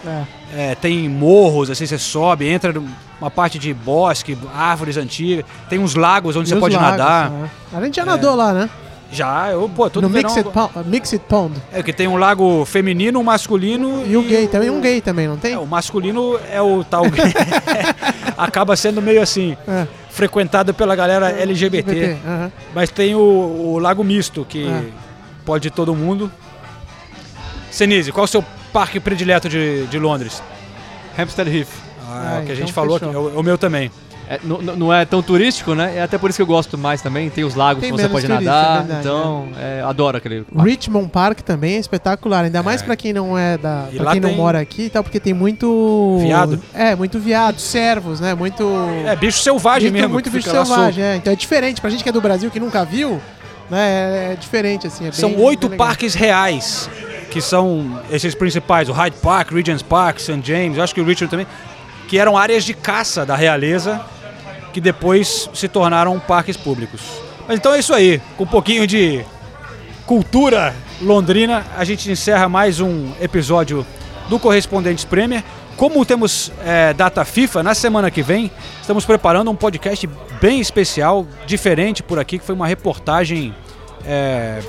é, 0.55 0.73
tem 0.75 1.07
morros, 1.07 1.69
assim, 1.69 1.85
você 1.85 1.99
sobe, 1.99 2.47
entra 2.47 2.73
numa 2.73 3.29
parte 3.29 3.59
de 3.59 3.71
bosque, 3.71 4.35
árvores 4.55 4.97
antigas. 4.97 5.45
Tem 5.69 5.77
uns 5.77 5.93
lagos 5.93 6.35
onde 6.35 6.49
E 6.49 6.53
você 6.55 6.59
pode 6.59 6.75
lagos, 6.75 6.91
nadar. 6.97 7.31
é. 7.31 7.77
A 7.77 7.81
gente 7.85 7.95
já 7.97 8.03
nadou 8.05 8.33
lá, 8.35 8.51
né? 8.51 8.67
Já, 9.11 9.51
eu, 9.51 9.69
pô, 9.73 9.89
todo 9.89 10.03
no 10.03 10.09
verão... 10.09 10.29
Mixed, 10.33 10.51
Pond, 10.51 10.71
Mixed 10.89 11.19
Pond. 11.29 11.53
É 11.71 11.81
que 11.83 11.93
tem 11.93 12.07
um 12.07 12.17
lago 12.17 12.65
feminino, 12.65 13.19
um 13.19 13.23
masculino 13.23 14.03
E 14.05 14.17
o 14.17 14.23
gay 14.23 14.47
também, 14.47 14.69
um 14.69 14.81
gay 14.81 14.99
também, 14.99 15.27
não 15.27 15.37
tem? 15.37 15.53
É, 15.53 15.57
o 15.57 15.65
masculino 15.65 16.37
é 16.51 16.61
o 16.61 16.83
tal. 16.83 17.03
acaba 18.37 18.75
sendo 18.75 19.01
meio 19.01 19.21
assim, 19.21 19.55
É. 19.67 19.87
frequentado 20.09 20.73
pela 20.73 20.95
galera 20.95 21.29
LGBT. 21.29 21.91
LGBT, 21.91 22.17
aham. 22.27 22.51
Mas 22.73 22.89
tem 22.89 23.15
o, 23.15 23.19
o 23.19 23.79
Lago 23.79 24.03
Misto, 24.03 24.45
que 24.47 24.67
É. 24.67 24.83
pode 25.45 25.67
ir 25.67 25.71
todo 25.71 25.95
mundo. 25.95 26.31
Senise, 27.71 28.11
qual 28.11 28.23
é 28.23 28.25
o 28.25 28.27
seu 28.27 28.43
parque 28.73 28.99
predileto 28.99 29.47
de, 29.49 29.85
de 29.87 29.99
Londres? 29.99 30.41
Hampstead 31.17 31.49
Heath. 31.57 31.67
Ah, 32.07 32.37
Ah, 32.37 32.39
o 32.41 32.45
que 32.45 32.51
a 32.51 32.53
então 32.53 32.55
gente 32.55 32.73
falou 32.73 32.97
aqui, 32.97 33.05
é 33.05 33.09
o, 33.09 33.35
é 33.35 33.39
o 33.39 33.43
meu 33.43 33.57
também. 33.57 33.91
É, 34.27 34.39
não, 34.43 34.57
não 34.59 34.93
é 34.93 35.05
tão 35.05 35.21
turístico, 35.21 35.75
né? 35.75 35.97
É 35.97 36.01
até 36.01 36.17
por 36.17 36.29
isso 36.29 36.37
que 36.37 36.41
eu 36.41 36.47
gosto 36.47 36.77
mais 36.77 36.99
também. 37.01 37.29
Tem 37.29 37.43
os 37.43 37.53
lagos 37.53 37.81
Tem 37.81 37.91
que 37.91 38.01
você 38.01 38.09
pode 38.09 38.25
turista, 38.25 38.43
nadar. 38.51 38.75
é 38.75 38.79
verdade, 38.79 38.99
então, 39.01 39.47
é, 39.59 39.81
adoro 39.81 40.17
aquele. 40.17 40.43
Richmond 40.57 41.09
Park 41.09 41.41
também 41.41 41.75
é 41.75 41.79
espetacular, 41.79 42.45
ainda 42.45 42.63
mais 42.63 42.81
pra 42.81 42.95
quem 42.95 43.13
não 43.13 43.37
é 43.37 43.55
da, 43.57 43.85
E 43.91 43.95
para 43.97 44.05
lá 44.05 44.11
quem 44.13 44.21
não 44.21 44.33
mora 44.33 44.59
aqui, 44.59 44.83
e 44.83 44.89
tal, 44.89 45.03
porque 45.03 45.19
tem 45.19 45.33
muito 45.33 46.17
Viado. 46.21 46.59
É, 46.73 46.95
muito 46.95 47.19
viado, 47.19 47.59
servos, 47.59 48.19
né? 48.19 48.33
Muito 48.33 48.63
É, 49.05 49.15
bicho 49.15 49.39
selvagem 49.39 49.91
muito, 49.91 50.01
mesmo. 50.01 50.13
muito 50.13 50.29
bicho 50.31 50.49
selvagem, 50.49 51.03
é. 51.03 51.15
Então 51.17 51.31
é 51.31 51.35
diferente 51.35 51.79
pra 51.79 51.89
gente 51.89 52.01
que 52.01 52.09
é 52.09 52.11
do 52.11 52.21
Brasil 52.21 52.49
que 52.49 52.59
nunca 52.59 52.83
viu, 52.83 53.21
né? 53.69 54.29
É, 54.29 54.33
é 54.33 54.35
diferente 54.35 54.87
assim, 54.87 55.07
é 55.07 55.11
São 55.11 55.35
oito 55.37 55.69
parques 55.69 56.15
reais, 56.15 56.89
que 57.29 57.39
são 57.41 58.01
esses 58.09 58.33
principais, 58.33 58.89
o 58.89 58.91
Hyde 58.91 59.17
Park, 59.21 59.51
Regent's 59.51 59.83
Park, 59.83 60.17
St. 60.19 60.41
James, 60.43 60.77
eu 60.77 60.83
acho 60.83 60.95
que 60.95 61.01
o 61.01 61.05
Richard 61.05 61.29
também, 61.29 61.45
que 62.07 62.17
eram 62.17 62.35
áreas 62.37 62.63
de 62.63 62.73
caça 62.73 63.23
da 63.25 63.35
realeza, 63.35 64.01
que 64.75 64.81
depois 64.81 65.49
se 65.53 65.69
tornaram 65.69 66.19
parques 66.19 66.57
públicos. 66.57 66.99
Mas 67.47 67.57
então 67.59 67.73
é 67.73 67.79
isso 67.79 67.93
aí, 67.93 68.21
com 68.35 68.43
um 68.43 68.47
pouquinho 68.47 68.85
de 68.85 69.23
cultura 70.05 70.75
londrina, 71.01 71.65
a 71.77 71.85
gente 71.85 72.11
encerra 72.11 72.49
mais 72.49 72.81
um 72.81 73.13
episódio 73.21 73.87
do 74.27 74.37
Correspondentes 74.37 75.05
Premier. 75.05 75.45
Como 75.77 76.05
temos 76.05 76.51
é, 76.61 76.93
data 76.93 77.23
FIFA, 77.23 77.63
na 77.63 77.73
semana 77.73 78.11
que 78.11 78.21
vem, 78.21 78.51
estamos 78.81 79.05
preparando 79.05 79.49
um 79.49 79.55
podcast 79.55 80.09
bem 80.41 80.59
especial, 80.59 81.25
diferente 81.45 82.03
por 82.03 82.19
aqui, 82.19 82.37
que 82.37 82.43
foi 82.43 82.53
uma 82.53 82.67
reportagem. 82.67 83.55
é, 84.05 84.59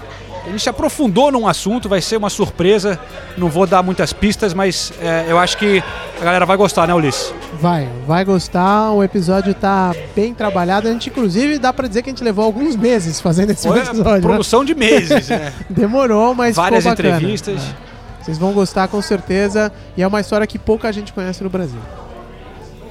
a 0.46 0.50
gente 0.50 0.62
se 0.62 0.68
aprofundou 0.68 1.32
num 1.32 1.48
assunto, 1.48 1.88
vai 1.88 2.00
ser 2.00 2.16
uma 2.16 2.30
surpresa. 2.30 2.98
Não 3.36 3.48
vou 3.48 3.66
dar 3.66 3.82
muitas 3.82 4.12
pistas, 4.12 4.54
mas 4.54 4.92
é, 5.00 5.26
eu 5.28 5.38
acho 5.38 5.58
que 5.58 5.82
a 6.20 6.24
galera 6.24 6.46
vai 6.46 6.56
gostar, 6.56 6.86
né, 6.86 6.94
Ulisses? 6.94 7.34
Vai, 7.60 7.88
vai 8.06 8.24
gostar. 8.24 8.92
O 8.92 9.02
episódio 9.02 9.52
tá 9.54 9.92
bem 10.14 10.32
trabalhado. 10.32 10.86
A 10.88 10.92
gente, 10.92 11.08
inclusive, 11.10 11.58
dá 11.58 11.72
pra 11.72 11.88
dizer 11.88 12.02
que 12.02 12.10
a 12.10 12.12
gente 12.12 12.22
levou 12.22 12.44
alguns 12.44 12.76
meses 12.76 13.20
fazendo 13.20 13.50
esse 13.50 13.66
Foi 13.66 13.78
episódio. 13.80 14.04
né? 14.04 14.20
produção 14.20 14.64
de 14.64 14.74
meses, 14.74 15.28
né? 15.28 15.52
Demorou, 15.68 16.34
mas 16.34 16.54
Várias 16.54 16.84
ficou 16.84 16.96
bacana. 16.96 17.16
entrevistas. 17.16 17.60
É. 17.62 18.22
Vocês 18.22 18.38
vão 18.38 18.52
gostar 18.52 18.86
com 18.88 19.02
certeza. 19.02 19.72
E 19.96 20.02
é 20.02 20.06
uma 20.06 20.20
história 20.20 20.46
que 20.46 20.58
pouca 20.58 20.92
gente 20.92 21.12
conhece 21.12 21.42
no 21.42 21.50
Brasil. 21.50 21.80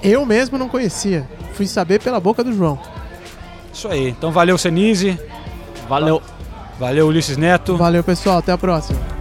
Eu 0.03 0.25
mesmo 0.25 0.57
não 0.57 0.67
conhecia. 0.67 1.25
Fui 1.53 1.67
saber 1.67 2.01
pela 2.01 2.19
boca 2.19 2.43
do 2.43 2.53
João. 2.53 2.77
Isso 3.73 3.87
aí. 3.87 4.09
Então 4.09 4.31
valeu, 4.31 4.57
Senise. 4.57 5.17
Valeu. 5.87 6.21
Valeu, 6.79 7.07
Ulisses 7.07 7.37
Neto. 7.37 7.77
Valeu, 7.77 8.03
pessoal. 8.03 8.39
Até 8.39 8.51
a 8.51 8.57
próxima. 8.57 9.14